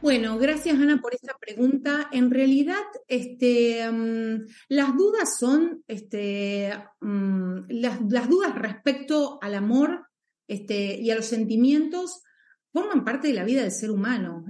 Bueno, 0.00 0.38
gracias 0.38 0.78
Ana 0.78 1.00
por 1.02 1.14
esta 1.14 1.36
pregunta. 1.38 2.08
En 2.12 2.30
realidad, 2.30 2.82
este, 3.06 3.90
mm, 3.90 4.46
las 4.68 4.96
dudas 4.96 5.38
son 5.38 5.82
este, 5.86 6.72
mm, 7.00 7.66
las, 7.68 8.28
dudas 8.28 8.54
respecto 8.54 9.38
al 9.42 9.54
amor 9.54 10.06
este, 10.48 10.98
y 10.98 11.10
a 11.10 11.16
los 11.16 11.26
sentimientos 11.26 12.22
forman 12.72 13.04
parte 13.04 13.28
de 13.28 13.34
la 13.34 13.44
vida 13.44 13.62
del 13.62 13.72
ser 13.72 13.90
humano. 13.90 14.46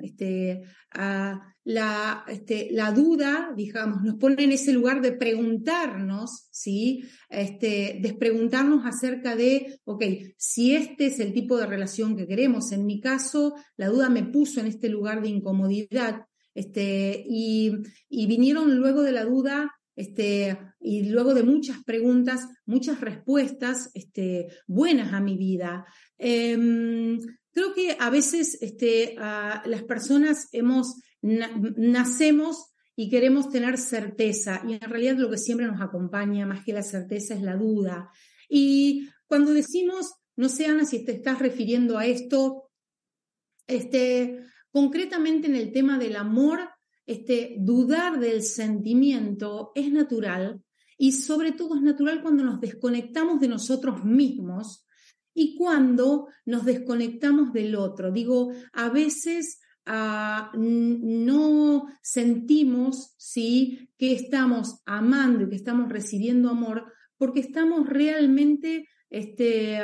La, 1.67 2.25
este, 2.29 2.69
la 2.71 2.93
duda, 2.93 3.53
digamos, 3.57 4.01
nos 4.03 4.15
pone 4.19 4.45
en 4.45 4.53
ese 4.53 4.73
lugar 4.73 5.01
de 5.01 5.11
preguntarnos, 5.11 6.47
¿sí? 6.53 7.03
Este, 7.29 7.99
de 8.01 8.15
preguntarnos 8.15 8.87
acerca 8.87 9.35
de, 9.35 9.81
ok, 9.83 10.05
si 10.37 10.77
este 10.77 11.07
es 11.07 11.19
el 11.19 11.33
tipo 11.33 11.59
de 11.59 11.67
relación 11.67 12.17
que 12.17 12.29
queremos. 12.29 12.71
En 12.71 12.87
mi 12.87 13.01
caso, 13.01 13.57
la 13.77 13.89
duda 13.89 14.09
me 14.09 14.23
puso 14.23 14.61
en 14.61 14.69
este 14.69 14.89
lugar 14.89 15.21
de 15.23 15.29
incomodidad, 15.29 16.27
este, 16.55 17.25
y, 17.29 17.73
y 18.09 18.27
vinieron 18.29 18.77
luego 18.77 19.03
de 19.03 19.11
la 19.11 19.25
duda 19.25 19.73
este, 19.97 20.57
y 20.79 21.09
luego 21.09 21.35
de 21.35 21.43
muchas 21.43 21.83
preguntas, 21.83 22.47
muchas 22.65 23.01
respuestas 23.01 23.91
este, 23.95 24.47
buenas 24.69 25.13
a 25.13 25.21
mi 25.21 25.37
vida. 25.37 25.85
Em, 26.17 27.19
Creo 27.57 27.73
que 27.73 27.97
a 27.99 28.11
veces 28.11 28.59
este, 28.61 29.15
las 29.17 29.83
personas 29.85 30.51
hemos, 30.53 31.01
nacemos 31.23 32.73
y 32.95 33.11
queremos 33.11 33.51
tener 33.51 33.77
certeza 33.79 34.63
y 34.67 34.75
en 34.75 34.81
realidad 34.81 35.17
lo 35.17 35.31
que 35.31 35.39
siempre 35.39 35.67
nos 35.67 35.81
acompaña 35.81 36.47
más 36.47 36.65
que 36.65 36.73
la 36.73 36.83
certeza 36.83 37.35
es 37.35 37.43
la 37.43 37.57
duda. 37.57 38.11
Y 38.49 39.09
cuando 39.27 39.53
decimos, 39.53 40.15
no 40.37 40.49
sé 40.49 40.67
Ana 40.67 40.85
si 40.85 41.05
te 41.05 41.13
estás 41.13 41.39
refiriendo 41.39 41.99
a 41.99 42.07
esto, 42.07 42.71
este, 43.67 44.45
concretamente 44.71 45.47
en 45.49 45.57
el 45.57 45.73
tema 45.73 45.99
del 45.99 46.17
amor, 46.17 46.61
este, 47.05 47.57
dudar 47.59 48.19
del 48.19 48.43
sentimiento 48.43 49.73
es 49.75 49.93
natural 49.93 50.63
y 50.99 51.13
sobre 51.13 51.53
todo 51.53 51.77
es 51.77 51.83
natural 51.83 52.23
cuando 52.23 52.45
nos 52.45 52.61
desconectamos 52.61 53.41
de 53.41 53.49
nosotros 53.49 54.05
mismos 54.05 54.87
y 55.35 55.55
cuando 55.55 56.29
nos 56.47 56.65
desconectamos 56.65 57.53
del 57.53 57.75
otro. 57.77 58.11
Digo, 58.11 58.53
a 58.73 58.89
veces 58.89 59.61
ah, 59.87 60.53
no 60.55 61.87
sentimos 62.03 63.15
¿sí? 63.17 63.91
que 63.97 64.13
estamos 64.13 64.83
amando 64.85 65.45
y 65.45 65.49
que 65.49 65.57
estamos 65.57 65.89
recibiendo 65.89 66.51
amor 66.51 66.93
porque 67.19 67.41
estamos 67.41 67.89
realmente, 67.89 68.89
este, 69.09 69.81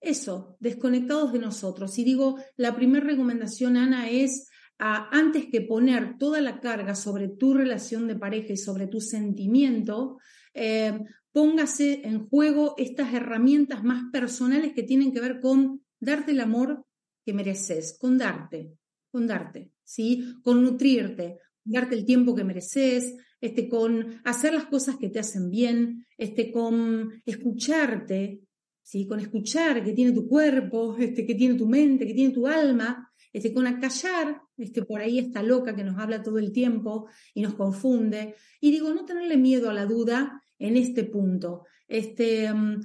eso, 0.00 0.56
desconectados 0.60 1.32
de 1.32 1.38
nosotros. 1.38 1.98
Y 1.98 2.04
digo, 2.04 2.38
la 2.56 2.74
primera 2.74 3.06
recomendación, 3.06 3.76
Ana, 3.76 4.10
es 4.10 4.48
ah, 4.78 5.08
antes 5.12 5.46
que 5.46 5.60
poner 5.60 6.18
toda 6.18 6.40
la 6.40 6.60
carga 6.60 6.94
sobre 6.94 7.28
tu 7.28 7.54
relación 7.54 8.08
de 8.08 8.16
pareja 8.16 8.52
y 8.52 8.56
sobre 8.56 8.86
tu 8.86 9.00
sentimiento, 9.00 10.18
eh, 10.54 10.98
póngase 11.32 12.00
en 12.04 12.28
juego 12.28 12.74
estas 12.78 13.12
herramientas 13.12 13.84
más 13.84 14.04
personales 14.10 14.72
que 14.72 14.82
tienen 14.82 15.12
que 15.12 15.20
ver 15.20 15.40
con 15.40 15.82
darte 16.00 16.32
el 16.32 16.40
amor 16.40 16.86
que 17.24 17.34
mereces, 17.34 17.98
con 18.00 18.16
darte, 18.16 18.72
con 19.16 19.26
darte, 19.26 19.72
¿sí? 19.82 20.34
Con 20.42 20.62
nutrirte, 20.62 21.38
darte 21.64 21.94
el 21.94 22.04
tiempo 22.04 22.34
que 22.34 22.44
mereces, 22.44 23.16
este, 23.40 23.66
con 23.66 24.20
hacer 24.24 24.52
las 24.52 24.66
cosas 24.66 24.98
que 24.98 25.08
te 25.08 25.18
hacen 25.18 25.48
bien, 25.48 26.04
este, 26.18 26.52
con 26.52 27.22
escucharte, 27.24 28.42
¿sí? 28.82 29.06
Con 29.06 29.18
escuchar 29.18 29.82
que 29.82 29.94
tiene 29.94 30.12
tu 30.12 30.28
cuerpo, 30.28 30.98
este, 30.98 31.24
que 31.24 31.34
tiene 31.34 31.54
tu 31.54 31.66
mente, 31.66 32.06
que 32.06 32.12
tiene 32.12 32.34
tu 32.34 32.46
alma, 32.46 33.10
este, 33.32 33.54
con 33.54 33.66
acallar, 33.66 34.38
este, 34.58 34.82
por 34.84 35.00
ahí 35.00 35.18
esta 35.18 35.42
loca 35.42 35.74
que 35.74 35.84
nos 35.84 35.98
habla 35.98 36.22
todo 36.22 36.38
el 36.38 36.52
tiempo 36.52 37.08
y 37.32 37.40
nos 37.40 37.54
confunde. 37.54 38.34
Y 38.60 38.70
digo, 38.70 38.92
no 38.92 39.06
tenerle 39.06 39.38
miedo 39.38 39.70
a 39.70 39.72
la 39.72 39.86
duda 39.86 40.42
en 40.58 40.76
este 40.76 41.04
punto. 41.04 41.64
Este, 41.88 42.52
mm, 42.52 42.80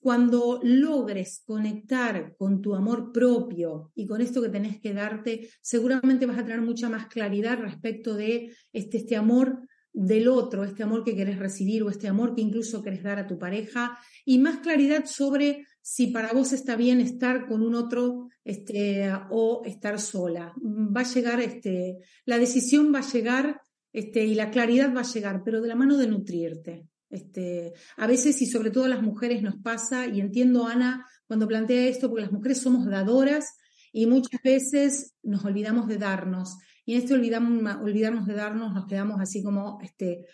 cuando 0.00 0.60
logres 0.62 1.42
conectar 1.44 2.34
con 2.36 2.60
tu 2.60 2.74
amor 2.74 3.10
propio 3.12 3.90
y 3.94 4.06
con 4.06 4.20
esto 4.20 4.40
que 4.42 4.48
tenés 4.48 4.80
que 4.80 4.92
darte, 4.92 5.48
seguramente 5.60 6.26
vas 6.26 6.38
a 6.38 6.44
tener 6.44 6.62
mucha 6.62 6.88
más 6.88 7.06
claridad 7.06 7.58
respecto 7.58 8.14
de 8.14 8.54
este, 8.72 8.98
este 8.98 9.16
amor 9.16 9.66
del 9.92 10.28
otro, 10.28 10.62
este 10.62 10.84
amor 10.84 11.02
que 11.02 11.16
querés 11.16 11.38
recibir 11.38 11.82
o 11.82 11.90
este 11.90 12.06
amor 12.06 12.34
que 12.34 12.42
incluso 12.42 12.82
querés 12.82 13.02
dar 13.02 13.18
a 13.18 13.26
tu 13.26 13.38
pareja 13.38 13.98
y 14.24 14.38
más 14.38 14.58
claridad 14.58 15.04
sobre 15.06 15.66
si 15.82 16.08
para 16.08 16.32
vos 16.32 16.52
está 16.52 16.76
bien 16.76 17.00
estar 17.00 17.48
con 17.48 17.62
un 17.62 17.74
otro 17.74 18.28
este, 18.44 19.10
o 19.30 19.62
estar 19.64 19.98
sola. 19.98 20.54
Va 20.62 21.00
a 21.00 21.12
llegar, 21.12 21.40
este, 21.40 21.98
la 22.24 22.38
decisión 22.38 22.94
va 22.94 23.00
a 23.00 23.10
llegar 23.10 23.60
este, 23.92 24.24
y 24.24 24.34
la 24.34 24.50
claridad 24.50 24.94
va 24.94 25.00
a 25.00 25.12
llegar, 25.12 25.42
pero 25.44 25.60
de 25.60 25.68
la 25.68 25.76
mano 25.76 25.96
de 25.96 26.06
nutrirte. 26.06 26.86
Este, 27.08 27.72
a 27.96 28.06
veces 28.06 28.40
y 28.40 28.46
sobre 28.46 28.70
todo 28.70 28.84
a 28.84 28.88
las 28.88 29.02
mujeres 29.02 29.42
nos 29.42 29.56
pasa, 29.56 30.06
y 30.06 30.20
entiendo 30.20 30.66
Ana 30.66 31.06
cuando 31.26 31.48
plantea 31.48 31.88
esto, 31.88 32.08
porque 32.08 32.22
las 32.22 32.32
mujeres 32.32 32.60
somos 32.60 32.86
dadoras 32.86 33.56
y 33.92 34.06
muchas 34.06 34.40
veces 34.42 35.14
nos 35.22 35.44
olvidamos 35.44 35.88
de 35.88 35.98
darnos. 35.98 36.56
Y 36.84 36.94
en 36.94 37.00
este 37.00 37.14
olvidamos, 37.14 37.76
olvidarnos 37.80 38.26
de 38.26 38.34
darnos 38.34 38.72
nos 38.72 38.86
quedamos 38.86 39.20
así 39.20 39.42
como 39.42 39.78
este, 39.82 40.24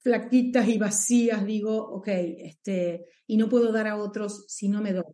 flaquitas 0.00 0.68
y 0.68 0.78
vacías, 0.78 1.44
digo, 1.44 1.76
ok, 1.76 2.08
este, 2.08 3.06
y 3.26 3.36
no 3.36 3.48
puedo 3.48 3.72
dar 3.72 3.86
a 3.86 3.96
otros 3.96 4.44
si 4.48 4.68
no 4.68 4.82
me 4.82 4.92
doy. 4.92 5.04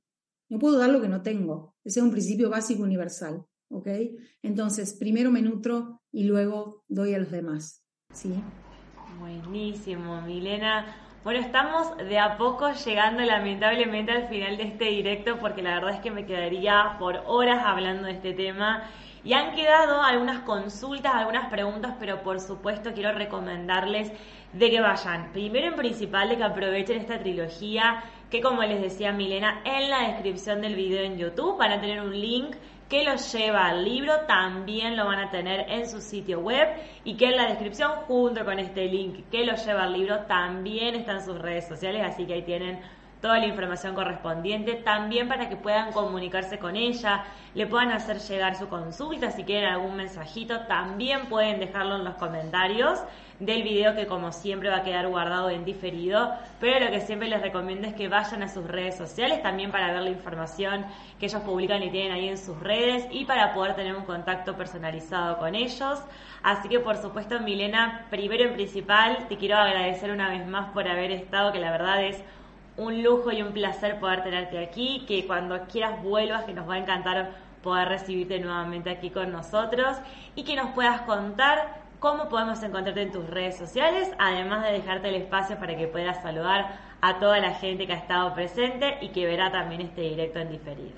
No 0.49 0.59
puedo 0.59 0.79
dar 0.79 0.91
lo 0.91 1.01
que 1.01 1.09
no 1.09 1.23
tengo. 1.23 1.75
Ese 1.85 2.01
es 2.01 2.05
un 2.05 2.13
principio 2.13 2.49
básico 2.51 2.83
universal. 2.83 3.45
¿Ok? 3.71 3.89
Entonces, 4.43 4.97
primero 4.99 5.31
me 5.31 5.43
nutro 5.43 6.01
y 6.13 6.25
luego 6.25 6.85
doy 6.89 7.15
a 7.15 7.19
los 7.19 7.31
demás, 7.31 7.85
¿sí? 8.13 8.35
Buenísimo, 9.19 10.21
Milena. 10.23 10.85
Bueno, 11.27 11.41
estamos 11.41 11.97
de 11.97 12.21
a 12.21 12.37
poco 12.39 12.71
llegando 12.73 13.21
lamentablemente 13.25 14.13
al 14.13 14.29
final 14.29 14.57
de 14.57 14.63
este 14.63 14.85
directo 14.85 15.39
porque 15.41 15.61
la 15.61 15.75
verdad 15.75 15.95
es 15.95 16.01
que 16.01 16.13
me 16.13 16.25
quedaría 16.25 16.95
por 17.01 17.21
horas 17.27 17.65
hablando 17.65 18.07
de 18.07 18.13
este 18.13 18.33
tema 18.33 18.85
Y 19.25 19.33
han 19.33 19.57
quedado 19.57 20.03
algunas 20.03 20.43
consultas, 20.43 21.13
algunas 21.13 21.51
preguntas, 21.51 21.97
pero 21.99 22.23
por 22.23 22.39
supuesto 22.39 22.93
quiero 22.95 23.11
recomendarles 23.13 24.13
de 24.53 24.71
que 24.71 24.81
vayan. 24.81 25.33
Primero 25.33 25.67
en 25.67 25.75
principal 25.75 26.29
de 26.29 26.37
que 26.37 26.45
aprovechen 26.45 26.99
esta 26.99 27.19
trilogía 27.19 28.05
que 28.31 28.41
como 28.41 28.63
les 28.63 28.81
decía 28.81 29.13
Milena, 29.13 29.63
en 29.65 29.91
la 29.91 30.11
descripción 30.11 30.61
del 30.61 30.77
video 30.77 31.03
en 31.03 31.19
YouTube 31.19 31.59
van 31.59 31.73
a 31.73 31.81
tener 31.81 32.01
un 32.03 32.13
link 32.13 32.55
que 32.89 33.05
los 33.05 33.33
lleva 33.33 33.67
al 33.67 33.85
libro, 33.85 34.21
también 34.27 34.97
lo 34.97 35.07
van 35.07 35.19
a 35.19 35.31
tener 35.31 35.67
en 35.69 35.89
su 35.89 36.01
sitio 36.01 36.41
web 36.41 36.69
y 37.05 37.17
que 37.17 37.27
en 37.27 37.37
la 37.37 37.49
descripción 37.49 37.91
junto 38.07 38.45
con 38.45 38.59
este 38.59 38.87
link 38.87 39.29
que 39.31 39.45
los 39.45 39.65
lleva 39.67 39.85
al 39.85 39.93
libro 39.93 40.21
también 40.21 40.95
están 40.95 41.25
sus 41.25 41.39
redes 41.39 41.67
sociales, 41.67 42.03
así 42.05 42.27
que 42.27 42.35
ahí 42.35 42.43
tienen 42.43 42.81
toda 43.21 43.39
la 43.39 43.47
información 43.47 43.95
correspondiente, 43.95 44.75
también 44.75 45.27
para 45.27 45.49
que 45.49 45.57
puedan 45.57 45.91
comunicarse 45.91 46.59
con 46.59 46.77
ella, 46.77 47.25
le 47.55 47.67
puedan 47.67 47.91
hacer 47.91 48.19
llegar 48.19 48.57
su 48.57 48.69
consulta, 48.69 49.31
si 49.31 49.43
quieren 49.43 49.71
algún 49.71 49.97
mensajito, 49.97 50.61
también 50.67 51.27
pueden 51.27 51.59
dejarlo 51.59 51.97
en 51.97 52.05
los 52.05 52.15
comentarios 52.15 53.01
del 53.39 53.63
video 53.63 53.95
que 53.95 54.07
como 54.07 54.33
siempre 54.33 54.71
va 54.71 54.77
a 54.77 54.83
quedar 54.83 55.07
guardado 55.09 55.51
en 55.51 55.65
diferido, 55.65 56.33
pero 56.59 56.85
lo 56.85 56.91
que 56.91 57.01
siempre 57.01 57.29
les 57.29 57.43
recomiendo 57.43 57.87
es 57.87 57.95
que 57.95 58.09
vayan 58.09 58.43
a 58.43 58.49
sus 58.49 58.67
redes 58.67 58.97
sociales 58.97 59.43
también 59.43 59.71
para 59.71 59.93
ver 59.93 60.03
la 60.03 60.11
información 60.11 60.87
que 61.21 61.27
ellos 61.27 61.43
publican 61.43 61.83
y 61.83 61.91
tienen 61.91 62.13
ahí 62.13 62.29
en 62.29 62.39
sus 62.39 62.59
redes 62.61 63.07
y 63.11 63.25
para 63.25 63.53
poder 63.53 63.75
tener 63.75 63.95
un 63.95 64.05
contacto 64.05 64.57
personalizado 64.57 65.39
con 65.39 65.55
ellos. 65.55 66.01
Así 66.43 66.69
que 66.69 66.81
por 66.81 66.97
supuesto 66.97 67.41
Milena, 67.41 68.07
primero 68.11 68.45
en 68.45 68.55
principal, 68.55 69.27
te 69.29 69.37
quiero 69.37 69.57
agradecer 69.57 70.11
una 70.11 70.31
vez 70.31 70.47
más 70.47 70.73
por 70.73 70.89
haber 70.89 71.11
estado, 71.11 71.53
que 71.53 71.59
la 71.59 71.71
verdad 71.71 72.03
es 72.05 72.23
un 72.77 73.03
lujo 73.03 73.33
y 73.33 73.43
un 73.43 73.53
placer 73.53 73.99
poder 73.99 74.23
tenerte 74.23 74.59
aquí, 74.59 75.05
que 75.07 75.27
cuando 75.27 75.67
quieras 75.67 76.03
vuelvas, 76.03 76.45
que 76.45 76.53
nos 76.53 76.69
va 76.69 76.75
a 76.75 76.79
encantar 76.79 77.33
poder 77.63 77.89
recibirte 77.89 78.39
nuevamente 78.39 78.91
aquí 78.91 79.11
con 79.11 79.33
nosotros 79.33 79.97
y 80.35 80.45
que 80.45 80.55
nos 80.55 80.71
puedas 80.71 81.01
contar 81.03 81.86
cómo 82.07 82.29
podemos 82.29 82.63
encontrarte 82.63 83.03
en 83.03 83.11
tus 83.11 83.27
redes 83.27 83.57
sociales, 83.57 84.09
además 84.21 84.65
de 84.65 84.75
dejarte 84.75 85.09
el 85.09 85.17
espacio 85.17 85.59
para 85.59 85.77
que 85.77 85.89
puedas 85.89 86.23
saludar 86.23 86.79
a 87.01 87.19
toda 87.19 87.41
la 87.41 87.55
gente 87.55 87.85
que 87.85 87.95
ha 87.95 87.99
estado 87.99 88.33
presente 88.33 88.99
y 89.03 89.11
que 89.11 89.27
verá 89.27 89.51
también 89.51 89.81
este 89.81 90.03
directo 90.03 90.39
en 90.39 90.53
diferido. 90.53 90.95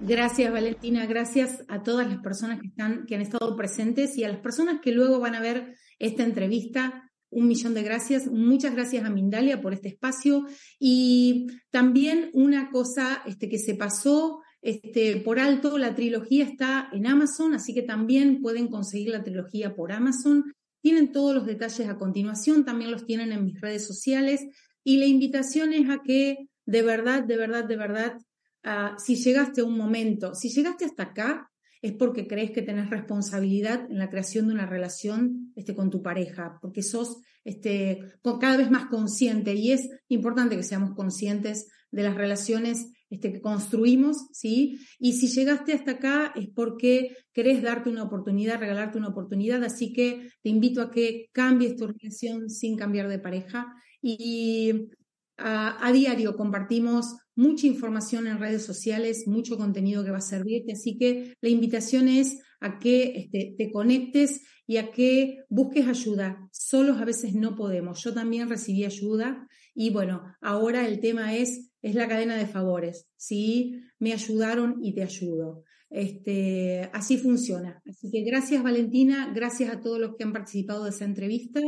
Gracias 0.00 0.52
Valentina, 0.52 1.06
gracias 1.06 1.64
a 1.68 1.84
todas 1.84 2.08
las 2.08 2.18
personas 2.18 2.60
que 2.60 2.66
están, 2.66 3.06
que 3.06 3.14
han 3.14 3.20
estado 3.20 3.54
presentes 3.54 4.18
y 4.18 4.24
a 4.24 4.28
las 4.28 4.40
personas 4.40 4.80
que 4.82 4.90
luego 4.90 5.20
van 5.20 5.36
a 5.36 5.40
ver 5.40 5.76
esta 6.00 6.24
entrevista. 6.24 7.08
Un 7.30 7.46
millón 7.46 7.74
de 7.74 7.84
gracias. 7.84 8.26
Muchas 8.26 8.74
gracias 8.74 9.04
a 9.04 9.10
Mindalia 9.10 9.60
por 9.60 9.74
este 9.74 9.88
espacio. 9.88 10.44
Y 10.80 11.46
también 11.70 12.30
una 12.32 12.68
cosa 12.70 13.22
este, 13.26 13.48
que 13.48 13.58
se 13.58 13.76
pasó 13.76 14.40
este, 14.64 15.16
por 15.18 15.38
alto, 15.38 15.76
la 15.76 15.94
trilogía 15.94 16.42
está 16.42 16.88
en 16.90 17.06
Amazon, 17.06 17.52
así 17.52 17.74
que 17.74 17.82
también 17.82 18.40
pueden 18.40 18.68
conseguir 18.68 19.10
la 19.10 19.22
trilogía 19.22 19.76
por 19.76 19.92
Amazon. 19.92 20.54
Tienen 20.80 21.12
todos 21.12 21.34
los 21.34 21.44
detalles 21.44 21.86
a 21.86 21.98
continuación, 21.98 22.64
también 22.64 22.90
los 22.90 23.04
tienen 23.04 23.30
en 23.32 23.44
mis 23.44 23.60
redes 23.60 23.86
sociales. 23.86 24.40
Y 24.82 24.96
la 24.96 25.04
invitación 25.04 25.74
es 25.74 25.90
a 25.90 26.02
que 26.02 26.48
de 26.64 26.80
verdad, 26.80 27.24
de 27.24 27.36
verdad, 27.36 27.64
de 27.64 27.76
verdad, 27.76 28.18
ah, 28.62 28.96
si 28.96 29.16
llegaste 29.16 29.60
a 29.60 29.64
un 29.64 29.76
momento, 29.76 30.34
si 30.34 30.48
llegaste 30.48 30.86
hasta 30.86 31.02
acá, 31.02 31.50
es 31.82 31.92
porque 31.92 32.26
crees 32.26 32.50
que 32.50 32.62
tenés 32.62 32.88
responsabilidad 32.88 33.84
en 33.90 33.98
la 33.98 34.08
creación 34.08 34.46
de 34.46 34.54
una 34.54 34.64
relación 34.64 35.52
este, 35.56 35.74
con 35.74 35.90
tu 35.90 36.00
pareja, 36.00 36.58
porque 36.62 36.82
sos 36.82 37.18
este, 37.44 38.00
cada 38.40 38.56
vez 38.56 38.70
más 38.70 38.86
consciente 38.86 39.52
y 39.52 39.72
es 39.72 39.90
importante 40.08 40.56
que 40.56 40.62
seamos 40.62 40.94
conscientes 40.94 41.68
de 41.90 42.02
las 42.02 42.14
relaciones 42.14 42.93
este, 43.10 43.32
que 43.32 43.40
construimos, 43.40 44.28
¿sí? 44.32 44.78
Y 44.98 45.12
si 45.12 45.28
llegaste 45.28 45.72
hasta 45.72 45.92
acá 45.92 46.32
es 46.34 46.48
porque 46.54 47.16
querés 47.32 47.62
darte 47.62 47.90
una 47.90 48.02
oportunidad, 48.02 48.58
regalarte 48.58 48.98
una 48.98 49.08
oportunidad, 49.08 49.62
así 49.64 49.92
que 49.92 50.30
te 50.42 50.50
invito 50.50 50.82
a 50.82 50.90
que 50.90 51.28
cambies 51.32 51.76
tu 51.76 51.86
relación 51.86 52.48
sin 52.50 52.76
cambiar 52.76 53.08
de 53.08 53.18
pareja 53.18 53.74
y 54.02 54.88
a, 55.36 55.90
diario 55.92 56.36
compartimos 56.36 57.16
mucha 57.34 57.66
información 57.66 58.26
en 58.26 58.38
redes 58.38 58.64
sociales, 58.64 59.24
mucho 59.26 59.56
contenido 59.56 60.04
que 60.04 60.10
va 60.10 60.18
a 60.18 60.22
servirte, 60.22 60.72
así 60.72 60.96
que 60.96 61.34
la 61.40 61.48
invitación 61.48 62.08
es 62.08 62.40
a 62.60 62.78
que 62.78 63.12
este, 63.16 63.54
te 63.58 63.72
conectes 63.72 64.42
y 64.66 64.76
a 64.76 64.90
que 64.92 65.38
busques 65.48 65.86
ayuda. 65.86 66.48
Solos 66.52 67.00
a 67.00 67.04
veces 67.04 67.34
no 67.34 67.56
podemos. 67.56 68.02
Yo 68.02 68.14
también 68.14 68.48
recibí 68.48 68.84
ayuda 68.84 69.46
y 69.74 69.90
bueno, 69.90 70.22
ahora 70.40 70.86
el 70.86 71.00
tema 71.00 71.34
es, 71.34 71.72
es 71.84 71.94
la 71.94 72.08
cadena 72.08 72.36
de 72.36 72.46
favores. 72.46 73.06
¿sí? 73.16 73.82
Me 73.98 74.14
ayudaron 74.14 74.78
y 74.82 74.94
te 74.94 75.02
ayudo. 75.02 75.64
Este, 75.90 76.88
así 76.94 77.18
funciona. 77.18 77.82
Así 77.86 78.10
que 78.10 78.22
gracias 78.22 78.62
Valentina, 78.62 79.30
gracias 79.34 79.70
a 79.70 79.80
todos 79.80 80.00
los 80.00 80.16
que 80.16 80.24
han 80.24 80.32
participado 80.32 80.84
de 80.84 80.90
esa 80.90 81.04
entrevista 81.04 81.60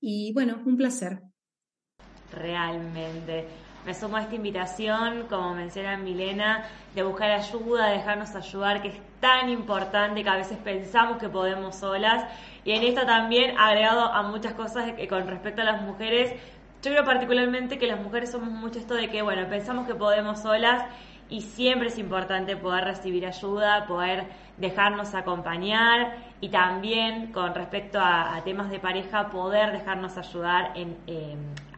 y 0.00 0.32
bueno, 0.34 0.60
un 0.66 0.76
placer. 0.76 1.20
Realmente. 2.32 3.44
Me 3.86 3.94
sumo 3.94 4.16
a 4.16 4.22
esta 4.22 4.34
invitación, 4.34 5.26
como 5.28 5.54
menciona 5.54 5.96
Milena, 5.96 6.66
de 6.94 7.02
buscar 7.02 7.30
ayuda, 7.30 7.90
de 7.90 7.98
dejarnos 7.98 8.34
ayudar, 8.34 8.82
que 8.82 8.88
es 8.88 8.96
tan 9.20 9.48
importante 9.48 10.22
que 10.22 10.28
a 10.28 10.36
veces 10.36 10.58
pensamos 10.58 11.16
que 11.18 11.28
podemos 11.28 11.76
solas. 11.76 12.24
Y 12.64 12.72
en 12.72 12.82
esto 12.82 13.06
también, 13.06 13.56
agregado 13.56 14.02
a 14.02 14.22
muchas 14.24 14.52
cosas 14.52 14.92
que 14.92 15.08
con 15.08 15.26
respecto 15.26 15.62
a 15.62 15.64
las 15.64 15.82
mujeres, 15.82 16.34
yo 16.82 16.90
creo 16.90 17.04
particularmente 17.04 17.78
que 17.78 17.86
las 17.86 18.00
mujeres 18.00 18.30
somos 18.30 18.50
mucho 18.50 18.78
esto 18.78 18.94
de 18.94 19.10
que, 19.10 19.20
bueno, 19.20 19.46
pensamos 19.48 19.86
que 19.86 19.94
podemos 19.94 20.40
solas 20.40 20.84
y 21.28 21.42
siempre 21.42 21.88
es 21.88 21.98
importante 21.98 22.56
poder 22.56 22.84
recibir 22.84 23.26
ayuda, 23.26 23.86
poder 23.86 24.24
dejarnos 24.56 25.14
acompañar 25.14 26.16
y 26.40 26.48
también 26.48 27.32
con 27.32 27.54
respecto 27.54 28.00
a, 28.00 28.40
temas 28.44 28.70
de 28.70 28.78
pareja 28.78 29.28
poder 29.28 29.72
dejarnos 29.72 30.16
ayudar 30.16 30.72
en, 30.74 30.96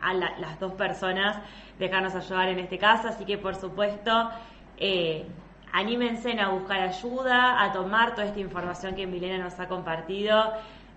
a 0.01 0.15
las 0.15 0.61
dos 0.61 0.73
personas, 0.75 1.37
dejarnos 1.81 2.15
ayudar 2.15 2.49
en 2.49 2.61
este 2.61 2.79
caso. 2.79 3.09
Así 3.09 3.25
que 3.25 3.39
por 3.39 3.57
supuesto, 3.57 4.31
eh, 4.79 5.27
anímense 5.73 6.39
a 6.41 6.49
buscar 6.49 6.81
ayuda, 6.81 7.63
a 7.63 7.73
tomar 7.73 8.15
toda 8.15 8.27
esta 8.27 8.41
información 8.41 8.95
que 8.95 9.07
Milena 9.07 9.43
nos 9.43 9.59
ha 9.59 9.67
compartido 9.67 10.53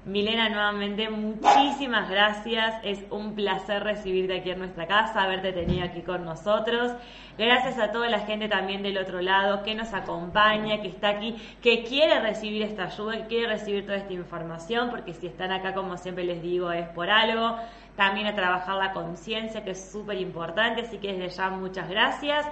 Milena, 0.05 0.49
nuevamente 0.49 1.09
muchísimas 1.09 2.07
gracias. 2.11 2.75
Es 2.83 3.03
un 3.09 3.33
placer 3.33 3.83
recibirte 3.83 4.37
aquí 4.37 4.51
en 4.51 4.59
nuestra 4.59 4.85
casa, 4.85 5.23
haberte 5.23 5.51
tenido 5.51 5.83
aquí 5.83 6.03
con 6.03 6.23
nosotros. 6.23 6.91
Gracias 7.39 7.79
a 7.79 7.91
toda 7.91 8.07
la 8.07 8.19
gente 8.19 8.47
también 8.47 8.83
del 8.83 8.99
otro 8.99 9.19
lado 9.19 9.63
que 9.63 9.73
nos 9.73 9.95
acompaña, 9.95 10.79
que 10.79 10.89
está 10.89 11.09
aquí, 11.09 11.35
que 11.59 11.83
quiere 11.83 12.19
recibir 12.19 12.61
esta 12.61 12.83
ayuda, 12.83 13.17
que 13.17 13.25
quiere 13.25 13.47
recibir 13.47 13.83
toda 13.83 13.97
esta 13.97 14.13
información, 14.13 14.91
porque 14.91 15.15
si 15.15 15.25
están 15.25 15.51
acá, 15.51 15.73
como 15.73 15.97
siempre 15.97 16.23
les 16.23 16.39
digo, 16.39 16.71
es 16.71 16.87
por 16.89 17.09
algo. 17.09 17.57
También 17.95 18.27
a 18.27 18.35
trabajar 18.35 18.75
la 18.75 18.93
conciencia, 18.93 19.63
que 19.63 19.71
es 19.71 19.91
súper 19.91 20.19
importante, 20.19 20.81
así 20.81 20.99
que 20.99 21.13
desde 21.13 21.35
ya 21.35 21.49
muchas 21.49 21.89
gracias. 21.89 22.45